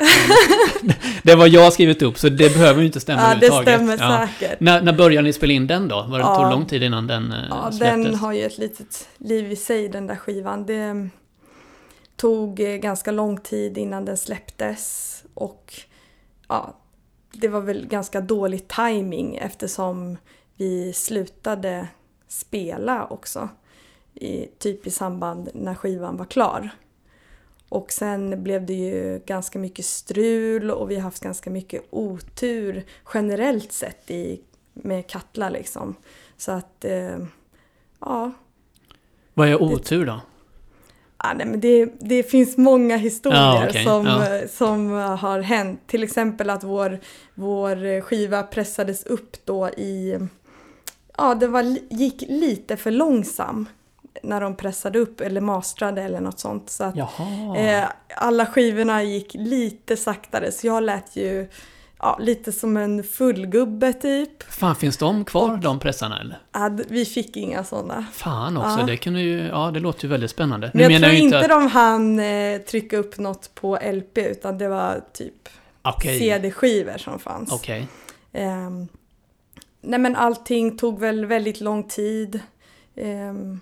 det 1.23 1.35
var 1.35 1.47
jag 1.47 1.73
skrivit 1.73 2.03
upp 2.03 2.19
så 2.19 2.29
det 2.29 2.55
behöver 2.55 2.81
ju 2.81 2.87
inte 2.87 3.01
stämma 3.01 3.23
Ja, 3.23 3.35
det 3.41 3.63
stämmer 3.63 3.97
Ja. 4.01 4.29
säkert. 4.39 4.61
När, 4.61 4.83
när 4.83 4.93
började 4.93 5.25
ni 5.27 5.33
spela 5.33 5.53
in 5.53 5.67
den 5.67 5.89
då? 5.89 6.03
Var 6.03 6.19
det 6.19 6.25
Ja. 6.25 6.37
tog 6.37 6.51
lång 6.51 6.67
tid 6.67 6.83
innan 6.83 7.07
den 7.07 7.33
eh, 7.33 7.39
Ja, 7.51 7.73
släpptes? 7.73 8.05
den 8.07 8.15
har 8.15 8.33
ju 8.33 8.43
ett 8.47 8.59
litet 8.59 9.09
liv 9.19 9.53
i 9.53 9.57
sig 9.57 9.89
den 9.89 10.07
där 10.07 10.17
skivan. 10.17 10.67
Det 10.67 11.09
tog 12.17 12.61
eh, 12.61 12.77
ganska 12.77 13.11
lång 13.13 13.39
tid 13.41 13.79
innan 13.79 14.05
den 14.05 14.17
släpptes 14.17 15.09
och 15.35 15.75
ja, 16.49 16.77
det 17.33 17.49
var 17.49 17.61
väl 17.61 17.87
ganska 17.87 18.21
dålig 18.21 18.69
timing 18.69 19.37
eftersom 19.37 20.17
vi 20.57 20.93
slutade 20.93 21.89
spela 22.29 23.07
också. 23.07 23.49
I, 24.15 24.47
typ 24.59 24.87
i 24.87 24.91
samband 24.91 25.49
när 25.55 25.75
skivan 25.75 26.17
var 26.17 26.25
klar. 26.25 26.71
Och 27.69 27.93
sen 27.93 28.43
blev 28.43 28.67
det 28.67 28.75
ju 28.75 29.21
ganska 29.27 29.59
mycket 29.59 29.85
strul 29.85 30.71
och 30.71 30.91
vi 30.91 30.95
har 30.95 31.03
haft 31.03 31.23
ganska 31.23 31.51
mycket 31.51 31.83
otur 31.91 32.85
generellt 33.15 33.73
sett 33.73 34.11
i, 34.11 34.41
med 34.73 35.07
Katla 35.07 35.49
liksom. 35.51 35.95
Så 36.37 36.53
att, 36.53 36.85
eh, 36.85 37.19
ja. 38.01 38.33
Vad 39.35 39.49
är 39.49 39.63
otur 39.63 40.07
då? 40.07 40.21
Ah, 41.17 41.35
nej, 41.35 41.47
men 41.47 41.61
det, 41.61 41.85
det 42.01 42.23
finns 42.23 42.57
många 42.57 42.97
historier 42.97 43.41
Ja, 43.41 43.67
okej, 43.69 43.85
som, 43.85 44.07
ja. 44.07 44.37
eh, 44.37 44.49
som 44.49 44.91
har 44.91 45.41
hänt. 45.41 45.81
Till 45.87 46.03
exempel 46.03 46.51
att 46.51 46.65
vår, 46.65 47.01
vår 47.35 48.01
skiva 48.01 48.43
pressades 48.43 49.05
upp 49.07 49.37
då 49.45 49.69
i... 49.69 50.19
Ja, 51.19 51.35
var, 51.35 51.63
li- 51.63 51.87
gick 51.91 52.23
lite 52.29 52.77
för 52.77 52.91
långsam 52.91 53.67
när 54.23 54.41
de 54.41 54.57
pressade 54.57 54.99
upp 54.99 55.21
eller 55.21 55.41
mastrade 55.41 56.03
eller 56.03 56.21
något 56.21 56.41
sånt. 56.41 56.71
Så 56.71 56.85
att 56.85 56.97
eh, 57.57 57.85
alla 58.17 58.47
skivorna 58.47 59.03
gick 59.03 59.35
lite 59.35 59.97
saktare 59.97 60.53
så 60.53 60.67
jag 60.67 60.83
lät 60.83 61.17
ju 61.17 61.49
ja, 61.99 62.19
lite 62.21 62.53
som 62.53 62.77
en 62.77 63.03
fullgubbe 63.05 63.93
typ. 63.93 64.43
Fan, 64.43 64.77
finns 64.77 64.97
de 64.97 65.25
kvar 65.25 65.57
de 65.57 65.79
pressarna 65.79 66.21
eller? 66.21 66.39
Ad, 66.51 66.85
vi 66.89 67.05
fick 67.05 67.37
inga 67.37 67.65
sådana. 67.65 68.05
Fan 68.13 68.57
också, 68.57 68.81
Ja. 68.81 68.87
det 68.87 68.97
kunde 68.97 69.21
ju, 69.21 69.39
ja 69.47 69.71
det 69.71 69.81
låter 69.81 70.03
ju 70.05 70.09
väldigt 70.11 70.31
spännande. 70.31 70.71
Men 70.75 70.91
jag 70.91 71.03
tror 71.03 71.13
ju 71.13 71.19
inte 71.19 71.39
att- 71.39 71.49
de 71.49 71.67
hann 71.67 72.21
eh, 72.21 72.59
trycka 72.59 72.97
upp 72.97 73.19
något 73.19 73.55
på 73.55 73.79
LP 73.93 74.19
utan 74.19 74.59
det 74.59 74.69
var 74.69 75.01
typ 75.13 75.49
Okej, 75.83 76.19
CD-skivor 76.19 76.99
som 76.99 77.19
fanns. 77.19 77.53
okej. 77.53 77.89
Ehm, 78.33 78.89
nej 79.81 79.99
men 80.01 80.17
allting 80.17 80.77
tog 80.79 81.01
väl 81.01 81.27
väldigt 81.27 81.61
lång 81.61 81.85
tid. 81.89 82.41
Ehm, 82.97 83.61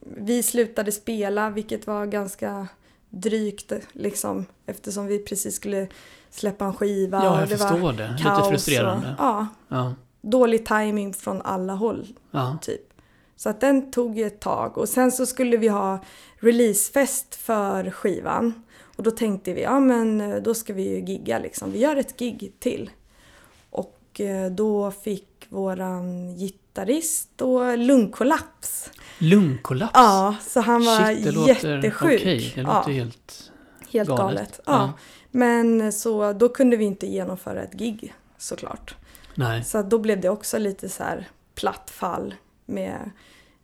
vi 0.00 0.42
slutade 0.42 0.92
spela 0.92 1.50
vilket 1.50 1.86
var 1.86 2.06
ganska 2.06 2.68
drygt 3.10 3.72
liksom 3.92 4.46
eftersom 4.66 5.06
vi 5.06 5.18
precis 5.18 5.54
skulle 5.54 5.88
släppa 6.30 6.64
en 6.64 6.74
skiva. 6.74 7.24
Ja, 7.24 7.40
jag 7.40 7.48
det 7.48 7.56
var 7.56 7.68
förstår 7.68 7.92
det. 7.92 8.08
Lite 8.18 8.50
frustrerande. 8.50 9.08
Och, 9.08 9.16
ja, 9.18 9.46
Ja, 9.68 9.94
dålig 10.20 10.66
timing 10.66 11.14
från 11.14 11.42
alla 11.42 11.74
håll 11.74 12.06
ja. 12.30 12.58
typ. 12.62 12.92
Så 13.36 13.48
att 13.48 13.60
den 13.60 13.90
tog 13.90 14.18
ju 14.18 14.26
ett 14.26 14.40
tag 14.40 14.78
och 14.78 14.88
sen 14.88 15.12
så 15.12 15.26
skulle 15.26 15.56
vi 15.56 15.68
ha 15.68 15.98
releasefest 16.36 17.34
för 17.34 17.90
skivan. 17.90 18.62
Och 18.96 19.02
då 19.02 19.10
tänkte 19.10 19.52
vi, 19.52 19.62
ja 19.62 19.80
men 19.80 20.20
eh, 20.20 20.36
då 20.36 20.54
ska 20.54 20.72
vi 20.72 20.82
ju 20.88 21.04
gigga 21.04 21.38
liksom. 21.38 21.72
Vi 21.72 21.78
gör 21.78 21.96
ett 21.96 22.16
gig 22.18 22.52
till. 22.58 22.90
Och 23.70 24.20
eh, 24.20 24.50
då 24.50 24.90
fick 24.90 25.46
våran 25.48 26.36
gitarrist 26.36 27.28
då 27.36 27.76
lungkollaps. 27.76 28.90
Lungkollaps? 29.22 29.92
Ja, 29.94 30.36
så 30.48 30.60
han 30.60 30.84
var 30.84 31.06
Shit, 31.06 31.24
det 31.24 31.30
låter... 31.30 31.48
jättesjuk. 31.48 32.20
Okej, 32.20 32.52
det 32.54 32.60
ja, 32.60 32.78
låter 32.78 32.92
helt... 32.92 33.52
helt 33.90 34.08
galet. 34.08 34.20
galet. 34.20 34.60
Ja. 34.66 34.72
Ja. 34.72 34.92
Men 35.30 35.92
så 35.92 36.32
då 36.32 36.48
kunde 36.48 36.76
vi 36.76 36.84
inte 36.84 37.06
genomföra 37.06 37.62
ett 37.62 37.72
gig 37.72 38.14
såklart. 38.38 38.94
Nej. 39.34 39.64
Så 39.64 39.82
då 39.82 39.98
blev 39.98 40.20
det 40.20 40.28
också 40.28 40.58
lite 40.58 40.88
så 40.88 41.02
här 41.02 41.28
platt 41.54 41.90
fall 41.90 42.34
med 42.66 43.10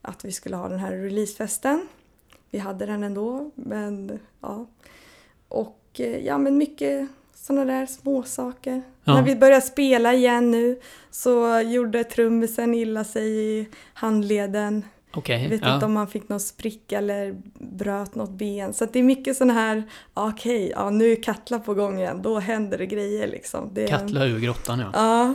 att 0.02 0.24
vi 0.24 0.32
skulle 0.32 0.56
ha 0.56 0.68
den 0.68 0.78
här 0.78 0.92
releasefesten. 0.92 1.88
Vi 2.50 2.58
hade 2.58 2.86
den 2.86 3.02
ändå, 3.02 3.50
men 3.54 4.18
ja. 4.40 4.66
Och 5.48 5.80
eh, 5.94 6.26
ja, 6.26 6.38
men 6.38 6.58
mycket 6.58 7.08
sådana 7.34 7.64
där 7.64 7.86
små 7.86 8.22
saker. 8.22 8.82
Ja. 9.04 9.14
När 9.14 9.22
vi 9.22 9.36
började 9.36 9.62
spela 9.62 10.14
igen 10.14 10.50
nu 10.50 10.80
så 11.10 11.60
gjorde 11.60 12.04
trummisen 12.04 12.74
illa 12.74 13.04
sig 13.04 13.28
i 13.28 13.68
handleden. 13.94 14.84
Okej. 15.18 15.42
Jag 15.42 15.50
vet 15.50 15.62
ja. 15.62 15.74
inte 15.74 15.87
om 15.87 15.96
han 15.96 16.09
fick 16.09 16.28
någon 16.28 16.40
spricka 16.40 16.98
eller 16.98 17.37
bröt 17.59 18.14
något 18.14 18.31
ben. 18.31 18.72
Så 18.74 18.87
det 18.92 18.98
är 18.98 19.02
mycket 19.02 19.37
sådana 19.37 19.52
här, 19.52 19.83
okej, 20.14 20.72
ja, 20.76 20.90
nu 20.90 21.12
är 21.12 21.22
Katla 21.22 21.59
på 21.59 21.74
gång 21.74 21.98
igen, 21.98 22.22
då 22.22 22.38
händer 22.38 22.78
det 22.78 22.87
grejer 22.87 23.26
liksom. 23.26 23.70
Det, 23.72 23.87
Katla 23.87 24.24
ur 24.26 24.38
grottan 24.40 24.78
ja. 24.78 24.90
Ja, 24.94 25.35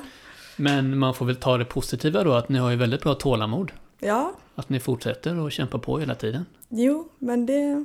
Men 0.56 0.98
man 0.98 1.14
får 1.14 1.26
väl 1.26 1.36
ta 1.36 1.58
det 1.58 1.66
positiva 1.66 2.24
då 2.24 2.34
att 2.34 2.50
ni 2.50 2.60
har 2.60 2.70
ju 2.72 2.76
väldigt 2.78 3.02
bra 3.04 3.14
tålamod. 3.14 3.72
ja, 4.00 4.34
Att 4.56 4.70
ni 4.70 4.80
fortsätter 4.80 5.48
att 5.48 5.54
kämpa 5.54 5.80
på 5.80 6.00
hela 6.00 6.16
tiden. 6.16 6.46
jo, 6.70 7.10
men 7.20 7.46
det 7.46 7.84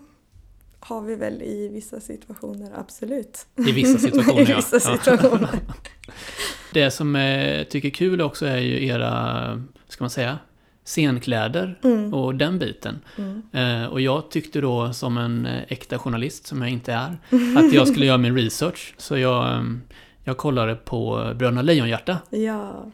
har 0.81 1.01
vi 1.01 1.15
väl 1.15 1.43
i 1.43 1.69
vissa 1.69 2.01
situationer, 2.01 2.73
absolut. 2.77 3.47
I 3.57 3.73
vissa 3.73 3.99
situationer 4.07 4.41
I 4.41 4.45
vissa 4.55 4.77
ja. 4.77 4.99
situationer. 4.99 5.49
Det 6.73 6.91
som 6.91 7.15
jag 7.15 7.71
tycker 7.71 7.89
är 7.89 7.93
kul 7.93 8.21
också 8.21 8.47
är 8.47 8.59
ju 8.59 8.87
era, 8.87 9.63
ska 9.89 10.05
man 10.05 10.11
säga, 10.11 10.39
scenkläder 10.88 11.79
Mm. 11.85 12.14
och 12.14 12.35
den 12.35 12.59
biten. 12.59 12.98
Mm. 13.18 13.42
Eh, 13.53 13.87
och 13.88 14.01
jag 14.01 14.31
tyckte 14.31 14.61
då 14.61 14.92
som 14.92 15.18
en 15.18 15.46
eh, 15.46 15.62
äkta 15.68 15.98
journalist, 15.98 16.46
som 16.46 16.62
jag 16.62 16.70
inte 16.70 16.92
är, 16.92 17.16
att 17.59 17.72
jag 17.72 17.88
skulle 17.88 18.07
göra 18.07 18.18
min 18.18 18.35
research. 18.37 18.94
Så 18.96 19.18
jag, 19.18 19.53
eh, 19.55 19.62
jag 20.24 20.37
kollade 20.37 20.74
på 20.74 21.33
Bröderna 21.37 21.62
Lejonhjärta. 21.62 22.18
Ja, 22.31 22.87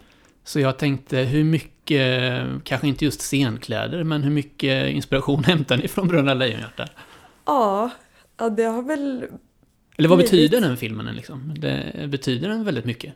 Så 0.44 0.60
jag 0.60 0.78
tänkte 0.78 1.18
hur 1.18 1.44
mycket, 1.44 2.42
kanske 2.64 2.88
inte 2.88 3.04
just 3.04 3.20
scenkläder, 3.20 4.04
men 4.04 4.22
hur 4.22 4.30
mycket 4.30 4.90
inspiration 4.90 5.44
hämtar 5.50 5.76
ni 5.76 5.88
från 5.88 6.08
Bröderna 6.08 6.34
Lejonhjärta? 6.34 6.88
ja, 7.46 7.90
ja, 8.38 8.48
det 8.50 8.62
har 8.64 8.82
väl 8.82 9.26
Eller 9.96 10.08
vad 10.08 10.18
Blivit. 10.18 10.30
betyder 10.32 10.60
den 10.60 10.76
filmen 10.76 11.14
liksom? 11.14 11.54
Det, 11.58 12.06
betyder 12.08 12.48
den 12.48 12.64
väldigt 12.64 12.84
mycket? 12.84 13.14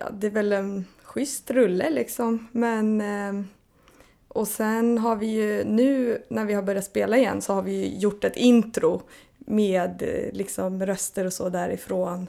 ja, 0.00 0.10
det 0.20 0.26
är 0.26 0.30
väl 0.30 0.52
en 0.52 0.84
schysst 1.18 1.50
rulle 1.50 1.90
liksom. 1.90 2.48
Men 2.52 3.00
eh, 3.00 3.44
och 4.28 4.48
sen 4.48 4.98
har 4.98 5.16
vi 5.16 5.26
ju 5.26 5.64
nu 5.64 6.22
när 6.28 6.44
vi 6.44 6.54
har 6.54 6.62
börjat 6.62 6.84
spela 6.84 7.16
igen 7.16 7.42
så 7.42 7.52
har 7.54 7.62
vi 7.62 7.98
gjort 7.98 8.24
ett 8.24 8.36
intro 8.36 9.02
med 9.38 10.02
eh, 10.02 10.32
liksom 10.32 10.86
röster 10.86 11.24
och 11.24 11.32
så 11.32 11.48
därifrån. 11.48 12.26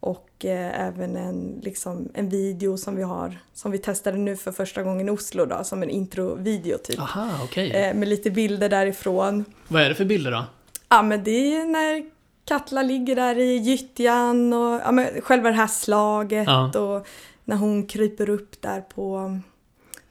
Och 0.00 0.44
eh, 0.44 0.80
även 0.88 1.16
en, 1.16 1.60
liksom, 1.62 2.08
en 2.14 2.28
video 2.28 2.76
som 2.76 2.96
vi 2.96 3.02
har 3.02 3.38
som 3.54 3.70
vi 3.70 3.78
testade 3.78 4.18
nu 4.18 4.36
för 4.36 4.52
första 4.52 4.82
gången 4.82 5.08
i 5.08 5.10
Oslo 5.10 5.44
då 5.46 5.64
som 5.64 5.82
en 5.82 5.90
introvideo 5.90 6.78
typ. 6.78 7.00
Aha, 7.00 7.28
okej. 7.44 7.70
Eh, 7.70 7.94
med 7.94 8.08
lite 8.08 8.30
bilder 8.30 8.68
därifrån. 8.68 9.44
Vad 9.68 9.82
är 9.82 9.88
det 9.88 9.94
för 9.94 10.04
bilder 10.04 10.30
då? 10.30 10.44
Ja 10.88 11.02
men 11.02 11.24
det 11.24 11.56
är 11.56 11.64
när 11.64 12.10
Katla 12.44 12.82
ligger 12.82 13.16
där 13.16 13.38
i 13.38 13.56
gyttjan 13.56 14.52
och 14.52 14.80
ja, 14.84 14.92
men 14.92 15.20
själva 15.20 15.48
det 15.48 15.56
här 15.56 15.66
slaget 15.66 16.46
Ja. 16.46 16.78
och 16.80 17.06
när 17.50 17.56
hon 17.56 17.86
kryper 17.86 18.30
upp 18.30 18.62
där 18.62 18.80
på, 18.80 19.38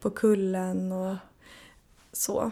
på 0.01 0.09
kullen 0.09 0.91
och 0.91 1.15
så. 2.11 2.51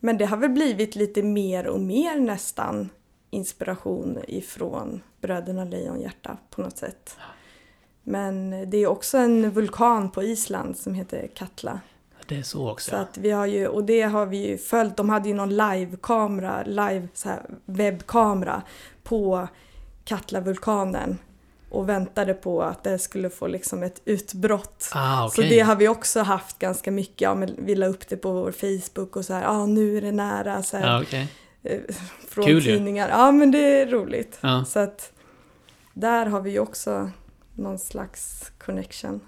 Men 0.00 0.18
det 0.18 0.24
har 0.24 0.36
väl 0.36 0.50
blivit 0.50 0.96
lite 0.96 1.22
mer 1.22 1.66
och 1.66 1.80
mer 1.80 2.20
nästan 2.20 2.88
inspiration 3.30 4.18
ifrån 4.28 5.02
Bröderna 5.20 5.64
Lejonhjärta 5.64 6.36
på 6.50 6.62
något 6.62 6.76
sätt. 6.76 7.16
Men 8.02 8.50
det 8.70 8.76
är 8.76 8.86
också 8.86 9.18
en 9.18 9.50
vulkan 9.50 10.10
på 10.10 10.22
Island 10.22 10.76
som 10.76 10.94
heter 10.94 11.26
Katla. 11.34 11.80
Det 12.26 12.38
är 12.38 12.42
så 12.42 12.70
också. 12.70 12.90
Så 12.90 12.96
att 12.96 13.18
vi 13.18 13.30
har 13.30 13.46
ju, 13.46 13.66
och 13.66 13.84
det 13.84 14.02
har 14.02 14.26
vi 14.26 14.48
ju 14.48 14.58
följt. 14.58 14.96
De 14.96 15.08
hade 15.08 15.28
ju 15.28 15.34
någon 15.34 15.56
livekamera, 15.56 16.62
live 16.62 17.08
så 17.14 17.28
här, 17.28 17.42
webbkamera 17.64 18.62
på 19.02 19.48
Katla-vulkanen 20.04 21.18
och 21.72 21.88
väntade 21.88 22.34
på 22.34 22.62
att 22.62 22.84
det 22.84 22.98
skulle 22.98 23.30
få 23.30 23.46
liksom 23.46 23.82
ett 23.82 24.02
utbrott. 24.04 24.90
Ah, 24.94 25.28
Så 25.28 25.40
okej. 25.40 25.50
det 25.50 25.60
har 25.60 25.76
vi 25.76 25.88
också 25.88 26.20
haft 26.20 26.58
ganska 26.58 26.90
mycket. 26.90 27.20
Ja, 27.20 27.34
men 27.34 27.54
vi 27.58 27.74
la 27.74 27.86
upp 27.86 28.08
det 28.08 28.16
på 28.16 28.32
vår 28.32 28.52
Facebook 28.52 29.16
och 29.16 29.24
så 29.24 29.32
här, 29.34 29.42
ja 29.42 29.66
nu 29.66 29.96
är 29.96 30.00
det 30.02 30.12
nära. 30.12 30.62
Så 30.62 30.76
här, 30.76 30.86
Ja, 30.86 31.02
okej. 31.02 31.28
eh, 31.62 31.80
från 32.28 32.44
Kul 32.44 32.62
tidningar. 32.64 33.08
Ja 33.08 33.32
men 33.32 33.50
det 33.50 33.80
är 33.80 33.86
roligt. 33.86 34.38
Ja. 34.40 34.64
Så 34.64 34.78
att 34.78 35.12
där 35.94 36.26
har 36.26 36.40
vi 36.40 36.50
ju 36.50 36.58
också 36.58 37.10
någon 37.56 37.78
slags 37.78 38.50
connection, 38.64 39.20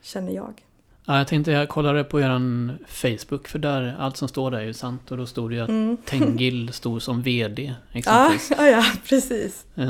känner 0.00 0.32
jag. 0.32 0.62
Ja, 1.10 1.18
jag 1.18 1.26
tänkte 1.26 1.50
jag 1.52 1.68
kollade 1.68 2.04
på 2.04 2.20
eran 2.20 2.72
Facebook, 2.86 3.48
för 3.48 3.58
där, 3.58 3.96
allt 3.98 4.16
som 4.16 4.28
står 4.28 4.50
där 4.50 4.58
är 4.58 4.64
ju 4.64 4.72
sant. 4.72 5.10
Och 5.10 5.16
då 5.16 5.26
stod 5.26 5.50
det 5.50 5.54
ju 5.54 5.60
att 5.62 5.68
Mm. 5.68 5.96
Tengil 6.06 6.72
stod 6.72 7.02
som 7.02 7.22
VD, 7.22 7.62
Ja, 7.92 7.98
exempelvis. 7.98 8.52
ja, 8.58 8.66
ja, 8.66 8.84
precis. 9.08 9.66
Eh, 9.74 9.88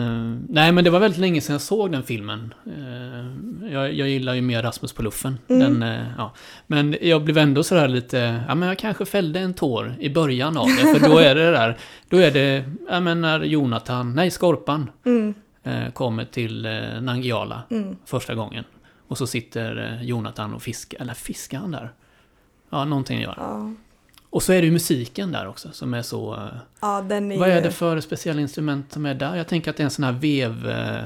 nej, 0.49 0.73
men 0.73 0.85
det 0.85 0.91
var 0.91 1.01
väldigt 1.01 1.21
länge 1.21 1.41
sedan 1.41 1.53
jag 1.53 1.61
såg 1.61 1.93
den 1.93 2.03
filmen. 2.03 2.55
Eh, 2.67 3.73
jag, 3.73 3.95
jag 3.95 4.09
gillar 4.09 4.35
ju 4.35 4.41
mer 4.41 4.63
Rasmus 4.63 4.93
på 4.93 5.03
luffen. 5.03 5.39
Mm. 5.49 5.61
Den, 5.61 5.83
eh, 5.93 6.07
ja. 6.19 6.33
Men 6.67 6.97
jag 7.01 7.25
blev 7.25 7.39
ändå 7.39 7.63
sådär 7.63 7.89
lite, 7.89 8.41
ja 8.49 8.55
men 8.55 8.69
jag 8.69 8.79
kanske 8.79 9.05
fällde 9.05 9.41
en 9.41 9.55
tår 9.55 9.95
i 10.01 10.11
början 10.11 10.57
av 10.57 10.67
det. 10.67 10.99
För 10.99 11.09
då 11.09 11.19
är 11.19 11.35
det 11.35 11.51
där, 11.51 11.79
då 12.09 12.17
är 12.17 12.31
det, 12.31 12.65
ja 12.89 13.01
men 13.01 13.21
när 13.21 13.41
Jonathan, 13.41 14.15
nej 14.15 14.31
Skorpan, 14.31 14.91
Mm, 15.07 15.35
eh, 15.63 15.91
kommer 15.93 16.25
till 16.25 16.67
eh, 16.67 16.73
Nangiala 17.01 17.63
mm. 17.71 17.97
första 18.07 18.35
gången. 18.35 18.65
Och 19.11 19.19
så 19.19 19.27
sitter 19.27 19.77
eh, 19.93 20.03
Jonathan 20.03 20.55
och 20.55 20.63
fiskar, 20.63 21.01
eller 21.01 21.15
fiskar 21.15 21.59
han 21.59 21.71
där? 21.71 21.93
Ja, 22.71 22.85
någonting 22.85 23.21
gör. 23.21 23.35
Ja. 23.37 23.71
Och 24.31 24.43
så 24.43 24.53
är 24.53 24.61
det 24.61 24.67
ju 24.67 24.73
musiken 24.73 25.33
där 25.33 25.47
också 25.49 25.73
som 25.73 25.95
är 25.95 26.03
så... 26.03 26.35
eh, 26.35 26.49
ja, 26.81 27.03
den 27.09 27.33
är 27.33 27.39
vad 27.39 27.49
är 27.49 27.63
det 27.63 27.71
för 27.71 28.01
speciella 28.01 28.41
instrument 28.41 28.93
som 28.93 29.07
är 29.07 29.15
där? 29.15 29.37
Jag 29.37 29.49
tänker 29.49 29.71
att 29.71 29.77
det 29.77 29.83
är 29.83 29.85
en 29.85 29.91
sån 29.91 30.05
här 30.05 30.13
vev... 30.13 30.69
Eh, 30.69 31.05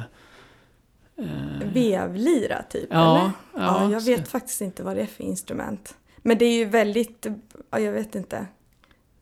eh, 1.17 1.73
Vevlira 1.75 2.63
typ, 2.71 2.89
Ja, 2.91 3.19
eller? 3.21 3.31
ja, 3.67 3.83
Ja, 3.85 3.91
jag 3.93 4.03
så- 4.03 4.11
vet 4.11 4.29
faktiskt 4.29 4.61
inte 4.61 4.83
vad 4.83 4.97
det 4.97 5.03
är 5.03 5.07
för 5.07 5.25
instrument. 5.25 5.97
Men 6.17 6.39
det 6.39 6.45
är 6.45 6.55
ju 6.59 6.65
väldigt, 6.65 7.27
ja, 7.71 7.79
jag 7.79 7.93
vet 7.93 8.15
inte, 8.15 8.47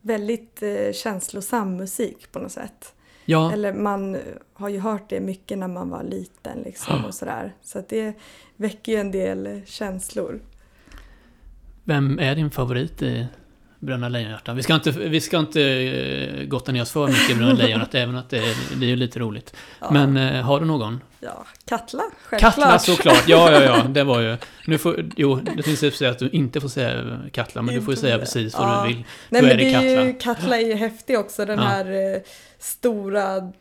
väldigt 0.01 0.63
eh, 0.63 0.91
känslosam 0.93 1.75
musik 1.77 2.31
på 2.31 2.39
något 2.39 2.51
sätt. 2.51 2.93
Ja, 3.25 3.51
Eller 3.51 3.73
man 3.73 4.17
har 4.53 4.69
ju 4.69 4.79
hört 4.79 5.09
det 5.09 5.19
mycket 5.19 5.57
när 5.57 5.67
man 5.67 5.89
var 5.89 6.03
liten 6.03 6.59
liksom 6.59 7.05
och 7.05 7.13
sådär. 7.13 7.55
Så 7.61 7.83
det 7.89 8.13
väcker 8.55 8.91
ju 8.91 8.97
en 8.97 9.11
del 9.11 9.61
känslor. 9.65 10.41
vem 11.83 12.19
är 12.19 12.35
din 12.35 12.51
favorit 12.51 13.01
i 13.01 13.27
Bröderna 13.83 14.09
Lejonhjärta? 14.09 14.53
Vi 14.53 14.63
ska 14.63 14.75
inte, 14.75 14.91
vi 14.91 15.21
ska 15.21 15.37
inte 15.39 15.61
eh, 15.61 16.45
gotta 16.45 16.71
ner 16.71 16.81
oss 16.81 16.91
för 16.91 17.07
mycket 17.07 17.29
i 17.29 17.35
Bröderna 17.35 17.57
Lejonhjärta, 17.59 17.97
även 17.99 18.15
att 18.15 18.29
det, 18.29 18.37
är- 18.37 18.75
det 18.79 18.85
är 18.85 18.89
ju 18.89 18.95
lite 18.95 19.19
roligt. 19.19 19.55
Ja, 19.79 19.91
Men 19.91 20.17
eh, 20.17 20.41
har 20.43 20.59
du 20.59 20.65
någon? 20.65 21.01
ja, 21.19 21.45
Katla, 21.65 22.03
självklart. 22.25 22.55
Katla 22.55 22.79
såklart, 22.79 23.23
ja 23.27 23.51
ja 23.51 23.63
ja, 23.63 23.83
det 23.89 24.03
var 24.03 24.21
ju... 24.21 24.37
Nu 24.67 24.77
får, 24.77 25.05
jo, 25.15 25.35
det 25.55 25.63
finns 25.63 25.97
säga 25.97 26.11
att 26.11 26.19
du 26.19 26.29
inte 26.29 26.61
får 26.61 26.69
säga 26.69 27.19
Katla, 27.31 27.61
men 27.61 27.75
du 27.75 27.81
får 27.81 27.89
ju 27.89 27.91
Inte 27.93 28.01
säga 28.01 28.13
det. 28.17 28.19
precis 28.23 28.53
vad 28.57 28.67
Ja. 28.69 28.81
du 28.81 28.87
vill. 28.87 29.03
Nej 29.29 29.41
Då 29.41 29.47
men 29.47 29.55
är 29.55 29.57
det 29.57 29.63
det 29.79 29.95
är 29.95 30.05
ju, 30.05 30.13
Katla. 30.13 30.33
Katla 30.33 30.57
är 30.59 30.65
ju 30.67 30.73
häftig 30.73 31.19
också, 31.19 31.45
den 31.45 31.59
Ja. 31.59 31.65
här 31.65 32.13
eh, 32.15 32.21
stora 32.59 33.51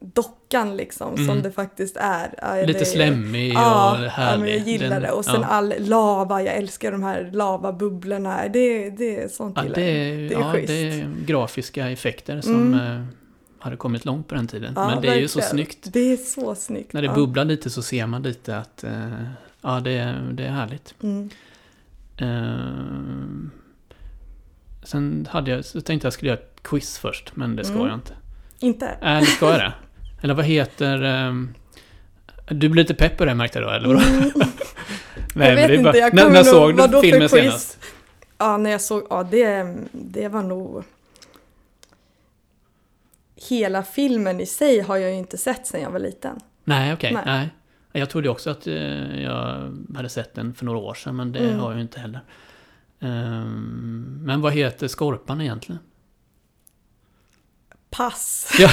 dockan 0.00 0.76
liksom 0.76 1.14
Mm. 1.14 1.26
som 1.26 1.42
det 1.42 1.50
faktiskt 1.52 1.96
är. 1.96 2.34
Ja, 2.42 2.66
Lite 2.66 2.78
det- 2.78 2.84
slemmig 2.84 3.52
Ja, 3.54 3.98
och 3.98 4.04
ja, 4.04 4.08
härlig. 4.08 4.40
men 4.44 4.50
jag 4.50 4.68
gillar 4.68 4.90
Den- 4.90 5.02
det. 5.02 5.10
Och 5.10 5.24
sen 5.24 5.40
ja. 5.40 5.46
all 5.46 5.74
lava, 5.78 6.42
jag 6.42 6.54
älskar 6.54 6.92
de 6.92 7.02
här 7.02 7.30
lavabubblorna. 7.32 8.48
Det, 8.48 8.90
det 8.90 9.22
är 9.22 9.28
sånt 9.28 9.56
Ja, 9.56 9.62
gillar 9.62 9.76
det, 9.76 9.82
är, 9.82 10.16
Det 10.28 10.34
är 10.34 10.40
ja, 10.40 10.52
schysst. 10.52 10.66
det 10.68 10.74
är 11.00 11.06
grafiska 11.26 11.90
effekter 11.90 12.40
som 12.40 12.54
Mm. 12.74 13.00
eh, 13.00 13.04
hade 13.58 13.76
kommit 13.76 14.04
långt 14.04 14.28
på 14.28 14.34
den 14.34 14.46
tiden. 14.46 14.72
Ja, 14.76 14.86
Men 14.88 15.02
det 15.02 15.08
är 15.08 15.14
ju 15.16 15.28
så 15.28 15.38
verkligen. 15.38 15.66
snyggt. 15.66 15.92
Det 15.92 16.12
är 16.12 16.16
så 16.16 16.54
snyggt. 16.54 16.92
När 16.92 17.02
det 17.02 17.06
ja. 17.08 17.14
bubblar 17.14 17.44
lite 17.44 17.70
så 17.70 17.82
ser 17.82 18.06
man 18.06 18.22
lite 18.22 18.56
att 18.58 18.84
eh, 18.84 19.22
ja, 19.62 19.80
det, 19.80 19.90
är- 19.92 20.30
det 20.32 20.44
är 20.44 20.50
härligt. 20.50 20.94
Mm. 21.02 21.30
Eh, 22.16 23.48
sen 24.84 25.28
hade 25.30 25.50
jag, 25.50 25.64
så 25.64 25.80
tänkte 25.80 26.06
jag 26.06 26.12
skulle 26.12 26.28
göra 26.30 26.40
ett 26.40 26.62
quiz 26.62 26.98
först, 26.98 27.36
men 27.36 27.56
det 27.56 27.64
ska 27.64 27.74
Mm. 27.74 27.86
jag 27.86 27.96
inte. 27.96 28.12
Inte? 28.62 28.86
Äh, 29.02 29.18
det 29.20 29.26
ska 29.26 29.46
jag 29.50 29.58
det? 29.60 29.72
Eller 30.22 30.34
vad 30.34 30.44
heter... 30.44 31.02
ehm, 31.02 31.54
du 32.48 32.68
blir 32.68 32.82
lite 32.82 32.94
pepp 32.94 33.16
på 33.18 33.24
det 33.24 33.34
märkte 33.34 33.58
jag 33.58 33.68
då, 33.68 33.72
eller 33.72 33.88
vadå? 33.88 34.00
Mm. 34.00 34.30
Nej, 35.34 35.48
jag 35.48 35.54
men 35.54 35.56
vet 35.56 35.68
det 35.68 35.74
är 35.74 35.82
bara- 35.82 35.88
inte, 35.88 35.98
jag 35.98 36.14
när, 36.14 36.30
när 36.30 36.42
såg 36.42 36.90
du 36.90 37.00
filmen 37.00 37.28
senast? 37.28 37.78
Ja, 38.38 38.56
när 38.56 38.70
jag 38.70 38.80
såg, 38.80 39.06
ja 39.10 39.22
det, 39.30 39.76
det 39.92 40.28
var 40.28 40.42
nog... 40.42 40.84
Hela 43.48 43.82
filmen 43.82 44.40
i 44.40 44.46
sig 44.46 44.80
har 44.80 44.96
jag 44.96 45.10
ju 45.10 45.16
inte 45.16 45.38
sett 45.38 45.66
sedan 45.66 45.80
jag 45.80 45.90
var 45.90 45.98
liten. 45.98 46.40
Nej, 46.64 46.92
okej. 46.92 47.12
Nej. 47.14 47.22
nej. 47.26 47.48
Jag 47.92 48.10
trodde 48.10 48.28
också 48.28 48.50
att 48.50 48.66
eh, 48.66 49.22
jag 49.22 49.72
hade 49.94 50.08
sett 50.08 50.34
den 50.34 50.54
för 50.54 50.64
några 50.64 50.78
år 50.78 50.94
sedan, 50.94 51.16
men 51.16 51.32
det 51.32 51.38
Mm. 51.38 51.58
har 51.58 51.70
jag 51.70 51.76
ju 51.76 51.82
inte 51.82 52.00
heller. 52.00 52.20
Ehm, 53.00 54.18
men 54.24 54.40
vad 54.40 54.52
heter 54.52 54.88
Skorpan 54.88 55.40
egentligen? 55.40 55.78
Pass. 57.96 58.52
Ja, 58.58 58.70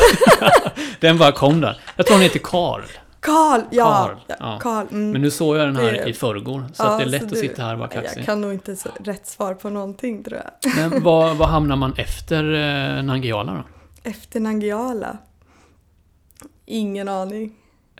den 0.99 1.17
bara 1.17 1.32
kom 1.32 1.62
där. 1.62 1.82
Jag 1.95 2.05
tror 2.05 2.15
han 2.15 2.23
heter 2.23 2.39
Karl. 2.43 2.82
Karl! 3.19 3.62
Ja, 3.71 3.86
Karl, 4.08 4.36
ja. 4.39 4.60
ja. 4.63 4.82
Mm. 4.82 5.12
Men 5.12 5.21
nu 5.21 5.32
såg 5.32 5.58
jag 5.58 5.67
den 5.67 5.75
här 5.75 5.91
Det- 5.91 6.10
i 6.10 6.13
förrgår, 6.13 6.65
så 6.73 6.84
Ja, 6.84 6.97
det 6.97 7.03
är 7.03 7.08
lätt 7.08 7.23
att 7.23 7.29
du- 7.29 7.36
sitta 7.36 7.63
här 7.63 7.73
och 7.73 7.79
vara 7.79 7.89
kaxig. 7.89 8.19
Jag 8.19 8.25
kan 8.25 8.41
nog 8.41 8.53
inte 8.53 8.75
så 8.75 8.89
rätt 9.03 9.27
svar 9.27 9.53
på 9.53 9.69
någonting 9.69 10.23
tror 10.23 10.41
jag. 10.63 10.75
Men 10.75 11.03
vad, 11.03 11.38
vad 11.38 11.49
hamnar 11.49 11.75
man 11.75 11.93
efter 11.97 12.43
eh, 12.97 13.03
Nangijala 13.03 13.53
då? 13.53 13.63
Efter 14.10 14.39
Nangijala? 14.39 15.17
Ingen 16.65 17.08
aning. 17.10 17.51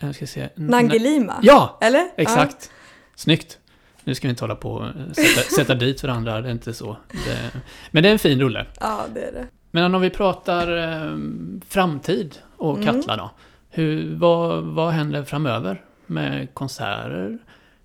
Jag 0.01 0.15
ska 0.15 0.27
se. 0.27 0.41
N- 0.41 0.49
Nangelima? 0.55 1.39
Ja! 1.41 1.77
Eller? 1.82 2.08
Exakt. 2.17 2.71
Snyggt. 3.15 3.58
Nu 4.03 4.15
ska 4.15 4.27
vi 4.27 4.29
inte 4.29 4.43
hålla 4.43 4.55
på 4.55 4.71
och 4.73 4.86
eh, 4.86 4.91
sätta, 5.15 5.55
sätta 5.55 5.73
dit 5.75 6.03
varandra, 6.03 6.41
det 6.41 6.47
är 6.49 6.51
inte 6.51 6.73
så. 6.73 6.97
Det, 7.25 7.51
men 7.91 8.03
det 8.03 8.10
är 8.10 8.13
en 8.13 8.19
fin 8.19 8.39
rulle. 8.41 8.65
Ja, 8.79 8.86
ja 8.88 9.01
det 9.13 9.21
är 9.21 9.32
det. 9.32 9.47
Men 9.71 9.95
om 9.95 10.01
vi 10.01 10.10
pratar 10.10 10.77
eh, 10.77 11.17
framtid 11.67 12.38
och 12.58 12.77
Mm. 12.77 12.86
Katla 12.86 13.17
då. 13.17 13.32
Hur, 13.69 14.15
vad, 14.15 14.63
vad 14.63 14.91
händer 14.91 15.23
framöver 15.23 15.86
med 16.05 16.53
konserter? 16.53 17.38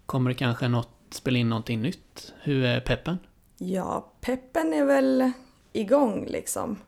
Kommer 0.06 0.30
det 0.30 0.34
kanske 0.34 0.68
något, 0.68 0.90
spela 1.10 1.38
in 1.38 1.48
någonting 1.48 1.82
nytt? 1.82 2.32
Hur 2.42 2.64
är 2.64 2.80
peppen? 2.80 3.18
Ja, 3.58 4.12
peppen 4.20 4.72
är 4.72 4.84
väl 4.84 5.32
igång 5.72 6.26
liksom. 6.28 6.78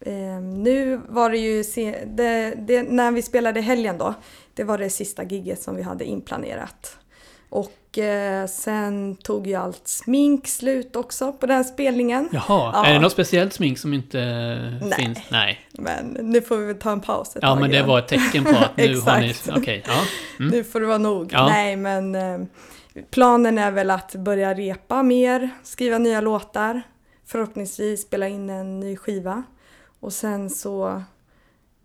Eh, 0.00 0.40
nu 0.40 1.00
var 1.08 1.30
det 1.30 1.38
ju, 1.38 1.64
se, 1.64 2.04
det, 2.06 2.54
det, 2.54 2.82
när 2.82 3.12
vi 3.12 3.22
spelade 3.22 3.60
helgen 3.60 3.98
då, 3.98 4.14
det 4.54 4.64
var 4.64 4.78
det 4.78 4.90
sista 4.90 5.24
gigget 5.24 5.62
som 5.62 5.76
vi 5.76 5.82
hade 5.82 6.04
inplanerat. 6.04 6.98
Och 7.48 7.72
eh, 7.98 8.46
sen 8.46 9.16
tog 9.16 9.46
ju 9.46 9.54
allt 9.54 9.88
smink 9.88 10.46
slut 10.48 10.96
också 10.96 11.32
på 11.32 11.46
den 11.46 11.64
spelningen. 11.64 12.28
Jaha, 12.32 12.42
Ja. 12.74 12.86
är 12.86 12.92
det 12.94 13.00
något 13.00 13.12
speciellt 13.12 13.52
smink 13.52 13.78
som 13.78 13.94
inte 13.94 14.18
Nej. 14.82 14.92
finns? 14.92 15.18
Nej. 15.30 15.60
Men 15.72 16.06
nu 16.22 16.42
får 16.42 16.56
vi 16.56 16.66
väl 16.66 16.78
ta 16.78 16.92
en 16.92 17.00
paus 17.00 17.28
ett 17.36 17.42
Ja, 17.42 17.48
tag 17.48 17.60
men 17.60 17.70
det 17.70 17.76
igen. 17.76 17.88
var 17.88 17.98
ett 17.98 18.08
tecken 18.08 18.44
på 18.44 18.50
att 18.50 18.70
nu 18.76 19.00
har 19.00 19.20
ni... 19.20 19.34
Okej, 19.56 19.84
ja. 19.86 20.00
Mm. 20.38 20.50
Nu 20.50 20.64
får 20.64 20.80
det 20.80 20.86
vara 20.86 20.98
nog. 20.98 21.30
Ja. 21.32 21.46
Nej, 21.48 21.76
men 21.76 22.14
eh, 22.14 22.38
planen 23.10 23.58
är 23.58 23.70
väl 23.70 23.90
att 23.90 24.14
börja 24.14 24.54
repa 24.54 25.02
mer, 25.02 25.50
skriva 25.62 25.98
nya 25.98 26.20
låtar, 26.20 26.82
förhoppningsvis 27.26 28.02
spela 28.02 28.28
in 28.28 28.50
en 28.50 28.80
ny 28.80 28.96
skiva. 28.96 29.42
Och 30.00 30.12
sen 30.12 30.50
så 30.50 31.02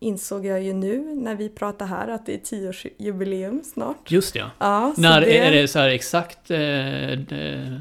insåg 0.04 0.46
jag 0.46 0.62
ju 0.64 0.74
nu 0.74 1.16
när 1.16 1.36
vi 1.36 1.50
pratar 1.50 1.86
här 1.86 2.08
att 2.08 2.26
det 2.26 2.34
är 2.34 2.38
tioårsjubileum 2.38 3.62
snart. 3.64 4.12
Just 4.12 4.36
ja. 4.36 4.50
Ja, 4.60 4.94
När 4.98 5.22
det, 5.22 5.38
är 5.38 5.52
det 5.52 5.68
så 5.68 5.80
här 5.80 5.90
exakt 5.90 6.52
eh, 6.52 6.60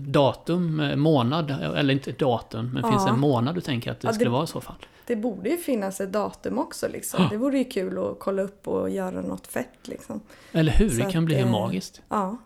datum, 0.01 0.81
eh, 0.81 0.97
månad, 0.97 1.51
eller 1.77 1.95
inte 1.95 2.13
datum, 2.13 2.71
men 2.75 2.83
finns 2.91 3.05
det 3.05 3.09
Ja. 3.11 3.15
en 3.15 3.21
månad 3.21 3.55
du 3.55 3.61
tänker 3.61 3.91
att 3.91 4.01
det 4.01 4.07
Ja, 4.07 4.11
det- 4.11 4.15
skulle 4.15 4.31
vara 4.31 4.45
i 4.45 4.47
så 4.47 4.61
fall? 4.61 4.77
det 5.07 5.17
borde 5.17 5.49
ju 5.51 5.57
finnas 5.57 6.01
ett 6.01 6.13
datum 6.13 6.59
också 6.59 6.89
liksom. 6.89 7.23
Ja. 7.23 7.29
Det 7.31 7.37
vore 7.37 7.59
ju 7.59 7.65
kul 7.65 7.99
att 7.99 8.17
kolla 8.19 8.43
upp 8.43 8.69
och 8.69 8.91
göra 8.91 9.21
något 9.21 9.47
fett 9.47 9.89
liksom. 9.89 10.21
Eller 10.53 10.73
hur? 10.73 10.89
Så 10.89 10.97
Det 11.05 11.11
kan 11.11 11.23
att, 11.23 11.27
bli 11.27 11.41
eh, 11.41 11.51
magiskt. 11.51 12.03
Ja. 12.09 12.37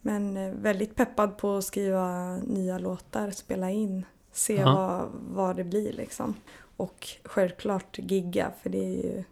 Men 0.00 0.36
eh, 0.36 0.52
väldigt 0.54 0.94
peppad 0.96 1.36
på 1.38 1.56
att 1.56 1.64
skriva 1.64 2.36
nya 2.36 2.78
låtar, 2.78 3.30
spela 3.30 3.70
in, 3.70 4.04
se 4.32 4.56
Ja. 4.56 4.74
vad, 4.74 5.08
vad 5.34 5.56
det 5.56 5.64
blir 5.64 5.92
liksom. 5.92 6.34
Och 6.76 7.08
självklart 7.24 7.98
gigga, 7.98 8.52
för 8.62 8.70
det 8.70 8.78
är 8.84 9.02
ju 9.04 9.24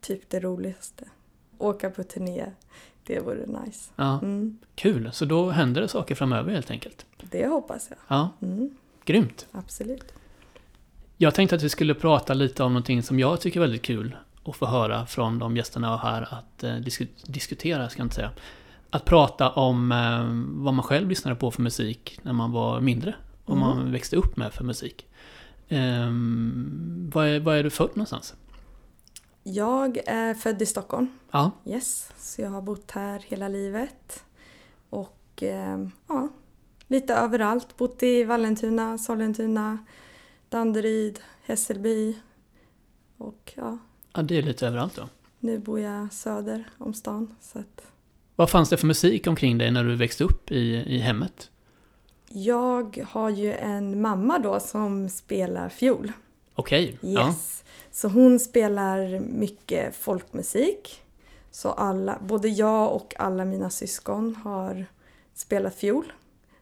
typ 0.00 0.30
det 0.30 0.40
roligaste. 0.40 1.04
Åka 1.58 1.90
på 1.90 2.02
turné, 2.02 2.46
det 3.06 3.20
vore 3.20 3.46
nice. 3.46 3.90
Ja, 3.96 4.18
Mm, 4.22 4.58
kul. 4.74 5.10
Så 5.12 5.24
då 5.24 5.50
händer 5.50 5.80
det 5.80 5.88
saker 5.88 6.14
framöver 6.14 6.52
helt 6.52 6.70
enkelt. 6.70 7.06
det 7.30 7.46
hoppas 7.46 7.86
jag. 7.90 7.98
Ja, 8.08 8.28
Mm, 8.42 8.70
grymt. 9.04 9.46
absolut. 9.52 10.14
Jag 11.16 11.34
tänkte 11.34 11.56
att 11.56 11.62
vi 11.62 11.68
skulle 11.68 11.94
prata 11.94 12.34
lite 12.34 12.62
om 12.62 12.72
någonting 12.72 13.02
som 13.02 13.18
jag 13.18 13.40
tycker 13.40 13.60
är 13.60 13.60
väldigt 13.60 13.82
kul 13.82 14.16
att 14.44 14.56
få 14.56 14.66
höra 14.66 15.06
från 15.06 15.38
de 15.38 15.56
gästerna 15.56 15.86
jag 15.86 15.96
har 15.96 16.10
här 16.10 16.28
att 16.34 16.64
eh, 16.64 16.74
disku 16.76 17.06
diskutera, 17.26 17.88
ska 17.88 18.00
jag 18.00 18.04
inte 18.04 18.14
säga. 18.14 18.30
Att 18.90 19.04
prata 19.04 19.50
om 19.50 19.92
eh, 19.92 20.24
vad 20.64 20.74
man 20.74 20.82
själv 20.82 21.08
lyssnade 21.08 21.36
på 21.36 21.50
för 21.50 21.62
musik 21.62 22.18
när 22.22 22.32
man 22.32 22.52
var 22.52 22.80
mindre. 22.80 23.14
Vad 23.46 23.56
Mm. 23.56 23.68
man 23.68 23.92
växte 23.92 24.16
upp 24.16 24.36
med 24.36 24.52
för 24.52 24.64
musik. 24.64 25.06
Ehm, 25.68 27.10
vad, 27.14 27.28
är, 27.28 27.40
vad 27.40 27.56
är 27.56 27.62
du 27.62 27.70
född 27.70 27.90
någonstans? 27.94 28.34
Jag 29.42 29.98
är 30.06 30.34
född 30.34 30.62
i 30.62 30.66
Stockholm. 30.66 31.08
Ja, 31.30 31.50
Yes, 31.66 32.12
så 32.18 32.42
jag 32.42 32.50
har 32.50 32.62
bott 32.62 32.90
här 32.90 33.18
hela 33.18 33.48
livet. 33.48 34.24
Och 34.90 35.42
eh, 35.42 35.86
ja, 36.08 36.28
lite 36.86 37.14
överallt. 37.14 37.76
Bott 37.76 38.02
i 38.02 38.24
Vallentuna, 38.24 38.98
Sollentuna, 38.98 39.78
Danderyd, 40.48 41.20
Hässelby. 41.42 42.16
Och 43.16 43.52
ja, 43.56 43.78
ja, 44.14 44.22
det 44.22 44.38
är 44.38 44.42
lite 44.42 44.66
överallt 44.66 44.96
då. 44.96 45.08
nu 45.38 45.58
bor 45.58 45.80
jag 45.80 46.12
söder 46.12 46.64
om 46.78 46.94
stan. 46.94 47.34
Så 47.40 47.58
att 47.58 47.86
Vad 48.36 48.50
fanns 48.50 48.68
det 48.68 48.76
för 48.76 48.86
musik 48.86 49.26
omkring 49.26 49.58
dig 49.58 49.70
när 49.70 49.84
du 49.84 49.96
växte 49.96 50.24
upp 50.24 50.50
i, 50.50 50.74
i 50.74 50.98
hemmet? 50.98 51.50
Jag 52.36 53.04
har 53.08 53.30
ju 53.30 53.52
en 53.52 54.00
mamma 54.00 54.38
då 54.38 54.60
som 54.60 55.08
spelar 55.08 55.68
fiol. 55.68 56.12
Okej, 56.54 56.98
ja. 57.00 57.28
Yes. 57.28 57.64
Så 57.90 58.08
hon 58.08 58.40
spelar 58.40 59.20
mycket 59.20 59.96
folkmusik. 59.96 61.02
Så 61.50 61.70
alla, 61.70 62.18
både 62.22 62.48
jag 62.48 62.92
och 62.92 63.14
alla 63.18 63.44
mina 63.44 63.70
syskon 63.70 64.36
har 64.36 64.86
spelat 65.34 65.74
fiol. 65.74 66.12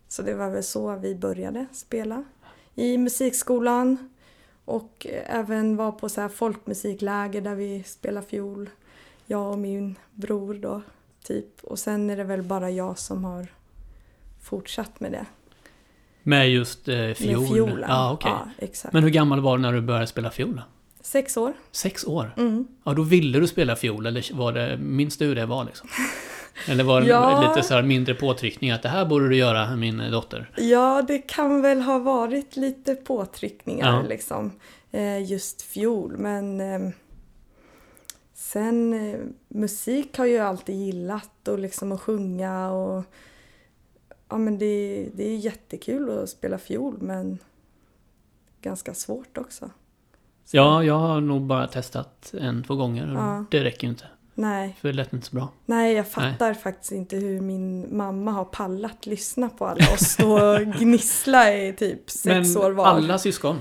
Så 0.08 0.22
det 0.22 0.35
var 0.35 0.50
väl 0.50 0.62
så 0.62 0.96
vi 0.96 1.14
började 1.14 1.66
spela. 1.72 2.24
I 2.74 2.98
musikskolan 2.98 4.11
och 4.64 5.06
även 5.26 5.76
var 5.76 5.92
på 5.92 6.08
så 6.08 6.20
här 6.20 6.28
folkmusikläger 6.28 7.40
där 7.40 7.54
vi 7.54 7.82
spelar 7.82 8.22
fiol. 8.22 8.70
Jag 9.26 9.52
och 9.52 9.58
min 9.58 9.98
bror 10.11 10.54
då, 10.54 10.82
typ. 11.22 11.64
Och 11.64 11.78
sen 11.78 12.11
är 12.11 12.16
det 12.16 12.24
väl 12.24 12.42
bara 12.42 12.70
jag 12.70 12.98
som 12.98 13.24
har 13.24 13.46
fortsatt 14.42 15.00
med 15.00 15.12
det. 15.12 15.26
Med 16.22 16.50
just 16.50 16.88
eh, 16.88 17.12
fiol? 17.12 17.40
Med 17.40 17.48
fiolen. 17.48 17.85
Ja, 17.88 18.12
okej. 18.12 18.30
Ja, 18.30 18.48
exakt. 18.58 18.92
Men 18.94 19.02
hur 19.02 19.11
gammal 19.11 19.40
var 19.40 19.56
du 19.56 19.62
när 19.62 19.72
du 19.72 19.80
började 19.80 20.06
spela 20.06 20.30
fiol? 20.30 20.62
Sex 21.00 21.37
år. 21.37 21.52
Sex 21.72 22.04
år? 22.04 22.35
Mm. 22.37 22.66
Ja, 22.85 22.92
då 22.94 23.02
ville 23.02 23.38
du 23.40 23.46
spela 23.46 23.76
fiol, 23.76 24.06
eller 24.06 24.35
var 24.35 24.52
det, 24.52 24.76
minns 24.76 25.16
du 25.16 25.24
hur 25.26 25.35
det 25.35 25.46
var 25.46 25.64
liksom? 25.64 25.88
Eller 26.68 26.85
var 26.85 27.00
det 27.00 27.06
Ja. 27.06 27.48
lite 27.48 27.66
så 27.68 27.74
här 27.74 27.82
mindre 27.82 28.14
påtryckning 28.14 28.70
att 28.70 28.82
det 28.82 28.88
här 28.88 29.04
borde 29.04 29.28
du 29.28 29.37
göra, 29.37 29.76
min 29.76 30.11
dotter? 30.11 30.50
Ja, 30.56 31.02
det 31.08 31.18
kan 31.18 31.62
väl 31.62 31.80
ha 31.80 31.98
varit 31.98 32.56
lite 32.56 32.94
påtryckningar 32.94 33.96
Ja. 34.02 34.08
liksom. 34.08 34.52
Eh, 34.90 35.30
just 35.32 35.62
fiol, 35.62 36.16
men 36.18 36.61
eh, 36.61 36.90
sen 38.35 38.92
eh, 39.12 39.20
musik 39.48 40.18
har 40.18 40.24
jag 40.24 40.32
ju 40.32 40.38
alltid 40.38 40.76
gillat 40.76 41.48
och 41.48 41.58
liksom 41.58 41.92
att 41.92 42.00
sjunga 42.00 42.70
och 42.70 43.04
ja 44.32 44.38
men 44.38 44.58
det, 44.58 45.08
det 45.14 45.24
är 45.28 45.36
jättekul 45.36 46.18
att 46.22 46.28
spela 46.28 46.58
fiol 46.58 46.96
men 47.00 47.38
ganska 48.62 48.94
svårt 48.94 49.38
också. 49.38 49.70
Så, 50.44 50.56
Ja, 50.56 50.84
jag 50.84 50.98
har 50.98 51.20
nog 51.20 51.42
bara 51.42 51.66
testat 51.66 52.34
en, 52.40 52.64
två 52.64 52.74
gånger 52.74 53.10
och 53.10 53.18
Ja. 53.22 53.44
det 53.50 53.64
räcker 53.64 53.82
ju 53.84 53.90
inte. 53.90 54.04
Nej, 54.34 54.76
För 54.80 54.88
det 54.88 54.94
lät 54.94 55.12
inte 55.12 55.26
så 55.26 55.34
bra. 55.36 55.48
nej, 55.66 55.94
jag 55.94 56.08
fattar 56.08 56.54
faktiskt 56.54 56.92
inte 56.92 57.16
hur 57.16 57.40
min 57.40 57.96
mamma 57.96 58.30
har 58.30 58.44
pallat 58.44 59.06
lyssna 59.06 59.48
på 59.48 59.66
alla 59.66 59.84
och 59.92 60.00
stå 60.00 60.54
och 60.54 60.60
gnissla 60.80 61.54
i 61.56 61.72
typ 61.72 62.10
sex 62.10 62.56
år 62.56 62.70
var. 62.70 62.86
alla 62.86 63.18
syskon? 63.18 63.56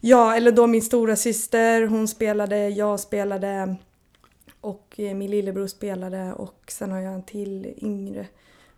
Ja, 0.00 0.36
eller 0.36 0.52
då 0.52 0.66
min 0.66 0.82
stora 0.82 1.16
syster, 1.16 1.86
hon 1.86 2.08
spelade, 2.08 2.68
jag 2.68 3.00
spelade 3.00 3.76
och 4.60 4.94
min 4.98 5.30
lillebror 5.30 5.66
spelade 5.66 6.32
och 6.32 6.64
sen 6.68 6.90
har 6.92 6.98
jag 6.98 7.14
en 7.14 7.22
till 7.22 7.74
yngre. 7.76 8.26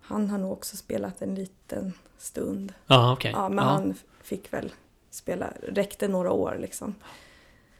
Han 0.09 0.31
har 0.31 0.39
nog 0.39 0.53
också 0.53 0.77
spelat 0.77 1.23
en 1.23 1.35
liten 1.35 1.93
stund. 2.19 2.73
Ja, 2.87 3.13
okej. 3.13 3.33
Ja, 3.37 3.49
men 3.49 3.65
Ja. 3.65 3.71
han 3.71 3.95
fick 4.23 4.53
väl 4.53 4.73
spela, 5.11 5.47
räckte 5.69 6.09
några 6.09 6.31
år 6.33 6.57
liksom. 6.61 6.95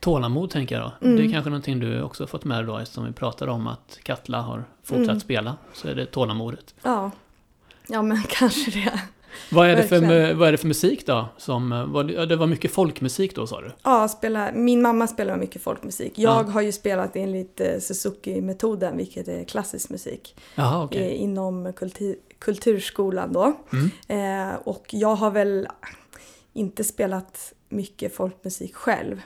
Tålamod 0.01 0.51
tänker 0.51 0.75
jag 0.81 0.85
då. 1.01 1.07
Mm. 1.07 1.17
Det 1.17 1.25
är 1.27 1.33
kanske 1.33 1.51
någonting 1.51 1.81
du 1.81 2.03
också 2.03 2.27
fått 2.27 2.45
med 2.45 2.59
dig 2.59 2.67
då 2.67 2.79
eftersom 2.79 3.05
vi 3.07 3.13
pratade 3.13 3.53
om 3.53 3.67
att 3.67 3.99
Katla 4.03 4.41
har 4.43 4.65
fortsatt 4.83 5.05
Mm. 5.09 5.21
spela. 5.21 5.57
Så 5.73 5.89
är 5.89 5.95
det 5.95 6.07
tålamodet. 6.07 6.75
Ja, 6.83 7.11
ja 7.89 8.03
men 8.03 8.23
kanske 8.29 8.71
det. 8.71 9.01
Vad 9.51 9.69
är, 9.71 9.77
det 9.77 9.83
för, 9.83 10.35
vad 10.35 10.49
är 10.49 10.53
det 10.53 10.59
för 10.59 10.67
musik 10.69 11.07
då? 11.07 11.29
Som, 11.37 11.73
eh, 11.73 11.85
var 11.87 12.05
det, 12.27 12.37
var 12.37 12.47
mycket 12.47 12.71
folkmusik 12.73 13.35
då 13.37 13.47
sa 13.47 13.61
du? 13.61 13.73
Ja, 13.83 14.09
spela, 14.09 14.53
min 14.55 14.83
mamma 14.83 15.07
spelar 15.07 15.37
mycket 15.37 15.63
folkmusik. 15.63 16.13
Jag 16.17 16.47
Ja. 16.47 16.51
har 16.51 16.61
ju 16.61 16.73
spelat 16.73 17.17
enligt 17.17 17.61
eh, 17.61 17.79
Suzuki-metoden, 17.81 18.97
vilket 18.97 19.29
är 19.29 19.45
klassisk 19.45 19.91
musik. 19.91 20.37
Jaha, 20.55 20.85
okej. 20.85 21.03
eh, 21.03 21.23
inom 21.23 21.73
kultur, 21.73 22.17
kulturskolan 22.39 23.33
då. 23.33 23.53
Mm. 24.09 24.51
Eh, 24.53 24.57
och 24.65 24.87
jag 24.91 25.15
har 25.15 25.31
väl 25.31 25.69
inte 26.53 26.85
spelat 26.85 27.53
mycket 27.69 28.15
folkmusik 28.15 28.75
själv. 28.75 29.21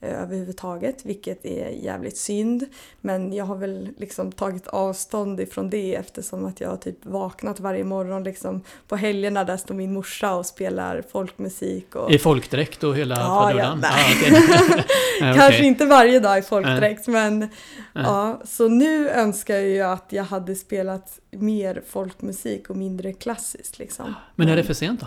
Eh, 0.00 0.22
överhuvudtaget, 0.22 1.06
vilket 1.06 1.44
är 1.44 1.68
jävligt 1.68 2.16
synd. 2.16 2.64
Men 3.00 3.32
jag 3.32 3.44
har 3.44 3.56
väl 3.56 3.88
liksom 3.98 4.32
tagit 4.32 4.66
avstånd 4.66 5.40
ifrån 5.40 5.70
det 5.70 5.94
eftersom 5.94 6.46
att 6.46 6.60
jag 6.60 6.68
har 6.68 6.76
typ 6.76 7.06
vaknat 7.06 7.60
varje 7.60 7.84
morgon 7.84 8.24
liksom 8.24 8.62
på 8.88 8.96
helgerna 8.96 9.44
där 9.44 9.56
står 9.56 9.74
min 9.74 9.92
morsa 9.92 10.34
och 10.34 10.46
spelar 10.46 11.02
folkmusik. 11.12 11.94
Och... 11.94 12.10
I 12.10 12.18
folkdräkt 12.18 12.84
och 12.84 12.96
hela 12.96 13.14
Ja, 13.14 13.26
faderullan? 13.26 13.80
ja, 13.82 13.90
okej. 14.16 14.84
Nej, 15.20 15.34
Kanske 15.34 15.64
inte 15.64 15.86
varje 15.86 16.20
dag 16.20 16.38
i 16.38 16.42
folkdräkt 16.42 17.06
men 17.06 17.48
ja, 17.92 18.40
så 18.44 18.68
nu 18.68 19.10
önskar 19.10 19.54
jag 19.54 19.68
ju 19.68 19.82
att 19.82 20.06
jag 20.08 20.24
hade 20.24 20.54
spelat 20.54 21.20
mer 21.30 21.82
folkmusik 21.88 22.70
och 22.70 22.76
mindre 22.76 23.12
klassiskt 23.12 23.78
liksom. 23.78 24.14
Men 24.34 24.48
är 24.48 24.56
det 24.56 24.64
för 24.64 24.74
sent 24.74 25.00
då? 25.00 25.06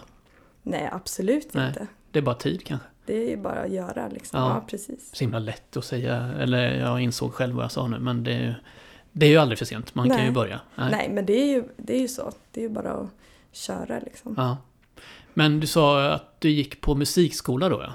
Nej, 0.64 0.90
absolut 0.92 1.54
Nej. 1.54 1.68
inte. 1.68 1.88
Det 2.12 2.20
är 2.20 2.24
bara 2.24 2.36
tid 2.36 2.66
kanske? 2.66 2.88
Det 3.10 3.24
är 3.24 3.30
ju 3.30 3.38
bara 3.38 3.60
att 3.60 3.72
göra 3.72 4.08
liksom. 4.08 4.40
Ja. 4.40 4.50
Ja, 4.50 4.66
precis. 4.68 5.10
Så 5.14 5.24
himla 5.24 5.40
lätt 5.40 5.78
att 5.78 5.86
säga, 5.86 6.16
eller 6.40 6.80
jag 6.80 7.02
insåg 7.02 7.34
själv 7.34 7.56
vad 7.56 7.64
jag 7.64 7.72
sa 7.72 7.88
nu, 7.88 8.00
men 8.00 8.24
det 8.24 8.34
är 8.34 8.40
ju, 8.40 8.54
det 9.12 9.26
är 9.26 9.30
ju 9.30 9.38
aldrig 9.38 9.58
för 9.58 9.66
sent. 9.66 9.96
Man 9.96 10.08
kan 10.08 10.18
Nej. 10.18 10.26
ju 10.26 10.32
börja. 10.32 10.60
Nej. 10.76 11.10
men 11.10 11.26
det 11.26 11.34
är, 11.34 11.46
ju, 11.46 11.64
det 11.78 11.96
är 11.96 12.00
ju 12.00 12.08
så. 12.08 12.32
Det 12.52 12.60
är 12.60 12.64
ju 12.64 12.70
bara 12.70 12.92
att 12.92 13.08
köra 13.52 14.00
liksom. 14.00 14.34
Ja, 14.38 14.44
Ja. 14.44 14.58
Men 15.34 15.60
du 15.60 15.68
sa 15.68 16.12
att 16.12 16.42
du 16.42 16.50
gick 16.50 16.82
på 16.82 16.96
musikskola 16.96 17.70
då 17.70 17.94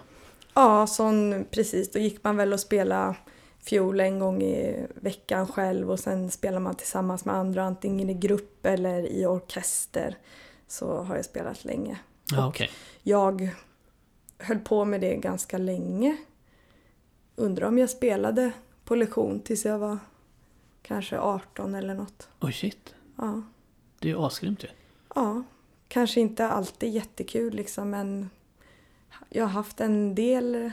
ja? 0.54 0.86
sån, 0.86 1.44
precis. 1.50 1.90
Då 1.90 1.98
gick 1.98 2.24
man 2.24 2.36
väl 2.36 2.52
och 2.52 2.60
spela 2.60 3.16
fiol 3.64 4.00
en 4.00 4.18
gång 4.18 4.42
i 4.42 4.86
veckan 4.94 5.46
själv 5.46 5.90
och 5.90 6.00
sen 6.00 6.30
spelar 6.30 6.60
man 6.60 6.74
tillsammans 6.74 7.24
med 7.24 7.34
andra 7.34 7.64
antingen 7.64 8.10
i 8.10 8.14
grupp 8.14 8.66
eller 8.66 9.06
i 9.06 9.26
orkester. 9.26 10.16
Så 10.68 11.02
har 11.02 11.16
jag 11.16 11.24
spelat 11.24 11.64
länge. 11.64 11.98
Ja, 12.32 12.48
okej. 12.48 12.70
Jag 13.02 13.50
höll 14.38 14.58
på 14.58 14.84
med 14.84 15.00
det 15.00 15.16
ganska 15.16 15.58
länge. 15.58 16.16
Undrar 17.36 17.66
om 17.68 17.78
jag 17.78 17.90
spelade 17.90 18.52
på 18.84 18.94
lektion 18.94 19.40
tills 19.40 19.64
jag 19.64 19.78
var 19.78 19.98
kanske 20.82 21.18
18 21.18 21.74
eller 21.74 21.94
något. 21.94 22.28
Oj 22.40 22.52
shit. 22.52 22.94
Ja, 23.16 23.42
Det 23.98 24.08
är 24.08 24.12
ju 24.12 24.18
asgrymt 24.18 24.64
ju. 24.64 24.68
ja. 25.14 25.42
kanske 25.88 26.20
inte 26.20 26.46
alltid 26.48 26.90
jättekul 26.94 27.54
liksom 27.54 27.90
men 27.90 28.30
jag 29.28 29.44
har 29.44 29.50
haft 29.50 29.80
en 29.80 30.14
del 30.14 30.70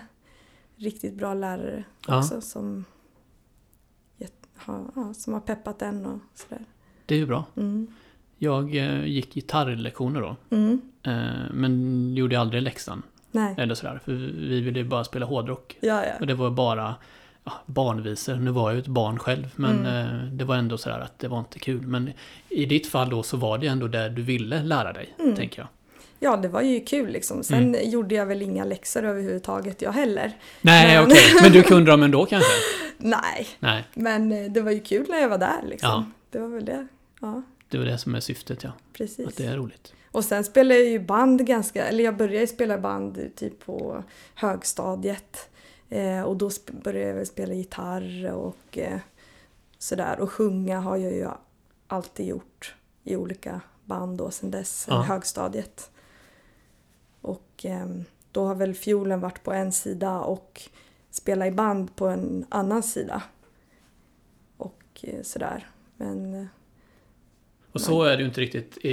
riktigt 0.76 1.14
bra 1.14 1.34
lärare 1.34 1.84
Ja. 2.08 2.20
också 2.20 2.42
som, 2.42 2.86
ja, 4.66 5.14
som 5.14 5.34
har 5.34 5.40
peppat 5.40 5.82
en 5.82 6.06
och 6.06 6.20
sådär. 6.36 6.66
Det 7.06 7.16
är 7.16 7.20
ju 7.20 7.26
bra. 7.26 7.46
Mm. 7.56 7.88
Jag 8.38 8.76
eh, 8.76 9.06
gick 9.06 9.34
gitarrlektioner 9.34 10.22
då. 10.22 10.36
Mm. 10.56 10.82
Eh, 11.04 11.54
men 11.54 12.14
gjorde 12.16 12.40
aldrig 12.40 12.62
läxan. 12.64 13.04
Nej, 13.32 13.56
Eller 13.58 13.76
sådär. 13.76 14.00
För 14.06 14.12
vi 14.12 14.62
ville 14.62 14.80
ju 14.80 14.86
bara 14.86 15.04
spela 15.04 15.26
hårdrock. 15.26 15.78
ja 15.82 16.06
ja. 16.06 16.12
Och 16.20 16.28
det 16.28 16.34
var 16.34 16.50
bara 16.50 16.96
ja, 17.44 17.52
barnvisor. 17.66 18.36
Nu 18.36 18.52
var 18.52 18.70
jag 18.70 18.74
ju 18.76 18.80
ett 18.82 18.88
barn 18.88 19.20
själv. 19.20 19.48
Men 19.56 19.80
Mm. 19.86 20.16
eh, 20.16 20.24
det 20.32 20.46
var 20.46 20.56
ändå 20.56 20.78
sådär 20.78 21.00
att 21.00 21.20
det 21.20 21.28
var 21.28 21.40
inte 21.40 21.60
kul. 21.60 21.82
Men 21.88 22.12
i 22.50 22.66
ditt 22.66 22.88
fall 22.88 23.10
då 23.10 23.24
så 23.24 23.38
var 23.38 23.58
det 23.58 23.68
ändå 23.68 23.88
där 23.88 24.10
du 24.10 24.22
ville 24.22 24.64
lära 24.64 24.94
dig. 24.94 25.14
Mm. 25.20 25.36
Tänker 25.36 25.62
jag. 25.62 25.68
Ja, 26.24 26.38
det 26.38 26.48
var 26.48 26.62
ju 26.62 26.80
kul 26.80 27.10
liksom. 27.12 27.44
Sen 27.44 27.64
Mm. 27.76 27.90
gjorde 27.90 28.16
jag 28.16 28.26
väl 28.26 28.42
inga 28.42 28.66
läxor 28.66 29.04
överhuvudtaget 29.04 29.82
jag 29.82 29.92
heller. 29.92 30.32
Nej 30.62 30.96
Men- 30.98 31.06
okej. 31.06 31.22
Men 31.42 31.52
du 31.52 31.64
kunde 31.64 31.92
dem 31.92 32.04
ändå 32.04 32.26
kanske? 32.26 32.52
Nej, 32.98 33.48
Nej. 33.60 33.84
men 33.94 34.32
eh, 34.32 34.52
det 34.52 34.62
var 34.62 34.72
ju 34.72 34.80
kul 34.80 35.06
när 35.10 35.18
jag 35.18 35.30
var 35.30 35.38
där 35.38 35.62
liksom. 35.70 35.90
Ja. 35.90 36.06
Det 36.30 36.40
var 36.40 36.48
väl 36.48 36.66
det. 36.66 36.88
Ja, 37.22 37.42
Det 37.70 37.78
var 37.78 37.86
det 37.86 37.98
som 37.98 38.16
är 38.16 38.20
syftet 38.20 38.64
ja. 38.64 38.70
Att 38.70 38.94
precis. 38.98 39.36
det 39.36 39.46
är 39.46 39.58
roligt. 39.58 39.94
Och 40.12 40.26
sen 40.26 40.44
spelade 40.44 40.80
jag 40.80 40.90
ju 40.90 41.00
band 41.00 41.46
ganska, 41.46 41.86
eller 41.86 42.04
jag 42.04 42.18
började 42.18 42.48
spela 42.48 42.78
band 42.78 43.32
typ 43.36 43.66
på 43.66 44.04
högstadiet. 44.36 45.50
Eh, 45.90 46.22
och 46.22 46.38
då 46.38 46.50
började 46.84 47.08
jag 47.08 47.16
väl 47.16 47.26
spela 47.26 47.54
gitarr 47.54 48.32
och 48.34 48.78
eh, 48.78 49.00
sådär. 49.78 50.20
Och 50.20 50.32
sjunga 50.32 50.80
har 50.80 50.98
jag 50.98 51.14
ju 51.14 51.28
alltid 51.88 52.26
gjort 52.28 52.76
i 53.04 53.16
olika 53.16 53.62
band 53.86 54.18
då 54.18 54.32
sen 54.32 54.52
dess, 54.52 54.86
Ja. 54.90 55.04
i 55.04 55.08
högstadiet. 55.08 55.92
Och 57.22 57.50
ehm, 57.64 58.04
då 58.32 58.46
har 58.46 58.56
väl 58.56 58.74
fiolen 58.74 59.20
varit 59.20 59.44
på 59.44 59.52
en 59.54 59.72
sida 59.72 60.20
och 60.20 60.62
spela 61.12 61.48
i 61.48 61.52
band 61.52 61.96
på 61.96 62.08
en 62.08 62.46
annan 62.50 62.84
sida. 62.84 63.24
Och 64.58 64.84
eh, 65.04 65.22
sådär. 65.22 65.70
Men 65.98 66.34
eh, 66.34 66.46
Och 67.72 67.82
så 67.82 68.04
är 68.04 68.18
det 68.18 68.22
ju 68.22 68.28
inte 68.28 68.42
riktigt 68.42 68.78
i, 68.78 68.92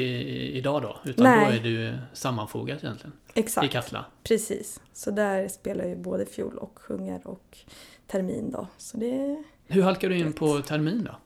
idag 0.56 0.82
då. 0.82 0.96
Utan 1.04 1.24
Nej. 1.24 1.46
då 1.46 1.58
är 1.58 1.62
det 1.62 1.68
ju 1.68 1.98
sammanfogat 2.12 2.84
egentligen. 2.84 3.12
I 3.34 3.40
exakt. 3.40 3.72
Katla. 3.72 4.04
Precis. 4.22 4.80
Så 4.92 5.10
där 5.10 5.48
spelar 5.48 5.84
ju 5.84 5.96
både 5.96 6.26
fiol 6.26 6.58
och 6.58 6.78
sjunger 6.78 7.26
och 7.26 7.58
termin 8.06 8.50
då. 8.50 8.66
Så 8.78 8.96
det, 8.96 9.42
Hur 9.66 9.82
halkar 9.82 10.08
du 10.08 10.18
in 10.18 10.32
på 10.32 10.60
termin 10.60 11.04
då? 11.04 11.16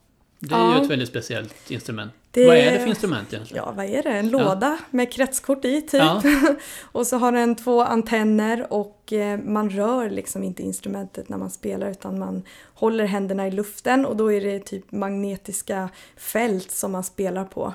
Det 0.44 0.54
är 0.54 0.58
Ja. 0.58 0.76
ju 0.78 0.82
ett 0.84 0.90
väldigt 0.90 1.08
speciellt 1.08 1.70
instrument. 1.70 2.12
Det- 2.30 2.46
Vad 2.46 2.56
är 2.56 2.72
det 2.72 2.78
för 2.78 2.86
instrument 2.86 3.32
egentligen? 3.32 3.64
ja 3.66 3.72
vad 3.76 3.86
är 3.86 4.02
det? 4.02 4.10
En 4.10 4.28
låda 4.28 4.78
med 4.90 5.12
kretskort 5.12 5.64
i 5.64 5.80
typ. 5.82 5.92
Ja. 6.00 6.22
och 6.92 7.06
så 7.06 7.16
har 7.16 7.32
den 7.32 7.54
två 7.56 7.82
antenner 7.82 8.72
och 8.72 9.12
eh, 9.12 9.38
man 9.44 9.70
rör 9.70 10.10
liksom 10.10 10.42
inte 10.42 10.62
instrumentet 10.62 11.28
när 11.28 11.38
man 11.38 11.50
spelar 11.50 11.90
utan 11.90 12.18
man 12.18 12.42
håller 12.74 13.04
händerna 13.04 13.46
i 13.46 13.50
luften 13.50 14.06
och 14.06 14.16
då 14.16 14.32
är 14.32 14.40
det 14.40 14.58
typ 14.60 14.92
magnetiska 14.92 15.88
fält 16.16 16.70
som 16.70 16.92
man 16.92 17.04
spelar 17.04 17.44
på. 17.44 17.72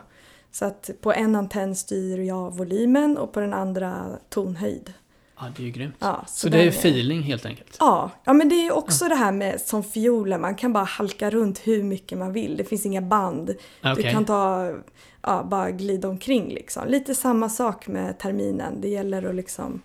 Så 0.51 0.65
att 0.65 0.89
på 1.01 1.13
en 1.13 1.35
antenn 1.35 1.75
styr 1.75 2.19
jag 2.19 2.57
volymen 2.57 3.17
och 3.17 3.31
på 3.33 3.39
den 3.39 3.53
andra 3.53 4.05
tonhöjd. 4.29 4.93
Ja, 5.39 5.45
det 5.55 5.63
är 5.63 5.65
ju 5.65 5.71
grymt. 5.71 5.95
Ja, 5.99 6.23
så 6.27 6.49
den 6.49 6.59
det 6.59 6.65
är 6.65 6.69
feeling 6.69 7.21
helt 7.21 7.45
enkelt? 7.45 7.77
Ja, 7.79 8.11
ja 8.23 8.33
men 8.33 8.49
det 8.49 8.55
är 8.55 8.71
också 8.71 9.07
det 9.07 9.15
här 9.15 9.31
med 9.31 9.61
som 9.61 9.83
fiolen, 9.83 10.41
man 10.41 10.55
kan 10.55 10.73
bara 10.73 10.83
halka 10.83 11.29
runt 11.29 11.59
hur 11.59 11.83
mycket 11.83 12.17
man 12.17 12.33
vill. 12.33 12.57
Det 12.57 12.63
finns 12.63 12.85
inga 12.85 13.01
band. 13.01 13.55
Ja, 13.81 13.95
Du 13.95 14.03
kan 14.03 14.25
ta, 14.25 14.73
ja, 15.21 15.43
bara 15.43 15.71
glida 15.71 16.07
omkring 16.07 16.49
liksom. 16.53 16.87
Lite 16.87 17.15
samma 17.15 17.49
sak 17.49 17.87
med 17.87 18.19
terminen. 18.19 18.81
Det 18.81 18.87
gäller 18.87 19.29
att 19.29 19.35
liksom, 19.35 19.81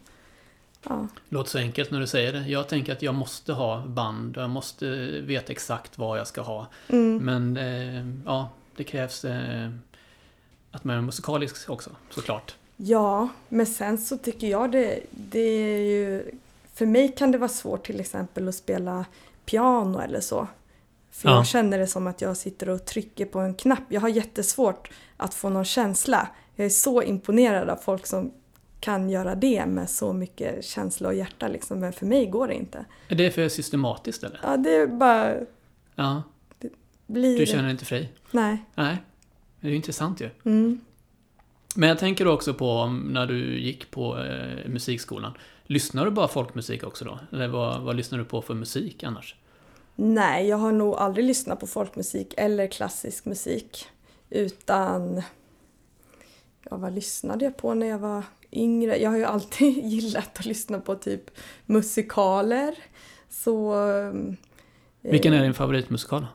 ja. 0.89 1.09
Låter 1.29 1.51
så 1.51 1.59
enkelt 1.59 1.91
när 1.91 2.01
du 2.01 2.07
säger 2.07 2.33
det. 2.33 2.49
Jag 2.49 2.69
tänker 2.69 2.93
att 2.93 3.03
jag 3.03 3.15
måste 3.15 3.53
ha 3.53 3.87
band 3.87 4.37
och 4.37 4.43
jag 4.43 4.51
måste 4.51 4.87
veta 5.21 5.53
exakt 5.53 5.99
vad 5.99 6.19
jag 6.19 6.27
ska 6.27 6.41
ha. 6.41 6.67
Mm. 6.89 7.17
Men 7.17 7.57
eh, 7.57 8.25
ja, 8.27 8.51
det 8.77 8.85
krävs 8.85 9.25
eh, 9.25 9.71
att 10.71 10.85
man 10.85 10.97
är 10.97 11.01
musikalisk 11.01 11.71
också, 11.71 11.91
såklart. 12.11 12.55
Ja, 12.85 13.29
men 13.49 13.67
sen 13.67 13.99
så 13.99 14.17
tycker 14.17 14.47
jag 14.47 14.73
det, 14.73 15.01
det 15.11 15.39
är 15.41 15.79
ju... 15.79 16.31
För 16.75 16.87
mig 16.87 17.15
kan 17.17 17.33
det 17.33 17.39
vara 17.39 17.49
svårt 17.49 17.87
till 17.87 18.01
exempel 18.01 18.49
att 18.49 18.55
spela 18.55 19.05
piano 19.45 19.99
eller 20.01 20.21
så. 20.21 20.49
För 21.11 21.29
Ja. 21.29 21.37
jag 21.37 21.47
känner 21.47 21.79
det 21.79 21.87
som 21.87 22.07
att 22.07 22.21
jag 22.21 22.37
sitter 22.37 22.69
och 22.69 22.85
trycker 22.85 23.27
på 23.27 23.39
en 23.39 23.55
knapp. 23.55 23.83
Jag 23.89 24.01
har 24.01 24.09
jättesvårt 24.09 24.91
att 25.17 25.35
få 25.35 25.49
någon 25.49 25.65
känsla. 25.65 26.29
Jag 26.57 26.65
är 26.65 26.71
så 26.71 27.03
imponerad 27.03 27.69
av 27.71 27.77
folk 27.77 28.07
som 28.07 28.33
kan 28.81 29.11
göra 29.11 29.35
det 29.35 29.67
med 29.67 29.91
så 29.91 30.13
mycket 30.13 30.65
känsla 30.65 31.09
och 31.09 31.15
hjärta 31.15 31.49
liksom. 31.49 31.81
Men 31.81 31.93
för 31.93 32.07
mig 32.07 32.27
går 32.27 32.49
det 32.49 32.55
inte. 32.55 32.85
Är 33.09 33.15
det 33.17 33.31
för 33.31 33.49
systematiskt 33.49 34.23
eller? 34.23 34.41
Ja, 34.43 34.57
det 34.57 34.71
är 34.77 34.87
bara... 34.87 35.35
Ja, 35.95 36.23
Blir... 37.07 37.39
du 37.39 37.47
känner 37.47 37.63
dig 37.63 37.73
inte 37.73 37.85
fri? 37.85 38.09
Nej. 38.31 38.65
Nej, 38.75 38.97
det 39.61 39.67
är 39.67 39.71
ju 39.71 39.77
intressant 39.77 40.21
ju. 40.21 40.31
Mm. 40.45 40.81
Men 41.77 41.89
jag 41.89 41.99
tänker 41.99 42.27
också 42.27 42.55
på 42.55 42.87
när 42.87 43.27
du 43.27 43.61
gick 43.61 43.91
på 43.91 44.19
eh, 44.19 44.69
musikskolan. 44.69 45.33
Lyssnar 45.65 46.05
du 46.05 46.11
bara 46.11 46.29
folkmusik 46.29 46.85
också 46.85 47.05
då? 47.05 47.19
Eller 47.33 47.49
vad, 47.49 47.83
vad 47.83 47.97
lyssnar 47.97 48.19
du 48.19 48.25
på 48.25 48.43
för 48.43 48.55
musik 48.55 49.03
annars? 49.03 49.35
Nej, 49.95 50.49
jag 50.49 50.57
har 50.57 50.73
nog 50.73 50.95
aldrig 50.95 51.25
lyssnat 51.27 51.61
på 51.61 51.67
folkmusik 51.67 52.35
eller 52.37 52.67
klassisk 52.67 53.25
musik. 53.25 53.85
Utan... 54.31 55.23
Ja, 56.71 56.77
vad 56.77 56.93
lyssnade 56.93 57.45
jag 57.45 57.57
på 57.57 57.75
när 57.75 57.87
jag 57.87 57.99
var 57.99 58.23
yngre? 58.53 58.97
Jag 59.03 59.11
har 59.11 59.17
ju 59.17 59.25
alltid 59.25 59.79
gillat 59.87 60.39
att 60.39 60.45
lyssna 60.47 60.81
på 60.81 60.95
typ 60.95 61.31
musikaler. 61.67 62.75
Så... 63.31 63.75
eh, 63.99 64.13
Vilken 65.01 65.33
är 65.33 65.43
din 65.43 65.55
favoritmusikal? 65.55 66.27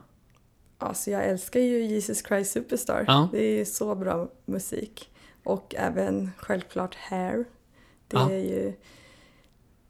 Alltså 0.78 1.10
jag 1.10 1.24
älskar 1.24 1.60
ju 1.60 1.84
Jesus 1.86 2.22
Christ 2.26 2.52
Superstar. 2.52 3.04
Ja. 3.06 3.28
Det 3.32 3.60
är 3.60 3.64
så 3.64 3.94
bra 3.94 4.28
musik. 4.44 5.08
Och 5.48 5.74
även 5.78 6.30
självklart 6.36 6.94
Hair. 6.94 7.44
Det 8.08 8.16
Ja. 8.16 8.30
är 8.30 8.38
ju... 8.38 8.72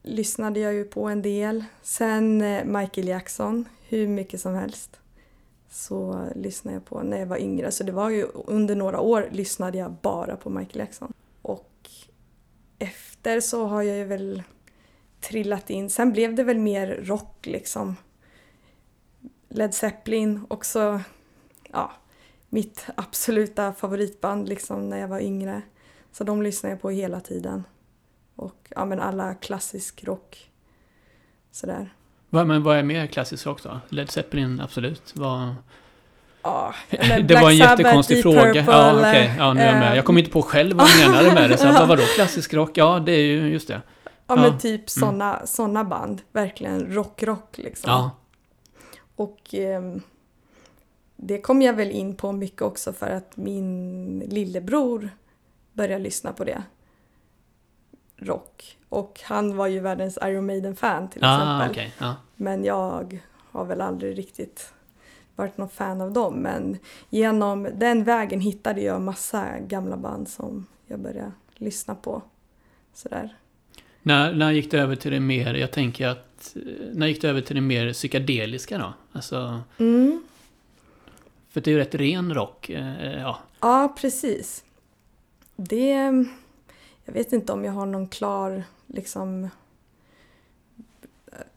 Lyssnade 0.03 0.61
jag 0.61 0.75
ju 0.75 0.85
på 0.85 1.09
en 1.09 1.23
del. 1.23 1.65
Sen 1.83 2.41
eh, 2.43 2.65
Michael 2.65 3.09
Jackson, 3.09 3.65
hur 3.89 4.09
mycket 4.09 4.41
som 4.41 4.55
helst. 4.55 5.01
Så 5.71 6.27
lyssnade 6.35 6.77
jag 6.77 6.85
på 6.85 7.03
när 7.03 7.19
jag 7.19 7.27
var 7.27 7.37
yngre. 7.39 7.71
Så 7.71 7.85
det 7.85 7.93
var 7.93 8.11
ju 8.11 8.23
under 8.35 8.77
några 8.77 9.01
år 9.01 9.29
lyssnade 9.33 9.79
jag 9.79 9.93
bara 9.93 10.37
på 10.37 10.51
Michael 10.51 10.79
Jackson. 10.79 11.13
Och 11.43 11.91
efter 12.79 13.41
så 13.41 13.67
har 13.67 13.83
jag 13.83 13.97
ju 13.97 14.05
väl 14.05 14.43
trillat 15.21 15.71
in. 15.71 15.91
Sen 15.91 16.13
blev 16.13 16.35
det 16.35 16.45
väl 16.45 16.59
mer 16.59 17.01
rock 17.03 17.47
liksom. 17.47 17.97
Led 19.49 19.75
Zeppelin 19.75 20.45
också, 20.49 21.01
ja, 21.73 21.93
mitt 22.49 22.87
absoluta 22.97 23.73
favoritband 23.73 24.49
liksom 24.49 24.89
när 24.89 24.99
jag 24.99 25.09
var 25.09 25.21
yngre. 25.21 25.63
Så 26.13 26.25
de 26.25 26.43
lyssnade 26.43 26.73
jag 26.73 26.83
på 26.83 26.91
hela 26.91 27.21
tiden. 27.21 27.65
Och 28.37 28.57
ja, 28.69 28.85
men 28.85 29.01
alla 29.01 29.35
klassisk 29.35 30.05
rock. 30.05 30.51
Sådär. 31.53 31.95
Vad, 32.31 32.47
men 32.47 32.63
vad 32.63 32.77
är 32.79 32.83
mer 32.83 33.07
klassisk 33.07 33.47
rock 33.47 33.63
då? 33.63 33.81
Led 33.89 34.11
Zeppelin, 34.11 34.61
absolut. 34.61 35.13
Vad... 35.17 35.55
Ja, 36.43 36.75
det 36.91 36.99
men 37.09 37.43
var 37.43 37.51
en 37.51 37.57
Black 37.57 37.71
jättekonstig 37.79 38.23
Sabbath, 38.23 38.45
Deep 38.45 38.55
fråga. 38.55 38.65
Purple, 38.65 38.73
ja, 38.75 39.11
okej. 39.11 39.35
Ja, 39.39 39.53
nu 39.53 39.61
är 39.61 39.67
jag 39.67 39.79
med. 39.79 39.91
eh, 39.91 39.97
Jag 39.97 40.05
kommer 40.05 40.21
inte 40.21 40.33
på 40.33 40.43
själv 40.43 40.77
vad 40.77 40.87
du 40.89 40.99
menade 41.09 41.35
med 41.35 41.51
det. 41.51 41.59
Så 41.59 41.67
vad 41.73 41.89
vadå 41.89 42.03
klassisk 42.03 42.55
rock? 42.55 42.71
Ja, 42.75 42.99
det 42.99 43.13
är 43.13 43.23
ju 43.23 43.49
just 43.53 43.69
det. 43.69 43.75
Ja, 44.05 44.11
Ja. 44.27 44.35
Mm. 44.37 44.51
men 44.51 44.59
typ 44.59 44.91
såna, 44.91 45.47
såna 45.47 45.85
band. 45.85 46.23
Verkligen 46.33 46.93
rock-rock 46.95 47.59
liksom. 47.59 47.91
Ja. 47.91 48.11
Och 49.17 49.55
ehm, 49.55 50.03
det 51.21 51.39
kom 51.41 51.63
jag 51.63 51.73
väl 51.75 51.91
in 51.91 52.15
på 52.15 52.33
mycket 52.33 52.63
också 52.63 52.93
för 52.93 53.07
att 53.11 53.37
min 53.37 54.19
lillebror 54.19 55.11
började 55.73 56.05
lyssna 56.05 56.33
på 56.33 56.45
det. 56.45 56.63
Rock. 58.17 58.77
Och 58.89 59.21
han 59.25 59.57
var 59.57 59.67
ju 59.67 59.81
världens 59.81 60.19
Iron 60.23 60.47
Maiden-fan 60.47 61.09
till 61.11 61.25
Ah, 61.25 61.35
exempel. 61.65 61.71
okej. 61.71 61.95
Ja. 61.99 62.17
Men 62.37 62.65
jag 62.65 63.21
har 63.51 63.65
väl 63.65 63.81
aldrig 63.81 64.19
riktigt 64.19 64.73
varit 65.37 65.57
någon 65.59 65.69
fan 65.69 66.01
av 66.01 66.13
dem. 66.13 66.35
Men 66.35 66.79
genom 67.11 67.69
den 67.75 68.05
vägen 68.05 68.41
hittade 68.41 68.81
jag 68.81 69.01
massa 69.03 69.59
gamla 69.59 69.97
band 69.97 70.29
som 70.29 70.67
jag 70.87 71.01
började 71.01 71.33
lyssna 71.55 71.95
på. 71.95 72.23
Sådär. 72.95 73.37
När, 74.03 74.33
när 74.33 74.53
gick 74.53 74.71
det 74.71 74.79
över 74.81 74.97
till 74.97 75.11
det 75.13 75.21
mer, 75.21 75.55
jag 75.55 75.71
tänker 75.73 76.09
att, 76.09 76.57
eh, 76.57 76.63
när 76.93 77.07
gick 77.07 77.23
det 77.23 77.29
över 77.29 77.41
till 77.41 77.55
det 77.57 77.63
mer 77.63 77.93
psykedeliska 77.93 78.79
då? 78.79 78.93
Alltså, 79.13 79.61
Mm 79.79 80.23
för 81.49 81.61
det 81.61 81.71
är 81.71 81.73
ju 81.73 81.79
rätt 81.79 81.95
ren 81.95 82.35
rock. 82.35 82.71
eh, 82.71 83.21
Ja. 83.21 83.39
Ja, 83.61 83.95
precis. 83.99 84.65
Det... 85.57 85.95
Jag 87.05 87.13
vet 87.13 87.33
inte 87.33 87.53
om 87.53 87.65
jag 87.65 87.73
har 87.73 87.87
någon 87.87 88.09
klar 88.09 88.65
liksom... 88.87 89.49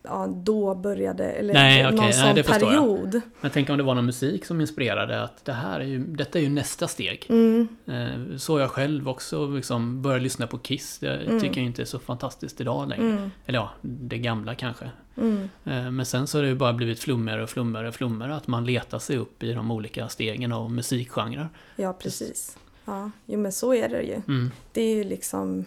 Ja, 0.04 0.28
då 0.28 0.76
började, 0.76 1.32
eller 1.32 1.54
Nej, 1.54 1.84
någon 1.84 1.96
nej, 1.96 2.14
sån 2.14 2.36
det 2.36 2.44
förstår 2.44 2.74
jag. 2.74 2.82
period. 2.84 3.12
Men 3.14 3.22
jag 3.42 3.54
tänker 3.54 3.74
om 3.74 3.78
det 3.78 3.84
var 3.84 3.96
någon 3.96 4.06
musik 4.06 4.46
som 4.46 4.62
inspirerade 4.62 5.24
att 5.24 5.46
det 5.46 5.54
här 5.54 5.80
är 5.80 5.84
ju, 5.86 6.00
detta 6.00 6.40
är 6.40 6.44
ju 6.44 6.50
nästa 6.50 6.88
steg. 6.88 7.26
Mm, 7.30 7.68
Eh, 7.86 8.38
Så 8.38 8.60
jag 8.60 8.70
själv 8.72 9.10
också 9.10 9.48
liksom 9.48 10.02
började 10.02 10.24
lyssna 10.24 10.48
på 10.48 10.58
Kiss. 10.58 10.98
Det 11.00 11.18
Mm. 11.18 11.40
tycker 11.42 11.58
jag 11.62 11.66
inte 11.66 11.82
är 11.82 11.86
så 11.86 12.00
fantastiskt 12.00 12.62
idag 12.62 12.90
längre. 12.90 13.04
mm, 13.12 13.32
Eller 13.46 13.60
ja, 13.60 13.70
det 13.82 14.18
gamla 14.18 14.56
kanske. 14.56 14.92
mm. 15.18 15.50
Eh, 15.66 15.92
Men 15.92 16.06
sen 16.06 16.28
så 16.28 16.38
har 16.38 16.44
det 16.44 16.50
ju 16.50 16.56
bara 16.56 16.74
blivit 16.74 17.00
flummigare 17.00 17.44
och 17.44 17.50
flummigare 17.50 17.88
och 17.88 17.96
flummigare. 17.96 18.36
Att 18.36 18.48
man 18.48 18.66
letar 18.66 19.00
sig 19.00 19.18
upp 19.18 19.44
i 19.44 19.54
de 19.54 19.72
olika 19.72 20.08
stegen 20.10 20.52
av 20.52 20.72
musikgenrer. 20.72 21.50
Ja, 21.76 21.94
precis. 21.94 22.58
Ja, 22.86 23.12
jo, 23.26 23.40
men 23.40 23.52
så 23.52 23.74
är 23.74 23.90
det 23.90 24.02
ju. 24.02 24.14
Mm. 24.28 24.52
Det 24.74 24.82
är 24.82 24.96
ju 24.96 25.04
liksom... 25.04 25.66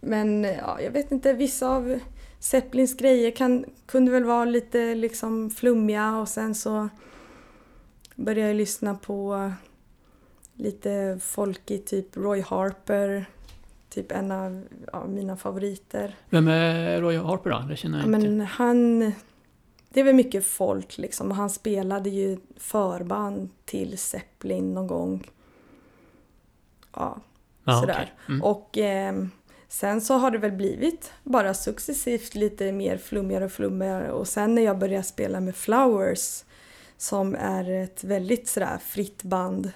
Men 0.00 0.44
ja, 0.44 0.80
jag 0.80 0.90
vet 0.90 1.12
inte, 1.12 1.32
vissa 1.32 1.68
av 1.68 1.98
Zeppelins 2.44 2.96
grejer 2.96 3.30
kan, 3.30 3.64
kunde 3.86 4.10
väl 4.12 4.24
vara 4.24 4.44
lite 4.44 4.94
liksom 4.94 5.50
flummiga 5.50 6.16
och 6.18 6.28
sen 6.28 6.54
så 6.54 6.88
började 8.14 8.48
jag 8.48 8.56
lyssna 8.56 8.94
på 8.94 9.52
lite 10.54 11.18
folkig, 11.22 11.86
typ 11.86 12.16
Roy 12.16 12.40
Harper. 12.40 13.26
Typ 13.88 14.12
en 14.12 14.30
av 14.30 14.62
ja, 14.92 15.06
mina 15.06 15.36
favoriter. 15.36 16.16
Vem 16.30 16.48
är 16.48 17.00
Roy 17.00 17.16
Harper 17.16 17.50
då? 17.50 17.58
Det 17.68 17.76
känner 17.76 17.98
Ja, 17.98 18.04
jag 18.04 18.08
inte 18.14 18.20
till. 18.20 18.30
men 18.36 18.46
han... 18.46 19.00
Det 19.88 20.00
är 20.00 20.04
väl 20.04 20.14
mycket 20.14 20.46
folk 20.46 20.98
liksom 20.98 21.30
och 21.30 21.36
han 21.36 21.50
spelade 21.50 22.10
ju 22.10 22.38
förband 22.56 23.48
till 23.64 23.98
Zeppelin 23.98 24.74
någon 24.74 24.86
gång. 24.86 25.30
Ja, 26.96 27.20
Ja, 27.64 27.80
sådär. 27.80 27.94
okej. 27.94 28.12
Mm. 28.28 28.42
Och 28.42 28.78
ehm, 28.78 29.30
sen 29.74 30.00
så 30.00 30.14
har 30.14 30.30
det 30.30 30.38
väl 30.38 30.52
blivit 30.52 31.12
bara 31.22 31.54
successivt 31.54 32.34
lite 32.34 32.72
mer 32.72 32.98
flummigare 32.98 33.44
och 33.44 33.52
flummigare 33.52 34.12
och 34.12 34.28
sen 34.28 34.54
när 34.54 34.62
jag 34.62 34.78
började 34.78 35.02
spela 35.04 35.40
med 35.40 35.56
Flowers 35.56 36.44
som 36.96 37.34
är 37.34 37.70
ett 37.70 38.04
väldigt 38.04 38.48
sådär 38.48 38.78
fritt 38.84 39.22
band 39.22 39.72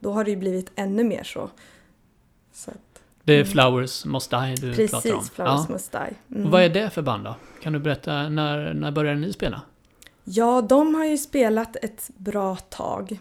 då 0.00 0.12
har 0.12 0.24
det 0.24 0.30
ju 0.30 0.36
blivit 0.36 0.70
ännu 0.76 1.04
mer 1.04 1.22
så. 1.24 1.50
så 2.52 2.70
att, 2.70 3.02
Det 3.24 3.32
är 3.32 3.36
Mm. 3.40 3.46
Flowers 3.52 4.04
Must 4.04 4.30
Die 4.30 4.54
du 4.60 4.74
pratar 4.76 4.96
om. 4.96 5.12
precis, 5.12 5.30
Flowers 5.30 5.60
ja. 5.68 5.72
Must 5.72 5.92
Die. 5.92 5.98
Mm. 6.34 6.44
Och 6.46 6.50
vad 6.52 6.62
är 6.62 6.68
det 6.68 6.90
för 6.90 7.02
band 7.02 7.24
då? 7.24 7.34
Kan 7.62 7.72
du 7.72 7.78
berätta, 7.78 8.28
när, 8.28 8.74
när 8.74 8.90
började 8.90 9.20
ni 9.20 9.32
spela? 9.32 9.62
Ja, 10.24 10.60
de 10.62 10.94
har 10.94 11.04
ju 11.04 11.18
spelat 11.18 11.76
ett 11.76 12.10
bra 12.16 12.56
tag. 12.56 13.18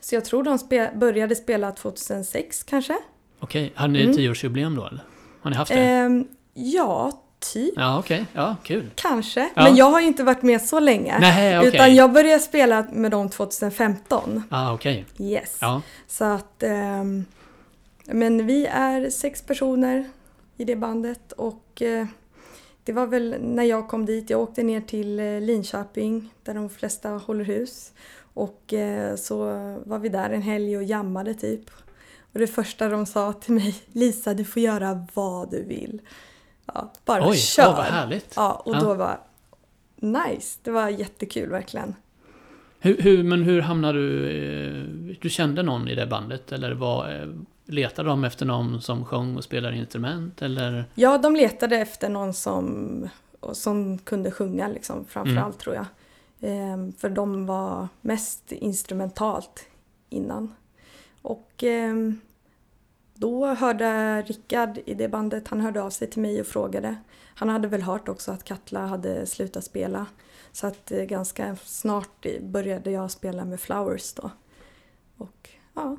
Så 0.00 0.14
jag 0.14 0.24
tror 0.24 0.42
de 0.42 0.56
spe- 0.58 0.98
började 0.98 1.36
spela 1.36 1.72
2006 1.72 2.62
kanske. 2.62 2.98
Okej, 3.38 3.72
hade 3.74 3.92
ni 3.92 4.02
Mm. 4.02 4.16
tioårsjubileum 4.16 4.76
då 4.76 4.86
eller? 4.86 5.02
Har 5.44 5.50
ni 5.50 5.56
haft 5.56 5.72
det? 5.72 5.80
Ehm, 5.80 6.26
ja, 6.54 7.12
typ. 7.52 7.74
Ja, 7.76 7.98
okej. 7.98 8.26
Ja, 8.32 8.56
kul. 8.62 8.90
Kanske. 8.94 9.40
Ja. 9.54 9.62
Men 9.62 9.76
jag 9.76 9.90
har 9.90 10.00
ju 10.00 10.06
inte 10.06 10.24
varit 10.24 10.42
med 10.42 10.62
så 10.62 10.80
länge. 10.80 11.18
Nej, 11.18 11.58
okej. 11.58 11.68
Utan 11.68 11.94
jag 11.94 12.12
började 12.12 12.40
spela 12.40 12.86
med 12.92 13.10
dem 13.10 13.28
2015. 13.30 14.42
Ja, 14.50 14.72
okej. 14.74 15.04
Yes. 15.18 15.58
Ja. 15.60 15.82
Så 16.08 16.24
att... 16.24 16.62
ehm, 16.62 17.24
men 18.06 18.46
vi 18.46 18.66
är 18.66 19.10
sex 19.10 19.42
personer 19.42 20.04
i 20.56 20.64
det 20.64 20.76
bandet 20.76 21.32
och 21.32 21.82
eh, 21.82 22.06
det 22.84 22.92
var 22.92 23.06
väl 23.06 23.36
när 23.40 23.62
jag 23.64 23.88
kom 23.88 24.06
dit. 24.06 24.30
Jag 24.30 24.40
åkte 24.40 24.62
ner 24.62 24.80
till 24.80 25.20
eh, 25.20 25.40
Linköping 25.40 26.30
där 26.42 26.54
de 26.54 26.70
flesta 26.70 27.08
håller 27.10 27.44
hus. 27.44 27.92
Och 28.34 28.74
eh, 28.74 29.16
så 29.16 29.36
var 29.86 29.98
vi 29.98 30.08
där 30.08 30.30
en 30.30 30.42
helg 30.42 30.76
och 30.76 30.84
jammade 30.84 31.34
typ. 31.34 31.70
Och 32.34 32.40
det 32.40 32.46
första 32.46 32.88
de 32.88 33.06
sa 33.06 33.32
till 33.32 33.54
mig, 33.54 33.74
Lisa 33.92 34.34
du 34.34 34.44
får 34.44 34.62
göra 34.62 35.06
vad 35.14 35.50
du 35.50 35.62
vill. 35.64 36.00
Ja, 36.66 36.92
bara 37.04 37.28
Oj, 37.28 37.36
kör! 37.36 37.68
åh, 37.68 37.76
vad 37.76 37.84
härligt. 37.84 38.32
Ja, 38.36 38.62
och 38.64 38.74
Ja. 38.74 38.80
då 38.80 38.94
var 38.94 39.20
nice. 39.96 40.58
Det 40.62 40.70
var 40.70 40.88
jättekul 40.88 41.48
verkligen. 41.50 41.94
Hur, 42.80 42.96
hur, 43.02 43.22
men 43.22 43.42
hur 43.42 43.60
hamnade 43.60 43.98
du... 43.98 44.28
eh, 44.30 45.14
Du 45.20 45.30
kände 45.30 45.62
någon 45.62 45.88
i 45.88 45.94
det 45.94 46.06
bandet? 46.06 46.52
Eller 46.52 46.72
var, 46.72 47.12
eh, 47.22 47.28
letade 47.66 48.08
de 48.08 48.24
efter 48.24 48.46
någon 48.46 48.80
som 48.82 49.04
sjöng 49.04 49.36
och 49.36 49.44
spelade 49.44 49.76
instrument? 49.76 50.42
Eller? 50.42 50.84
Ja, 50.94 51.18
de 51.18 51.36
letade 51.36 51.76
efter 51.76 52.08
någon 52.08 52.34
som, 52.34 53.08
som 53.52 53.98
kunde 53.98 54.30
sjunga 54.30 54.68
liksom, 54.68 55.04
framförallt 55.04 55.38
Mm. 55.44 55.58
tror 55.58 55.74
jag. 55.74 55.86
Ehm, 56.40 56.92
för 56.92 57.08
de 57.08 57.46
var 57.46 57.88
mest 58.00 58.52
instrumentalt 58.52 59.64
innan. 60.10 60.54
Och 61.24 61.62
ehm, 61.62 62.20
då 63.14 63.46
hörde 63.46 64.22
Rickard 64.22 64.78
i 64.86 64.94
det 64.94 65.08
bandet, 65.08 65.48
han 65.48 65.60
hörde 65.60 65.82
av 65.82 65.90
sig 65.90 66.10
till 66.10 66.22
mig 66.22 66.40
och 66.40 66.46
frågade. 66.46 66.96
Han 67.34 67.48
hade 67.48 67.68
väl 67.68 67.82
hört 67.82 68.08
också 68.08 68.32
att 68.32 68.44
Katla 68.44 68.86
hade 68.86 69.26
slutat 69.26 69.64
spela. 69.64 70.06
Så 70.52 70.66
att 70.66 70.90
eh, 70.90 71.02
ganska 71.02 71.56
snart 71.64 72.26
började 72.40 72.90
jag 72.90 73.10
spela 73.10 73.44
med 73.44 73.60
Flowers 73.60 74.12
då. 74.12 74.30
Och 75.16 75.50
ja, 75.74 75.82
Har 75.82 75.96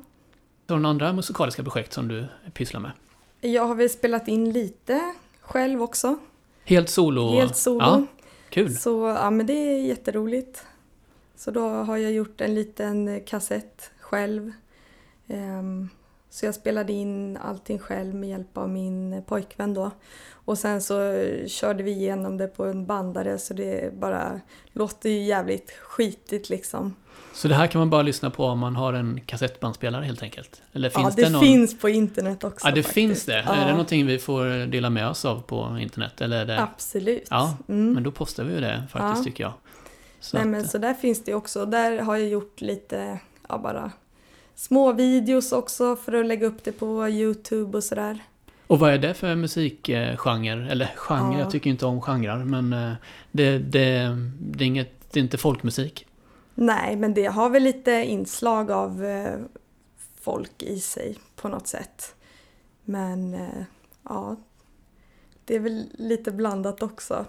du 0.66 0.74
några 0.74 0.88
andra 0.88 1.12
musikaliska 1.12 1.62
projekt 1.62 1.92
som 1.92 2.08
du 2.08 2.26
pysslar 2.54 2.80
med? 2.80 2.92
jag 3.40 3.66
har 3.66 3.74
väl 3.74 3.90
spelat 3.90 4.28
in 4.28 4.52
lite 4.52 5.14
själv 5.40 5.82
också. 5.82 6.18
Helt 6.64 6.88
solo? 6.88 7.30
Helt 7.30 7.56
solo. 7.56 7.80
Ja, 7.80 8.06
kul. 8.48 8.74
Så 8.74 9.06
ja, 9.06 9.30
men 9.30 9.46
det 9.46 9.52
är 9.52 9.82
jätteroligt. 9.82 10.66
Så 11.36 11.50
då 11.50 11.68
har 11.68 11.96
jag 11.96 12.12
gjort 12.12 12.40
en 12.40 12.54
liten 12.54 13.20
kassett 13.26 13.90
själv. 14.00 14.52
Ehm, 15.28 15.88
så 16.30 16.46
jag 16.46 16.54
spelade 16.54 16.92
in 16.92 17.36
allting 17.36 17.78
själv 17.78 18.14
med 18.14 18.28
hjälp 18.28 18.56
av 18.58 18.68
min 18.68 19.22
pojkvän 19.26 19.74
då. 19.74 19.90
Och 20.30 20.58
sen 20.58 20.82
så 20.82 20.94
körde 21.46 21.82
vi 21.82 21.90
igenom 21.90 22.36
det 22.36 22.46
på 22.48 22.64
en 22.64 22.86
bandare 22.86 23.38
så 23.38 23.54
det 23.54 23.94
bara 23.94 24.40
låter 24.72 25.10
ju 25.10 25.22
jävligt 25.22 25.70
skitigt 25.70 26.48
liksom. 26.50 26.94
Så 27.34 27.48
det 27.48 27.54
här 27.54 27.66
kan 27.66 27.78
man 27.78 27.90
bara 27.90 28.02
lyssna 28.02 28.30
på 28.30 28.44
om 28.44 28.58
man 28.58 28.76
har 28.76 28.92
en 28.92 29.20
kassettbandspelare 29.26 30.04
helt 30.04 30.22
enkelt? 30.22 30.62
Eller 30.72 30.90
ja, 30.94 31.00
finns 31.00 31.14
det, 31.16 31.22
det, 31.22 31.30
någon... 31.30 31.40
finns 31.42 31.78
på 31.78 31.88
internet 31.88 32.44
också 32.44 32.66
Ja, 32.66 32.70
det 32.74 32.82
faktiskt. 32.82 32.94
finns 32.94 33.24
det. 33.24 33.42
Ja, 33.46 33.54
Är 33.54 33.64
det 33.66 33.70
någonting 33.70 34.06
vi 34.06 34.18
får 34.18 34.66
dela 34.66 34.90
med 34.90 35.08
oss 35.08 35.24
av 35.24 35.40
på 35.42 35.78
internet? 35.80 36.20
Eller 36.20 36.44
det... 36.44 36.62
Absolut. 36.62 37.26
Ja, 37.30 37.56
Mm. 37.68 37.92
Men 37.92 38.02
då 38.02 38.10
postar 38.10 38.44
vi 38.44 38.54
ju 38.54 38.60
det 38.60 38.82
faktiskt 38.90 39.18
Ja. 39.18 39.24
tycker 39.24 39.44
jag. 39.44 39.52
Så 40.20 40.36
Nej 40.36 40.42
att- 40.44 40.48
men 40.50 40.68
så 40.68 40.78
där 40.78 40.94
finns 40.94 41.24
det 41.24 41.34
också. 41.34 41.66
Där 41.66 41.98
har 41.98 42.16
jag 42.16 42.28
gjort 42.28 42.60
lite, 42.60 43.18
ja 43.48 43.58
bara 43.58 43.90
små 44.56 44.92
videos 44.92 45.52
också 45.52 45.96
för 45.96 46.12
att 46.12 46.26
lägga 46.26 46.46
upp 46.46 46.64
det 46.64 46.72
på 46.72 47.08
Youtube 47.08 47.76
och 47.76 47.84
sådär. 47.84 48.18
Och 48.66 48.78
vad 48.78 48.92
är 48.92 48.98
det 48.98 49.14
för 49.14 49.34
musikgenre? 49.34 50.70
Eller 50.70 50.86
genre, 50.96 51.32
Ja. 51.32 51.38
jag 51.38 51.50
tycker 51.50 51.70
inte 51.70 51.86
om 51.86 52.00
genrer, 52.02 52.44
men 52.44 52.72
eh, 52.72 52.92
det, 53.32 53.58
det, 53.58 54.16
det, 54.40 54.64
är 54.64 54.66
inget, 54.66 55.12
det 55.12 55.20
är 55.20 55.24
inte 55.24 55.38
folkmusik. 55.38 56.06
Nej 56.54 56.96
men 56.96 57.14
det 57.14 57.26
har 57.26 57.50
väl 57.50 57.62
lite 57.62 57.90
inslag 57.90 58.70
av 58.70 59.04
eh, 59.04 59.38
folk 60.20 60.62
i 60.62 60.78
sig 60.80 61.18
på 61.36 61.48
något 61.48 61.66
sätt. 61.66 62.14
Men 62.84 63.34
eh, 63.34 63.62
ja, 64.02 64.36
det 65.44 65.54
är 65.56 65.60
väl 65.60 65.86
lite 65.92 66.30
blandat 66.32 66.82
också. 66.82 67.24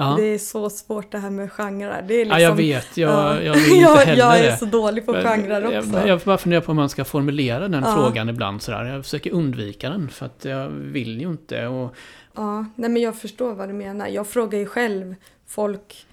Ja, 0.00 0.14
Det 0.18 0.22
är 0.24 0.38
så 0.38 0.70
svårt 0.70 1.12
det 1.12 1.18
här 1.18 1.30
med 1.30 1.52
genrer. 1.52 2.02
Det 2.08 2.14
är 2.14 2.24
liksom, 2.24 2.40
ja 2.40 2.48
jag 2.48 2.54
vet. 2.54 2.96
Jag, 2.96 3.10
ja. 3.10 3.42
jag 3.42 3.54
vill 3.54 3.64
inte 3.64 3.76
jag, 3.82 3.96
heller 3.96 4.18
jag 4.18 4.38
är 4.38 4.56
så 4.56 4.64
dålig 4.64 5.06
på 5.06 5.12
genrer 5.12 5.62
jag, 5.72 5.84
också. 5.84 6.08
jag 6.08 6.20
bara 6.20 6.38
funderar 6.38 6.60
på 6.60 6.72
hur 6.72 6.76
man 6.76 6.88
ska 6.88 7.04
formulera 7.04 7.68
den 7.68 7.82
Ja. 7.82 7.94
frågan 7.94 8.28
ibland 8.28 8.62
sådär. 8.62 8.84
Jag 8.84 9.04
försöker 9.04 9.32
undvika 9.32 9.90
den 9.90 10.08
för 10.08 10.26
att 10.26 10.44
jag 10.44 10.68
vill 10.68 11.20
ju 11.20 11.28
inte. 11.28 11.66
Och, 11.66 11.94
Ja, 12.34 12.64
nej 12.74 12.90
men 12.90 13.02
jag 13.02 13.16
förstår 13.16 13.54
vad 13.54 13.68
du 13.68 13.72
menar. 13.72 14.06
Jag 14.06 14.26
frågar 14.26 14.58
ju 14.58 14.66
själv 14.66 15.14
folk, 15.46 16.06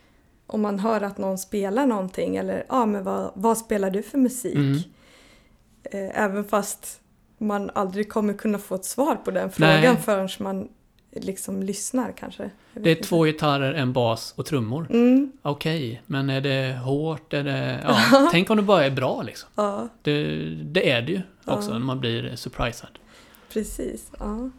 om 0.48 0.62
man 0.62 0.80
hör 0.80 1.02
att 1.02 1.18
någon 1.18 1.38
spelar 1.38 1.86
någonting 1.86 2.36
eller 2.36 2.66
ja 2.70 2.86
men 2.86 3.04
vad, 3.04 3.32
vad 3.36 3.58
spelar 3.58 3.90
du 3.90 4.04
för 4.04 4.18
musik? 4.18 4.56
Mm. 4.56 4.78
Eh, 5.84 6.24
även 6.24 6.44
fast 6.44 7.00
man 7.38 7.72
aldrig 7.76 8.10
kommer 8.10 8.34
kunna 8.34 8.58
få 8.58 8.76
ett 8.76 8.86
svar 8.86 9.16
på 9.16 9.32
den 9.32 9.52
frågan 9.52 9.82
Nej. 9.82 9.98
förrän 10.06 10.30
man 10.40 10.68
liksom 11.16 11.64
lyssnar 11.64 12.12
kanske. 12.12 12.50
Det 12.74 12.92
är 12.92 12.96
två 13.04 13.24
gitarrer, 13.24 13.74
en 13.74 13.94
bas 13.94 14.34
och 14.38 14.46
trummor. 14.46 14.88
Mm, 14.90 15.32
Okej, 15.42 16.02
men 16.06 16.30
är 16.30 16.42
det 16.42 16.78
hårt? 16.84 17.34
Är 17.34 17.44
det... 17.44 17.84
Ja, 17.88 18.30
tänk 18.32 18.50
om 18.50 18.58
det 18.58 18.64
bara 18.64 18.86
är 18.86 18.92
bra 18.92 19.22
liksom. 19.22 19.50
ja, 19.56 19.88
Det, 20.02 20.24
det 20.64 20.90
är 20.92 21.02
det 21.02 21.12
ju 21.12 21.22
också 21.46 21.70
Ja. 21.70 21.74
när 21.74 21.86
man 21.86 22.00
blir 22.00 22.36
surprisad. 22.36 22.90
precis. 23.54 24.12
Ja. 24.20 24.50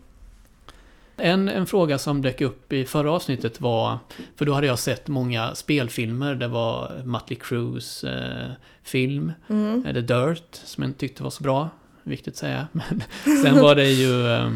En, 1.19 1.49
en 1.49 1.67
fråga 1.67 1.99
som 1.99 2.23
dök 2.23 2.41
upp 2.41 2.73
i 2.73 2.85
förra 2.85 3.13
avsnittet 3.13 3.61
var, 3.61 3.99
för 4.37 4.45
då 4.45 4.53
hade 4.53 4.67
jag 4.67 4.79
sett 4.79 5.09
många 5.09 5.55
spelfilmer, 5.55 6.35
det 6.35 6.49
var 6.49 7.03
Mötley 7.05 7.39
Crues 7.39 8.05
eh, 8.05 8.51
film, 8.83 9.33
Mm. 9.49 9.83
The 9.83 10.01
Dirt, 10.01 10.55
som 10.65 10.83
jag 10.83 10.89
inte 10.91 10.99
tyckte 11.01 11.23
var 11.23 11.31
så 11.31 11.43
bra, 11.43 11.69
viktigt 12.03 12.35
att 12.35 12.39
säga. 12.39 12.69
Men 12.73 13.03
sen 13.43 13.63
var 13.63 13.75
det 13.75 13.91
ju 13.91 14.27
eh, 14.35 14.51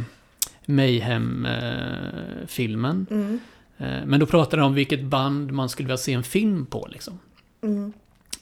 Mayhem-filmen. 0.67 3.07
Mm. 3.11 3.41
Eh, 3.79 4.05
men 4.07 4.21
då 4.21 4.27
pratade 4.27 4.63
de 4.63 4.67
om 4.67 4.75
vilket 4.75 5.05
band 5.05 5.53
man 5.53 5.69
skulle 5.69 5.87
vilja 5.87 5.97
se 5.99 6.13
en 6.13 6.23
film 6.23 6.67
på 6.67 6.89
liksom. 6.91 7.19
Mm. 7.63 7.93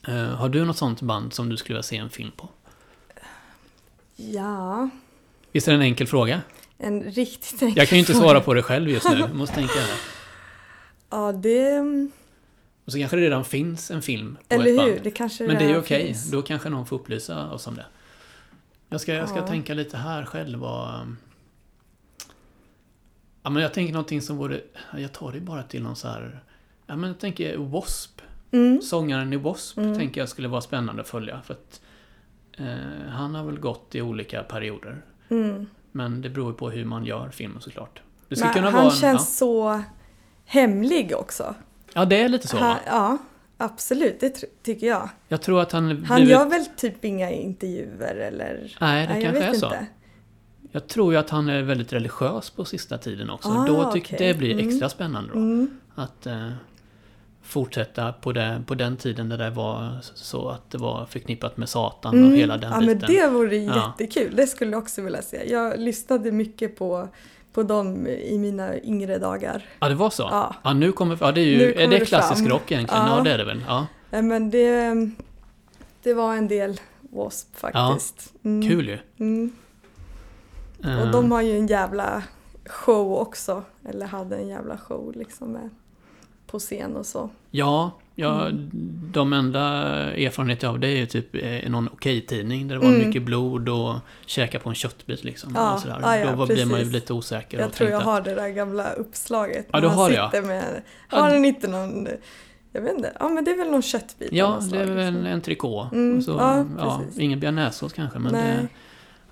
Eh, 0.08 0.14
har 0.34 0.48
du 0.48 0.64
något 0.64 0.76
sånt 0.76 1.02
band 1.02 1.32
som 1.32 1.48
du 1.48 1.56
skulle 1.56 1.74
vilja 1.74 1.82
se 1.82 1.96
en 1.96 2.10
film 2.10 2.30
på? 2.36 2.48
Ja, 4.16 4.88
Visst 5.52 5.68
är 5.68 5.72
det 5.72 5.76
en 5.78 5.82
enkel 5.82 6.06
fråga? 6.06 6.40
en 6.80 7.02
riktigt 7.02 7.62
enkel 7.62 7.78
Jag 7.78 7.88
kan 7.88 7.98
ju 7.98 8.00
inte 8.00 8.14
svara 8.14 8.40
på 8.40 8.54
det 8.54 8.62
själv 8.62 8.90
just 8.90 9.08
nu, 9.10 9.18
jag 9.18 9.34
måste 9.34 9.54
tänka. 9.54 9.72
Ja, 11.10 11.32
det... 11.32 11.80
Och 12.84 12.92
så 12.92 12.98
kanske 12.98 13.16
det 13.16 13.22
redan 13.22 13.44
finns 13.44 13.90
en 13.90 14.02
film 14.02 14.36
på 14.48 14.54
Eller 14.54 14.70
ett 14.70 14.76
band. 14.76 14.88
hur? 14.90 15.00
Det 15.04 15.10
kanske 15.10 15.46
Men 15.46 15.56
det 15.58 15.64
är 15.64 15.68
ju 15.68 15.78
okej, 15.78 16.06
finns. 16.06 16.30
då 16.30 16.42
kanske 16.42 16.68
någon 16.68 16.86
får 16.86 16.96
upplysa 16.96 17.50
oss 17.50 17.66
om 17.66 17.74
det. 17.74 17.86
Jag 18.88 19.00
ska, 19.00 19.14
jag 19.14 19.28
ska 19.28 19.38
Ja. 19.38 19.46
tänka 19.46 19.74
lite 19.74 19.96
här 19.96 20.24
själv 20.24 20.58
vad... 20.58 21.16
Ja 23.42 23.50
men 23.50 23.62
jag 23.62 23.74
tänker 23.74 23.92
någonting 23.92 24.22
som 24.22 24.36
vore... 24.36 24.60
Jag 24.96 25.12
tar 25.12 25.32
det 25.32 25.40
bara 25.40 25.62
till 25.62 25.82
någon 25.82 25.96
så 25.96 26.08
här... 26.08 26.40
Ja 26.86 26.96
men 26.96 27.08
jag 27.10 27.18
tänker 27.18 27.52
W.A.S.P. 27.52 28.22
Mm. 28.50 28.82
Sångaren 28.82 29.32
i 29.32 29.36
W.A.S.P. 29.36 29.80
Mm. 29.80 29.98
tänker 29.98 30.20
jag 30.20 30.28
skulle 30.28 30.48
vara 30.48 30.60
spännande 30.60 31.02
att 31.02 31.08
följa. 31.08 31.40
För 31.44 31.54
att 31.54 31.80
eh, 32.58 33.10
han 33.10 33.34
har 33.34 33.44
väl 33.44 33.58
gått 33.58 33.94
i 33.94 34.02
olika 34.02 34.42
perioder. 34.42 35.02
Mm. 35.28 35.66
Men 35.92 36.22
det 36.22 36.30
beror 36.30 36.50
ju 36.50 36.56
på 36.56 36.70
hur 36.70 36.84
man 36.84 37.04
gör 37.04 37.30
filmen 37.30 37.60
såklart. 37.60 38.02
Det 38.28 38.36
skulle 38.36 38.52
kunna 38.52 38.70
han 38.70 38.74
vara 38.74 38.84
en, 38.84 38.98
känns 38.98 39.38
så 39.38 39.82
hemlig 40.44 41.16
också. 41.16 41.42
ja. 41.42 41.54
ja, 41.94 42.04
det 42.04 42.22
är 42.22 42.28
lite 42.28 42.48
så 42.48 42.56
Han, 42.56 42.76
ja, 42.86 43.18
absolut. 43.56 44.20
Det 44.20 44.44
tycker 44.62 44.86
jag. 44.86 45.08
Jag 45.28 45.42
tror 45.42 45.60
att 45.60 45.72
han 45.72 46.04
Han 46.04 46.16
blivit... 46.16 46.32
gör 46.32 46.46
väl 46.50 46.66
typ 46.66 47.04
inga 47.04 47.30
intervjuer 47.30 48.14
eller... 48.14 48.76
Nej, 48.80 49.06
det 49.06 49.14
jag 49.14 49.22
kanske 49.22 49.40
vet 49.40 49.54
är 49.54 49.58
så. 49.58 49.72
Jag 50.72 50.88
tror 50.88 51.12
ju 51.12 51.18
att 51.18 51.30
han 51.30 51.48
är 51.48 51.62
väldigt 51.62 51.92
religiös 51.92 52.50
på 52.50 52.64
sista 52.64 52.98
tiden 52.98 53.30
också. 53.30 53.48
Ah, 53.48 53.66
då 53.66 53.92
tycker 53.92 54.16
okej. 54.16 54.28
det 54.32 54.38
blir 54.38 54.52
Mm. 54.52 54.68
extra 54.68 54.88
spännande 54.88 55.32
då. 55.32 55.38
Mm. 55.38 55.70
Att 55.94 56.26
eh, 56.26 56.50
fortsätta 57.42 58.12
på, 58.12 58.32
det, 58.32 58.62
på 58.66 58.74
den 58.74 58.96
tiden 58.96 59.28
där 59.28 59.38
det 59.38 59.50
var 59.50 59.98
så 60.02 60.48
att 60.48 60.70
det 60.70 60.78
var 60.78 61.06
förknippat 61.06 61.56
med 61.56 61.68
Satan 61.68 62.12
och 62.18 62.26
Mm. 62.26 62.34
hela 62.38 62.56
den 62.56 62.72
ja, 62.72 62.80
biten. 62.80 62.98
men 62.98 63.10
det 63.10 63.28
vore 63.28 63.56
Ja. 63.56 63.94
jättekul. 63.98 64.36
Det 64.36 64.46
skulle 64.46 64.70
jag 64.70 64.82
också 64.82 65.02
vilja 65.02 65.22
se. 65.22 65.50
Jag 65.52 65.78
lyssnade 65.80 66.32
mycket 66.32 66.76
på, 66.78 67.08
på 67.52 67.62
dem 67.62 68.06
i 68.06 68.38
mina 68.38 68.78
yngre 68.80 69.18
dagar. 69.18 69.64
Ja, 69.80 69.88
det 69.88 69.94
var 69.94 70.10
så? 70.10 70.22
Ja. 70.22 70.54
Ja, 70.62 70.72
nu 70.72 70.92
kommer... 70.92 71.18
Ja, 71.20 71.32
det 71.32 71.40
är 71.40 71.44
Nu 71.58 71.64
ju... 71.64 71.72
Är 71.74 71.88
det 71.88 72.04
klassisk 72.06 72.40
fram. 72.42 72.48
rock 72.52 72.72
egentligen? 72.72 73.06
Ja. 73.06 73.16
Ja. 73.18 73.22
det 73.24 73.30
är 73.32 73.38
det 73.38 73.44
väl? 73.44 73.64
Ja. 73.68 73.86
Men 74.10 74.50
det, 74.50 74.94
det 76.02 76.14
var 76.14 76.34
en 76.36 76.48
del 76.48 76.80
W.A.S.P. 77.02 77.58
faktiskt. 77.60 78.34
Mm. 78.44 78.68
Kul 78.68 78.88
ju. 78.88 78.98
Mm. 79.20 79.52
Eh, 80.84 81.00
Och 81.02 81.10
de 81.12 81.32
har 81.32 81.42
ju 81.42 81.58
en 81.58 81.66
jävla 81.66 82.22
show 82.66 83.12
också. 83.12 83.62
Eller 83.88 84.06
hade 84.06 84.36
en 84.36 84.48
jävla 84.48 84.78
show 84.78 85.12
liksom 85.16 85.52
med, 85.52 85.70
på 86.46 86.58
scen 86.58 86.96
och 86.96 87.06
så. 87.06 87.30
Ja, 87.50 87.90
ja 88.14 88.46
Mm. 88.46 88.70
de 89.12 89.32
enda 89.32 89.60
erfarenheter 90.12 90.66
jag 90.66 90.72
har 90.72 90.78
det 90.78 90.88
är 90.88 90.96
ju 90.96 91.06
typ 91.06 91.34
eh, 91.34 91.70
någon 91.70 91.88
okej-tidning 91.92 92.68
där 92.68 92.74
det 92.74 92.80
var 92.80 92.88
Mm. 92.94 93.06
mycket 93.06 93.22
blod 93.22 93.68
och 93.68 93.94
käka 94.26 94.58
på 94.58 94.68
en 94.68 94.74
köttbit 94.74 95.24
liksom. 95.24 95.52
Ja, 95.54 95.74
och 95.74 95.80
sådär. 95.80 95.98
ja, 96.02 96.16
ja, 96.16 96.36
Då 96.36 96.46
blir 96.46 96.66
man 96.66 96.78
ju 96.80 96.90
lite 96.90 97.12
osäker. 97.12 97.58
Jag 97.60 97.72
tror 97.72 97.90
jag 97.90 98.00
har 98.00 98.20
det 98.20 98.34
där 98.34 98.48
gamla 98.48 98.92
uppslaget. 98.92 99.66
Ja, 99.72 99.80
du 99.80 99.88
har 99.88 100.30
det, 100.32 100.42
med. 100.42 100.82
Har 101.08 101.30
den 101.30 101.44
inte 101.44 101.68
någon... 101.68 102.08
Jag 102.72 102.80
vet 102.82 102.96
inte. 102.96 103.12
Ja 103.20 103.28
men 103.28 103.44
det 103.44 103.50
är 103.50 103.56
väl 103.56 103.70
någon 103.70 103.82
köttbit 103.82 104.32
Ja, 104.32 104.60
det 104.70 104.78
är 104.78 104.86
väl 104.86 105.12
liksom. 105.14 105.26
en 105.26 105.40
trikå. 105.40 105.88
Mm, 105.92 106.22
så, 106.22 106.30
ja, 106.30 106.64
ja, 106.78 107.02
ingen 107.16 107.40
bearnaisesås 107.40 107.92
kanske, 107.92 108.18
men 108.18 108.32
Nej. 108.32 108.56
det, 108.56 108.68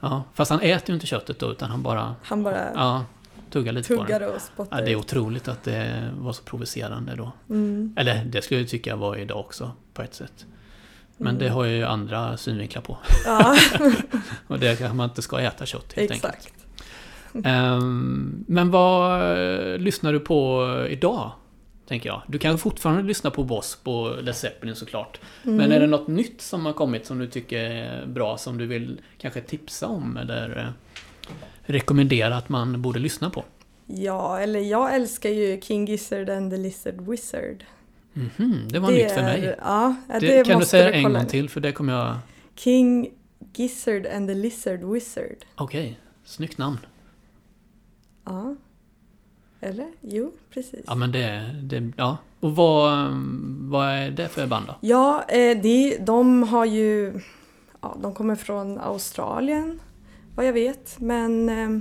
ja, 0.00 0.24
Fast 0.34 0.50
han 0.50 0.60
äter 0.60 0.88
ju 0.88 0.94
inte 0.94 1.06
köttet 1.06 1.38
då, 1.38 1.50
utan 1.52 1.70
han 1.70 1.82
bara 1.82 2.14
Han 2.22 2.42
bara 2.42 2.72
ja, 2.74 3.04
tuggar 3.50 3.72
lite 3.72 3.94
på 3.96 4.02
tuggar 4.02 4.20
den. 4.20 4.28
och 4.34 4.40
spottar 4.40 4.78
Ja, 4.78 4.84
det 4.84 4.92
är 4.92 4.96
otroligt 4.96 5.48
att 5.48 5.62
det 5.64 6.10
var 6.18 6.32
så 6.32 6.42
provocerande 6.42 7.14
då. 7.16 7.32
Mm. 7.50 7.94
Eller 7.96 8.24
det 8.24 8.42
skulle 8.42 8.60
jag 8.60 8.68
tycka 8.68 8.96
var 8.96 9.16
idag 9.16 9.40
också, 9.40 9.70
på 9.94 10.02
ett 10.02 10.14
sätt. 10.14 10.46
Men 11.16 11.28
Mm. 11.28 11.38
det 11.42 11.48
har 11.48 11.64
ju 11.64 11.84
andra 11.84 12.36
synvinklar 12.36 12.82
på. 12.82 12.98
Ja, 13.24 13.56
Och 14.46 14.58
det 14.58 14.78
kanske 14.78 14.96
man 14.96 15.08
inte 15.08 15.22
ska 15.22 15.40
äta 15.40 15.66
kött 15.66 15.92
helt 15.92 16.10
enkelt. 16.10 16.34
exakt. 16.34 16.52
Ehm, 17.44 18.44
men 18.48 18.70
vad 18.70 19.20
lyssnar 19.80 20.12
du 20.12 20.20
på 20.20 20.66
idag? 20.88 21.30
Tänker 21.88 22.08
jag. 22.08 22.22
Du 22.28 22.38
kan 22.38 22.58
fortfarande 22.58 23.02
lyssna 23.02 23.30
på 23.30 23.42
W.A.S.P. 23.42 23.90
och 23.90 24.22
Led 24.22 24.36
Zeppelin 24.36 24.76
såklart. 24.76 25.20
Mm. 25.44 25.56
Men 25.56 25.72
är 25.72 25.80
det 25.80 25.86
något 25.86 26.08
nytt 26.08 26.40
som 26.40 26.66
har 26.66 26.72
kommit 26.72 27.06
som 27.06 27.18
du 27.18 27.26
tycker 27.26 27.58
är 27.58 28.06
bra 28.06 28.38
som 28.38 28.58
du 28.58 28.66
vill 28.66 29.00
kanske 29.18 29.40
tipsa 29.40 29.86
om 29.86 30.16
eller 30.16 30.58
eh, 30.58 30.66
rekommendera 31.62 32.36
att 32.36 32.48
man 32.48 32.82
borde 32.82 32.98
lyssna 32.98 33.30
på? 33.30 33.44
Ja, 33.86 34.38
eller 34.40 34.60
jag 34.60 34.94
älskar 34.94 35.30
ju 35.30 35.60
King 35.60 35.86
Gizzard 35.86 36.30
and 36.30 36.50
the 36.50 36.56
Lizard 36.56 37.00
Wizard. 37.10 37.64
Mhm, 38.12 38.68
det 38.68 38.78
var 38.78 38.90
nytt 38.90 39.12
för 39.12 39.22
mig. 39.22 39.44
är- 39.46 39.56
Ja, 39.62 39.96
det, 40.08 40.18
Det, 40.18 40.44
kan 40.46 40.60
du 40.60 40.66
säga 40.66 40.92
en 40.92 41.12
gång 41.12 41.26
till 41.26 41.48
för 41.48 41.60
det 41.60 41.72
kommer 41.72 41.92
jag... 41.92 42.16
King 42.56 43.10
Gizzard 43.54 44.06
and 44.06 44.28
the 44.28 44.34
Lizard 44.34 44.80
Wizard. 44.84 45.36
Okej, 45.54 46.00
snyggt 46.24 46.58
namn. 46.58 46.78
Ja. 48.24 48.56
Eller? 49.60 49.92
Jo, 50.00 50.32
precis. 50.50 50.84
Ja 50.86 50.94
men 50.94 51.12
det, 51.12 51.50
det 51.62 51.92
ja. 51.96 52.16
Och 52.40 52.56
vad, 52.56 53.08
vad 53.60 53.88
är 53.88 54.10
det 54.10 54.28
för 54.28 54.46
band 54.46 54.66
då? 54.66 54.74
Ja, 54.80 55.24
eh, 55.28 55.60
de, 55.62 55.96
de 56.00 56.42
har 56.42 56.64
ju... 56.64 57.20
Ja, 57.80 57.96
de 58.02 58.14
kommer 58.14 58.36
från 58.36 58.78
Australien, 58.78 59.80
vad 60.34 60.46
jag 60.46 60.52
vet. 60.52 61.00
Men 61.00 61.48
eh, 61.48 61.80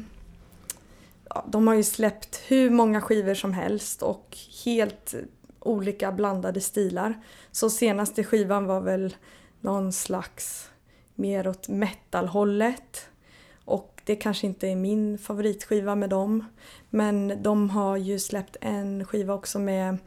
ja, 1.30 1.46
de 1.52 1.68
har 1.68 1.76
ju 1.76 1.84
släppt 1.84 2.42
hur 2.48 2.70
många 2.70 3.02
skivor 3.02 3.34
som 3.34 3.54
helst 3.54 4.02
och 4.02 4.38
helt 4.66 5.14
olika 5.60 6.12
blandade 6.12 6.62
stilar. 6.62 7.14
Så 7.52 7.70
senaste 7.70 8.24
skivan 8.24 8.66
var 8.66 8.82
väl 8.82 9.16
någon 9.62 9.94
slags 9.94 10.70
mer 11.16 11.48
åt 11.48 11.68
metal-hållet. 11.68 13.10
Det 14.06 14.16
kanske 14.16 14.48
inte 14.48 14.68
är 14.68 14.76
min 14.76 15.18
favoritskiva 15.18 15.96
med 15.96 16.10
dem. 16.10 16.46
Men 16.90 17.44
de 17.44 17.70
har 17.70 17.98
ju 17.98 18.20
släppt 18.20 18.58
en 18.62 19.06
skiva 19.06 19.34
också 19.34 19.60
med 19.60 19.98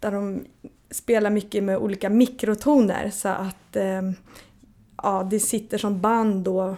där 0.00 0.10
de 0.10 0.44
spelar 0.90 1.30
mycket 1.30 1.64
med 1.64 1.78
olika 1.78 2.10
mikrotoner 2.10 3.10
så 3.10 3.28
att 3.28 3.76
eh, 3.76 4.02
ja, 5.02 5.26
det 5.30 5.40
sitter 5.40 5.78
som 5.78 6.00
band 6.00 6.44
då 6.44 6.76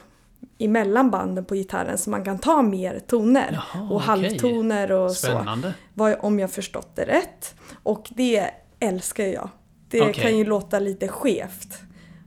emellan 0.59 1.11
banden 1.11 1.45
på 1.45 1.55
gitarren 1.55 1.99
så 1.99 2.11
man 2.11 2.25
kan 2.25 2.39
ta 2.39 2.63
mer 2.63 2.99
toner 2.99 3.53
Jaha, 3.53 3.89
och 3.91 4.01
halvtoner 4.01 4.93
och 4.93 5.13
så. 5.13 5.27
Spännande. 5.27 5.75
Vad, 5.95 6.17
om 6.21 6.39
jag 6.39 6.51
förstått 6.51 6.97
det 6.97 7.05
rätt. 7.05 7.55
Och 7.83 8.09
det 8.17 8.51
älskar 8.81 9.25
jag. 9.25 9.49
Det 9.89 10.01
Okej. 10.01 10.15
kan 10.15 10.39
ju 10.39 10.45
låta 10.45 10.79
lite 10.79 11.09
skevt. 11.09 11.79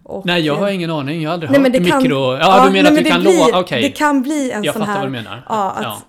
Och, 0.10 0.26
Nej, 0.26 0.42
jag 0.46 0.56
har 0.56 0.68
eh, 0.68 0.76
ingen 0.76 0.92
aning. 0.92 1.22
Jag 1.22 1.30
har 1.30 1.34
aldrig 1.34 1.52
Nej, 1.52 1.62
men 1.62 1.74
hört 1.74 1.90
kan, 1.92 2.04
mikro... 2.04 2.38
Ja, 2.38 2.66
du 2.66 2.72
menar 2.72 2.72
nej, 2.72 2.80
att 2.80 2.86
men 2.86 2.96
du 2.96 3.04
det 3.04 3.10
kan 3.10 3.22
blir. 3.22 3.60
Okej. 3.60 3.82
Det 3.82 3.90
kan 3.90 4.22
bli 4.22 4.52
en 4.52 4.64
Jag 4.64 4.74
sån 4.74 4.82
fattar 4.82 4.94
här... 4.94 5.00
vad 5.00 5.08
du 5.08 5.12
menar. 5.12 5.46
Ja, 5.50 5.72
att 5.72 5.84
Ja. 5.84 6.02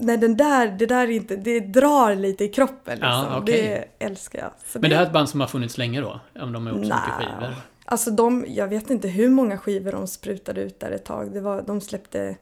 Nej, 0.00 0.16
den 0.18 0.36
där, 0.36 0.68
det 0.68 0.86
där 0.86 1.06
är 1.06 1.10
inte, 1.10 1.36
det 1.36 1.60
drar 1.60 2.14
lite 2.14 2.44
i 2.44 2.48
kroppen 2.48 2.94
liksom. 2.94 3.08
Ja, 3.08 3.38
okej. 3.38 3.86
Det 3.98 4.04
älskar 4.04 4.38
jag. 4.38 4.50
Så 4.66 4.78
Men 4.78 4.90
det 4.90 4.96
här 4.96 5.02
är 5.02 5.06
ett 5.06 5.12
band 5.12 5.28
som 5.28 5.40
har 5.40 5.46
funnits 5.46 5.78
länge 5.78 6.00
då? 6.00 6.20
Om 6.40 6.52
de 6.52 6.66
har 6.66 6.72
gjort 6.72 6.86
så 6.86 6.94
mycket 6.94 7.14
skivor? 7.18 7.54
Alltså 7.84 8.10
de, 8.10 8.44
jag 8.48 8.68
vet 8.68 8.90
inte 8.90 9.08
hur 9.08 9.28
många 9.28 9.58
skivor 9.58 9.92
de 9.92 10.06
sprutade 10.06 10.60
ut 10.60 10.80
där 10.80 10.90
ett 10.90 11.04
tag. 11.04 11.32
Det 11.32 11.40
var, 11.40 11.62
de 11.62 11.80
släppte 11.80 12.36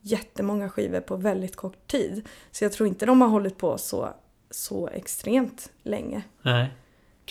jättemånga 0.00 0.68
skivor 0.68 1.00
på 1.00 1.16
väldigt 1.16 1.56
kort 1.56 1.86
tid. 1.86 2.28
Så 2.50 2.64
jag 2.64 2.72
tror 2.72 2.88
inte 2.88 3.06
de 3.06 3.20
har 3.20 3.28
hållit 3.28 3.58
på 3.58 3.78
så, 3.78 4.08
så 4.50 4.88
extremt 4.88 5.70
länge. 5.82 6.22
Nej. 6.42 6.70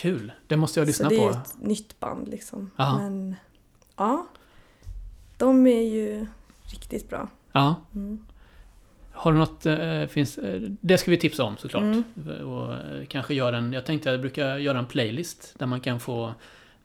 Kul. 0.01 0.31
Det 0.47 0.57
måste 0.57 0.79
jag 0.79 0.87
lyssna 0.87 1.03
så 1.09 1.09
det 1.09 1.23
är 1.23 1.29
på. 1.31 1.37
ett 1.37 1.55
nytt 1.61 1.99
band 1.99 2.27
liksom. 2.27 2.71
Ja. 2.75 2.97
Men 2.97 3.35
ja, 3.97 4.27
de 5.37 5.67
är 5.67 5.81
ju 5.81 6.25
riktigt 6.63 7.09
bra. 7.09 7.27
Ja. 7.51 7.75
Mm. 7.95 8.25
Har 9.11 9.31
du 9.31 9.37
något, 9.37 9.65
eh, 9.65 10.05
finns, 10.05 10.37
eh, 10.37 10.61
det 10.81 10.97
ska 10.97 11.11
vi 11.11 11.17
tipsa 11.17 11.43
om 11.43 11.57
såklart. 11.57 11.83
Mm. 11.83 12.03
Och 12.47 12.73
eh, 12.73 13.05
kanske 13.07 13.33
göra 13.33 13.57
en, 13.57 13.73
jag 13.73 13.85
tänkte 13.85 14.09
jag 14.09 14.21
brukar 14.21 14.57
göra 14.57 14.79
en 14.79 14.85
playlist 14.85 15.53
där 15.57 15.65
man 15.65 15.79
kan 15.79 15.99
få 15.99 16.33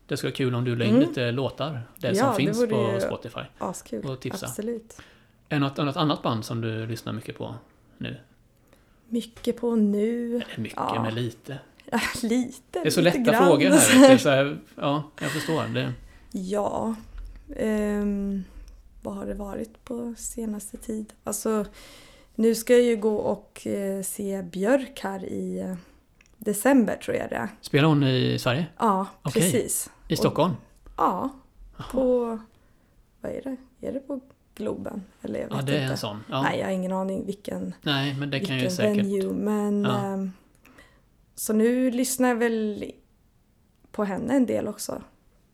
Det 0.07 0.17
skulle 0.17 0.31
vara 0.31 0.37
kul 0.37 0.55
om 0.55 0.65
du 0.65 0.77
la 0.77 0.85
in 0.85 0.91
Mm. 0.95 1.09
lite 1.09 1.33
låtar. 1.33 1.83
Det 1.97 2.09
Ja, 2.09 2.15
som 2.15 2.29
det 2.31 2.37
finns 2.37 2.69
på 2.69 2.99
Spotify. 3.01 3.41
Askul. 3.59 4.05
Och 4.11 4.21
tipsa. 4.21 4.47
Absolut. 4.47 4.97
Är 5.49 5.57
det 5.57 5.59
något, 5.59 5.77
något 5.77 5.97
annat 5.97 6.23
band 6.23 6.45
som 6.45 6.61
du 6.61 6.87
lyssnar 6.87 7.13
mycket 7.13 7.39
på 7.39 7.55
nu? 7.99 8.17
Mycket 9.09 9.61
på 9.61 9.77
nu. 9.77 10.35
Eller 10.37 10.59
mycket, 10.61 10.77
Ja. 10.77 11.03
men 11.03 11.15
lite. 11.15 11.59
Ja, 11.93 12.01
lite. 12.23 12.63
Det 12.71 12.87
är 12.87 12.91
så 12.91 13.01
lite 13.01 13.19
lätta 13.19 13.31
grann. 13.33 13.47
frågor 13.47 13.71
här. 13.71 14.19
Så 14.19 14.29
här. 14.31 14.59
Ja, 14.75 15.03
jag 15.21 15.31
förstår. 15.31 15.65
Det, 15.75 15.93
Ja. 16.33 16.95
ehm, 17.57 18.45
vad 19.03 19.15
har 19.15 19.27
det 19.27 19.35
varit 19.35 19.85
på 19.85 20.15
senaste 20.19 20.77
tid? 20.77 21.13
Alltså, 21.25 21.65
nu 22.35 22.55
ska 22.55 22.73
jag 22.73 22.83
ju 22.83 22.97
gå 22.97 23.17
och 23.17 23.67
eh, 23.67 24.03
se 24.03 24.43
Björk 24.43 25.01
här 25.03 25.25
i 25.25 25.59
eh, 25.61 25.75
december 26.39 26.97
tror 26.97 27.17
jag 27.17 27.31
det 27.31 27.37
är. 27.37 27.49
spelar 27.61 27.89
hon 27.89 28.03
i 28.05 28.39
Sverige? 28.39 28.67
Ja, 28.79 29.07
Okej. 29.23 29.43
precis. 29.43 29.91
I 30.09 30.17
Stockholm? 30.17 30.53
Ja, 30.97 31.31
Jaha. 31.77 31.87
på... 31.93 32.39
Vad 33.21 33.33
är 33.33 33.41
det? 33.81 33.87
Är 33.89 33.93
det 33.93 34.01
på 34.01 34.21
Globen? 34.55 35.03
Eller 35.23 35.41
jag 35.41 35.49
vet 35.49 35.57
Ja, 35.57 35.63
det 35.63 35.73
är 35.73 35.81
inte. 35.83 35.93
en 35.93 35.99
sån. 35.99 36.25
Ja. 36.31 36.43
Nej, 36.43 36.59
jag 36.59 36.67
har 36.67 36.73
ingen 36.73 36.93
aning 36.93 37.27
vilken, 37.27 37.75
Nej, 37.83 38.15
men 38.15 38.31
det 38.31 38.41
kan 38.41 38.57
ju 38.57 38.61
vilken 38.63 38.77
säkert... 38.77 39.05
venue. 39.05 39.33
Men... 39.33 39.83
Ja. 39.85 40.05
ehm, 40.07 40.33
så 41.37 41.53
nu 41.53 41.91
lyssnar 41.91 42.29
jag 42.29 42.37
väl 42.37 42.85
på 43.93 44.05
henne 44.05 44.35
en 44.35 44.47
del 44.47 44.69
också. 44.69 45.03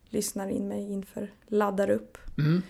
Lyssnar 0.08 0.48
in 0.48 0.68
mig 0.68 0.92
inför, 0.92 1.30
laddar 1.46 1.90
upp 1.90 2.18
Mm. 2.38 2.62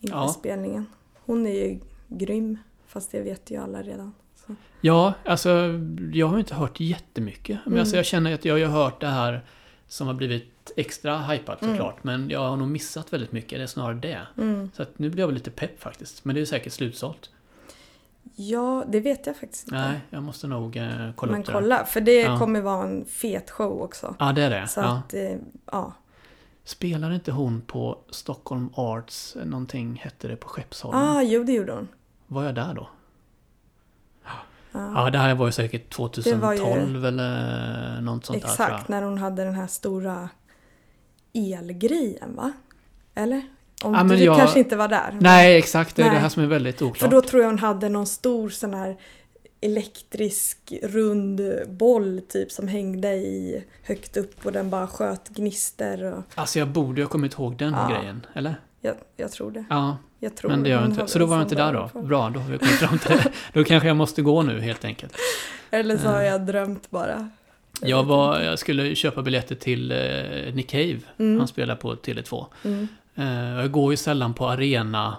inför 0.00 0.16
Ja. 0.16 0.28
spelningen. 0.28 0.86
Hon 1.24 1.46
är 1.46 1.50
ju 1.68 1.78
grym, 2.08 2.58
fast 2.86 3.12
det 3.12 3.20
vet 3.22 3.50
ju 3.50 3.56
alla 3.56 3.82
redan. 3.82 4.14
Så. 4.34 4.54
Ja, 4.80 5.14
alltså 5.24 5.50
jag 6.12 6.26
har 6.26 6.38
inte 6.38 6.54
hört 6.54 6.80
jättemycket. 6.80 7.58
Men 7.64 7.72
Mm. 7.72 7.80
alltså, 7.80 7.96
jag 7.96 8.06
känner 8.06 8.34
att 8.34 8.44
jag 8.44 8.68
har 8.68 8.82
hört 8.84 9.00
det 9.00 9.06
här 9.06 9.44
som 9.88 10.06
har 10.06 10.14
blivit 10.14 10.72
extra 10.76 11.18
hypat 11.18 11.62
Mm. 11.62 11.74
såklart. 11.74 12.04
Men 12.04 12.30
jag 12.30 12.40
har 12.48 12.56
nog 12.56 12.68
missat 12.68 13.12
väldigt 13.12 13.32
mycket. 13.32 13.58
Det 13.58 13.62
är 13.62 13.66
snarare 13.66 13.94
det. 13.98 14.20
Mm. 14.38 14.70
Så 14.74 14.82
att 14.82 14.98
nu 14.98 15.10
blir 15.10 15.20
jag 15.22 15.26
väl 15.26 15.34
lite 15.34 15.50
pepp 15.50 15.80
faktiskt. 15.80 16.24
Men 16.24 16.34
det 16.34 16.40
är 16.40 16.44
säkert 16.44 16.72
slutsålt. 16.72 17.30
Ja, 18.38 18.84
det 18.88 19.00
vet 19.00 19.26
jag 19.26 19.36
faktiskt 19.36 19.64
inte. 19.66 19.76
Nej, 19.76 20.00
jag 20.10 20.22
måste 20.22 20.46
nog 20.46 20.76
eh, 20.76 20.86
kolla 21.16 21.32
Men 21.32 21.40
upp 21.40 21.46
det. 21.46 21.52
där. 21.52 21.60
kolla, 21.60 21.84
för 21.84 22.00
det 22.00 22.20
Ja. 22.20 22.38
kommer 22.38 22.60
vara 22.60 22.84
en 22.84 23.04
fet 23.04 23.50
show 23.50 23.82
också. 23.82 24.14
Ja, 24.18 24.32
det 24.32 24.42
är 24.42 24.50
det. 24.50 24.68
Så 24.68 24.80
Ja. 24.80 24.86
att, 24.86 25.14
eh, 25.14 25.36
ja. 25.72 25.92
Spelar 26.64 27.10
inte 27.12 27.32
hon 27.32 27.60
på 27.60 27.98
Stockholm 28.10 28.70
Arts, 28.74 29.36
någonting 29.44 29.96
hette 30.04 30.28
det 30.28 30.36
på 30.36 30.48
Skeppsholmen? 30.48 31.02
Ah, 31.02 31.22
jo 31.22 31.44
det 31.44 31.52
gjorde 31.52 31.72
hon. 31.72 31.88
Var 32.26 32.44
jag 32.44 32.54
där 32.54 32.74
då? 32.74 32.88
Ja. 34.24 34.30
Ja, 34.94 35.10
det 35.10 35.18
här 35.18 35.34
var 35.34 35.46
ju 35.46 35.52
säkert 35.52 35.90
2012 35.90 36.40
var 36.40 36.54
ju- 36.54 37.06
eller 37.08 38.00
något 38.00 38.26
sånt 38.26 38.42
där 38.42 38.48
tror 38.48 38.68
jag. 38.68 38.74
Exakt, 38.74 38.88
när 38.88 39.02
hon 39.02 39.18
hade 39.18 39.44
den 39.44 39.54
här 39.54 39.66
stora 39.66 40.28
elgrejen 41.32 42.36
va? 42.36 42.52
Eller? 43.14 43.42
Om 43.84 43.94
Ja, 43.94 44.02
du 44.16 44.24
jag- 44.24 44.36
kanske 44.38 44.58
inte 44.58 44.76
var 44.76 44.88
där? 44.88 45.16
Nej, 45.20 45.56
exakt. 45.58 45.96
Det 45.96 46.02
är 46.02 46.06
det 46.06 46.12
Nej. 46.12 46.20
här 46.20 46.28
som 46.28 46.42
är 46.42 46.46
väldigt 46.46 46.82
oklart. 46.82 46.98
För 46.98 47.08
då 47.08 47.20
tror 47.22 47.42
jag 47.42 47.48
hon 47.50 47.58
hade 47.58 47.88
någon 47.88 48.06
stor 48.06 48.48
sån 48.50 48.74
här 48.74 48.96
elektrisk 49.60 50.72
rund 50.82 51.40
boll 51.68 52.20
typ 52.28 52.52
som 52.52 52.68
hängde 52.68 53.08
i 53.14 53.64
högt 53.82 54.16
upp 54.16 54.46
och 54.46 54.52
den 54.52 54.70
bara 54.70 54.86
sköt 54.86 55.28
gnister 55.28 56.02
och 56.12 56.22
Alltså 56.34 56.58
jag 56.58 56.68
borde 56.68 57.00
ju 57.00 57.04
ha 57.04 57.10
kommit 57.10 57.32
ihåg 57.32 57.56
den 57.56 57.72
Ja. 57.72 57.88
grejen, 57.98 58.26
eller? 58.34 58.54
jag, 58.80 58.94
jag 59.16 59.32
tror 59.32 59.50
det. 59.50 59.64
Ja, 59.70 59.96
tror 60.36 60.50
men 60.50 60.62
det 60.62 60.68
gör 60.68 60.80
jag 60.80 60.90
inte. 60.90 61.06
Så 61.06 61.18
då 61.18 61.26
var 61.26 61.36
jag 61.36 61.44
inte 61.44 61.54
där 61.54 61.72
då. 61.92 62.00
Bra, 62.00 62.30
då 62.30 62.40
har 62.40 62.50
vi 62.50 62.58
kommit 62.58 62.74
fram 62.74 62.98
till 62.98 63.10
det. 63.10 63.32
Då 63.52 63.64
kanske 63.64 63.86
jag 63.88 63.96
måste 63.96 64.22
gå 64.22 64.42
nu 64.42 64.60
helt 64.60 64.84
enkelt. 64.84 65.14
Eller 65.70 65.96
så 65.96 66.08
har 66.08 66.20
Eh. 66.20 66.26
jag 66.26 66.46
drömt 66.46 66.90
bara. 66.90 67.30
Jag, 67.80 68.04
var, 68.04 68.40
jag 68.40 68.58
skulle 68.58 68.94
köpa 68.94 69.22
biljetter 69.22 69.54
till 69.54 69.92
eh, 69.92 70.54
Nick 70.54 70.70
Cave. 70.70 70.98
Mm. 71.18 71.38
Han 71.38 71.48
spelar 71.48 71.76
på 71.76 71.94
Tele2. 71.94 72.46
Mm. 72.64 72.88
Eh, 73.16 73.54
jag 73.60 73.70
går 73.70 73.92
ju 73.92 73.96
sällan 73.96 74.34
på 74.34 74.48
arena 74.48 75.16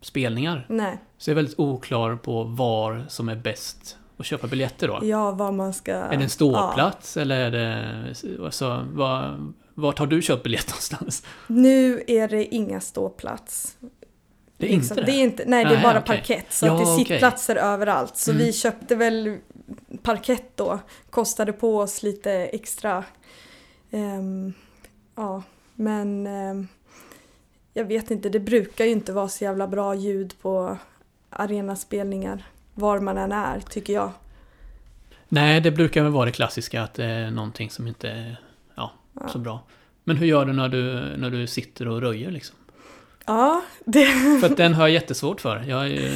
spelningar. 0.00 0.66
Nej, 0.68 0.98
Så 1.18 1.30
jag 1.30 1.32
är 1.32 1.36
väldigt 1.36 1.58
oklar 1.58 2.16
på 2.16 2.44
var 2.44 3.04
som 3.08 3.28
är 3.28 3.36
bäst 3.36 3.96
att 4.16 4.26
köpa 4.26 4.46
biljetter 4.46 4.88
då. 4.88 4.98
ja 5.02 5.30
vad 5.30 5.54
man 5.54 5.74
ska... 5.74 5.92
Är 5.92 6.16
det 6.16 6.22
en 6.24 6.30
ståplats 6.30 7.16
eller 7.16 7.36
är 7.40 7.50
det... 7.50 8.44
Alltså, 8.44 8.86
var, 8.92 9.38
vart 9.74 9.98
har 9.98 10.06
du 10.06 10.22
köpt 10.22 10.42
biljett 10.42 10.68
någonstans? 10.68 11.26
Nu 11.46 12.02
är 12.06 12.28
det 12.28 12.54
inga 12.54 12.80
ståplats. 12.80 13.76
Det 14.56 14.66
är 14.66 14.70
inte 14.70 14.78
Liksom, 14.80 14.96
det? 14.96 15.02
det 15.02 15.12
är 15.12 15.22
inte, 15.22 15.44
nej, 15.46 15.64
det 15.64 15.70
är 15.70 15.74
Nej, 15.74 15.82
bara 15.82 15.98
okej. 15.98 16.16
parkett. 16.16 16.52
Så 16.52 16.66
Ja, 16.66 16.72
att 16.72 16.78
det 16.78 16.84
är 16.92 16.96
sittplatser 16.96 17.56
överallt. 17.56 18.16
Så 18.16 18.30
Mm. 18.30 18.42
vi 18.44 18.52
köpte 18.52 18.96
väl 18.96 19.38
parkett 20.02 20.56
då. 20.56 20.78
Kostade 21.10 21.52
på 21.52 21.78
oss 21.78 22.02
lite 22.02 22.32
extra. 22.32 23.04
Ehm, 23.90 24.52
ja, 25.14 25.42
men 25.74 26.26
ehm, 26.26 26.68
jag 27.74 27.84
vet 27.84 28.10
inte. 28.10 28.28
Det 28.28 28.40
brukar 28.40 28.84
ju 28.84 28.90
inte 28.90 29.12
vara 29.12 29.28
så 29.28 29.44
jävla 29.44 29.66
bra 29.66 29.94
ljud 29.94 30.34
på 30.42 30.78
arenaspelningar. 31.30 32.44
Var 32.74 32.98
man 33.00 33.18
än 33.18 33.32
är, 33.32 33.60
tycker 33.60 33.92
jag. 33.92 34.10
Nej, 35.28 35.60
det 35.60 35.70
brukar 35.70 36.02
väl 36.02 36.12
vara 36.12 36.24
det 36.24 36.32
klassiska 36.32 36.82
att 36.82 36.94
det 36.94 37.04
är 37.04 37.30
någonting 37.30 37.70
som 37.70 37.86
inte 37.86 38.08
är 38.08 38.40
ja, 38.74 38.92
Ja. 39.20 39.28
så 39.28 39.38
bra. 39.38 39.60
Men 40.04 40.16
hur 40.16 40.26
gör 40.26 40.44
du 40.44 40.52
när 40.52 40.68
du, 40.68 41.16
när 41.16 41.30
du 41.30 41.46
sitter 41.46 41.88
och 41.88 42.00
röjer 42.00 42.30
liksom? 42.30 42.56
Ja, 43.26 43.62
det... 43.84 44.06
För 44.40 44.46
att 44.50 44.56
den 44.56 44.74
har 44.74 44.82
jag 44.82 44.90
jättesvårt 44.90 45.40
för. 45.40 45.64
Jag 45.68 45.80
är 45.80 45.86
ju, 45.86 46.10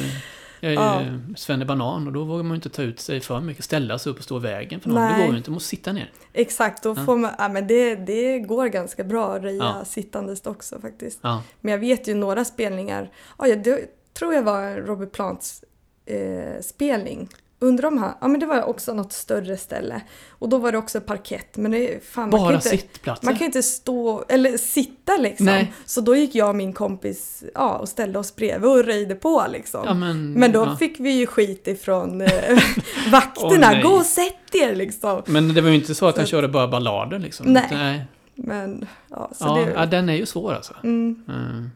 jag 0.59 0.71
är 0.71 0.75
Ja. 0.75 1.55
ju 1.57 1.65
Banan 1.65 2.07
och 2.07 2.13
då 2.13 2.23
vågar 2.23 2.43
man 2.43 2.51
ju 2.51 2.55
inte 2.55 2.69
ta 2.69 2.81
ut 2.81 2.99
sig 2.99 3.19
för 3.19 3.41
mycket. 3.41 3.63
Ställa 3.65 3.99
sig 3.99 4.11
upp 4.11 4.17
och 4.17 4.23
stå 4.23 4.37
i 4.37 4.39
vägen 4.39 4.79
för 4.79 4.89
någon. 4.89 5.01
Nej. 5.01 5.13
Det 5.19 5.23
går 5.25 5.31
ju 5.31 5.37
inte. 5.37 5.49
Man 5.49 5.53
måste 5.53 5.69
sitta 5.69 5.91
ner. 5.93 6.11
Exakt, 6.33 6.83
då 6.83 6.89
Ja. 6.97 7.05
får 7.05 7.17
man... 7.17 7.31
Ja, 7.37 7.49
men 7.49 7.67
det, 7.67 7.95
det 7.95 8.39
går 8.39 8.67
ganska 8.67 9.03
bra 9.03 9.35
att 9.35 9.41
röja 9.41 9.57
Ja. 9.79 9.85
sittandes 9.85 10.45
också 10.45 10.79
faktiskt. 10.81 11.19
Ja. 11.21 11.43
Men 11.61 11.71
jag 11.71 11.79
vet 11.79 12.07
ju 12.07 12.13
några 12.13 12.45
spelningar, 12.45 13.11
ja, 13.37 13.55
det 13.55 13.85
tror 14.13 14.33
jag 14.33 14.43
var 14.43 14.75
Robert 14.75 15.11
Plants 15.11 15.63
eh, 16.05 16.61
spelning. 16.61 17.29
Undrar 17.61 17.87
om 17.87 17.97
han, 17.97 18.13
ja 18.21 18.27
men 18.27 18.39
det 18.39 18.45
var 18.45 18.63
också 18.63 18.93
något 18.93 19.13
större 19.13 19.57
ställe. 19.57 20.01
Och 20.29 20.49
då 20.49 20.57
var 20.57 20.71
det 20.71 20.77
också 20.77 21.01
parkett. 21.01 21.57
Men 21.57 21.71
det, 21.71 22.03
fan, 22.05 22.23
man 22.23 22.31
kan 22.31 22.39
Bara 22.39 22.49
ju 22.51 22.55
inte, 22.55 22.69
sittplatser. 22.69 23.25
man 23.25 23.35
kan 23.37 23.45
inte 23.45 23.63
stå, 23.63 24.25
eller 24.29 24.57
sitta 24.57 25.17
liksom. 25.17 25.45
Nej. 25.45 25.73
Så 25.85 26.01
då 26.01 26.15
gick 26.15 26.35
jag 26.35 26.49
och 26.49 26.55
min 26.55 26.73
kompis 26.73 27.43
ja, 27.55 27.77
och 27.77 27.89
ställde 27.89 28.19
oss 28.19 28.35
bredvid 28.35 28.69
och 28.69 28.83
röjde 28.85 29.15
på 29.15 29.45
liksom. 29.51 29.81
Ja, 29.85 29.93
men, 29.93 30.33
men 30.33 30.51
då 30.51 30.59
ja. 30.59 30.75
fick 30.77 30.99
vi 30.99 31.11
ju 31.11 31.27
skit 31.27 31.67
ifrån 31.67 32.21
eh, 32.21 32.29
vakterna. 33.11 33.71
Nej. 33.71 33.81
Gå 33.83 33.89
och 33.89 34.05
sätt 34.05 34.55
er 34.55 34.75
liksom. 34.75 35.21
Men 35.25 35.53
det 35.53 35.61
var 35.61 35.69
ju 35.69 35.75
inte 35.75 35.95
så 35.95 36.07
att 36.07 36.17
han 36.17 36.25
Så- 36.25 36.29
körde 36.31 36.47
bara 36.47 36.67
ballader 36.67 37.19
liksom. 37.19 37.45
Nej. 37.53 37.67
Nej. 37.71 38.05
Men 38.35 38.87
ja, 39.09 39.29
så 39.33 39.45
Ja, 39.47 39.53
det... 39.65 39.71
ja, 39.71 39.85
den 39.85 40.09
är 40.09 40.13
ju 40.15 40.25
svår 40.25 40.53
alltså. 40.53 40.73
Mm, 40.83 41.23
Mm. 41.27 41.69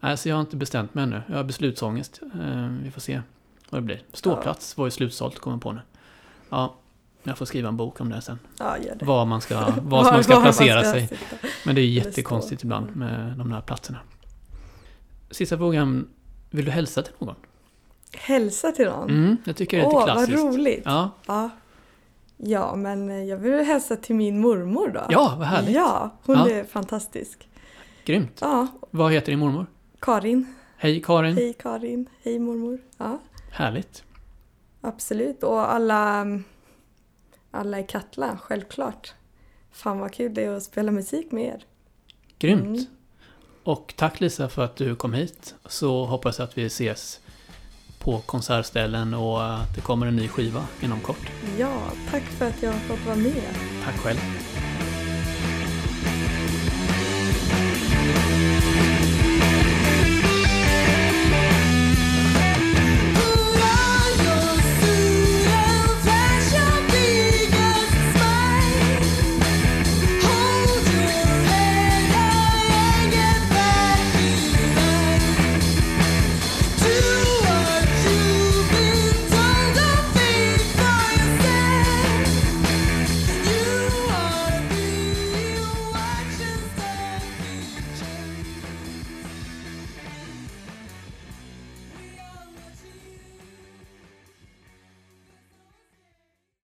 Nej, 0.00 0.16
så 0.16 0.28
jag 0.28 0.36
har 0.36 0.40
inte 0.40 0.56
bestämt 0.56 0.94
mig 0.94 1.04
ännu. 1.04 1.22
Jag 1.28 1.36
har 1.36 1.44
beslutsångest. 1.44 2.20
Eh, 2.22 2.66
Vi 2.82 2.90
får 2.90 3.00
se 3.00 3.20
vad 3.70 3.80
det 3.80 3.84
blir. 3.84 4.02
Ståplats 4.12 4.76
var 4.76 4.84
ju 4.86 4.90
slutsålt, 4.90 5.38
kommer 5.38 5.54
jag 5.56 5.62
på 5.62 5.72
nu. 5.72 5.80
Ja, 6.50 6.74
jag 7.22 7.38
får 7.38 7.44
skriva 7.46 7.68
en 7.68 7.76
bok 7.76 8.00
om 8.00 8.08
det 8.10 8.20
sen. 8.20 8.38
ja, 8.58 8.78
gör 8.78 8.94
det. 8.94 9.04
Var 9.04 9.24
man 9.24 9.40
ska, 9.40 9.54
var 9.82 10.04
man 10.12 10.24
ska 10.24 10.40
placera 10.40 10.82
sig. 10.84 11.08
sitta. 11.08 11.36
Men 11.66 11.74
det 11.74 11.80
är 11.80 11.86
jättekonstigt 11.86 12.62
ibland 12.62 12.96
med 12.96 13.34
de 13.38 13.52
här 13.52 13.60
platserna. 13.60 13.98
Sista 15.30 15.56
frågan. 15.58 16.08
Vill 16.50 16.64
du 16.64 16.70
hälsa 16.70 17.02
till 17.02 17.12
någon? 17.18 17.34
Hälsa 18.14 18.72
till 18.72 18.86
någon. 18.86 19.10
Mm, 19.10 19.36
jag 19.44 19.56
tycker 19.56 19.76
det 19.76 19.82
är 19.82 19.86
Åh, 19.86 20.00
lite 20.00 20.14
vad 20.14 20.26
klassiskt. 20.26 20.44
roligt. 20.58 20.82
Ja, 20.84 21.10
Ja. 21.26 21.50
ja, 22.36 22.74
men 22.76 23.26
jag 23.26 23.36
vill 23.36 23.64
hälsa 23.64 23.96
till 23.96 24.14
min 24.14 24.40
mormor 24.40 24.88
då. 24.88 25.00
ja, 25.08 25.34
vad 25.38 25.46
härligt. 25.48 25.74
Ja, 25.74 26.10
hon 26.24 26.36
Ja. 26.36 26.50
är 26.50 26.64
fantastisk. 26.64 27.48
Grymt. 28.04 28.38
Ja, 28.40 28.66
Vad 28.90 29.12
heter 29.12 29.32
din 29.32 29.38
mormor? 29.38 29.66
Karin. 30.00 30.54
Hej 30.76 31.02
Karin. 31.02 31.34
Hej 31.36 31.52
Karin. 31.58 32.08
Hej 32.22 32.38
mormor. 32.38 32.78
Ja, 32.98 33.18
Härligt. 33.56 34.04
absolut. 34.80 35.42
Och 35.42 35.72
alla, 35.72 36.26
alla 37.50 37.80
i 37.80 37.82
Katla, 37.82 38.38
självklart. 38.42 39.14
Fan 39.72 39.98
vad 39.98 40.12
kul 40.14 40.34
det 40.34 40.44
är 40.44 40.50
att 40.50 40.62
spela 40.62 40.92
musik 40.92 41.32
med 41.32 41.44
er. 41.44 41.64
Grymt. 42.38 42.66
Mm. 42.66 42.84
Och 43.64 43.94
tack 43.96 44.20
Lisa 44.20 44.48
för 44.48 44.64
att 44.64 44.76
du 44.76 44.96
kom 44.96 45.12
hit. 45.14 45.54
Så 45.66 46.04
hoppas 46.04 46.38
jag 46.38 46.48
att 46.48 46.58
vi 46.58 46.66
ses 46.66 47.20
på 47.98 48.18
konsertställen 48.18 49.14
och 49.14 49.54
att 49.54 49.74
det 49.74 49.80
kommer 49.80 50.06
en 50.06 50.16
ny 50.16 50.28
skiva 50.28 50.66
inom 50.80 51.00
kort. 51.00 51.30
Ja, 51.58 51.82
tack 52.10 52.22
för 52.22 52.48
att 52.48 52.62
jag 52.62 52.72
har 52.72 52.78
fått 52.78 53.06
vara 53.06 53.16
med. 53.16 53.54
Tack 53.84 53.96
själv. 53.96 54.18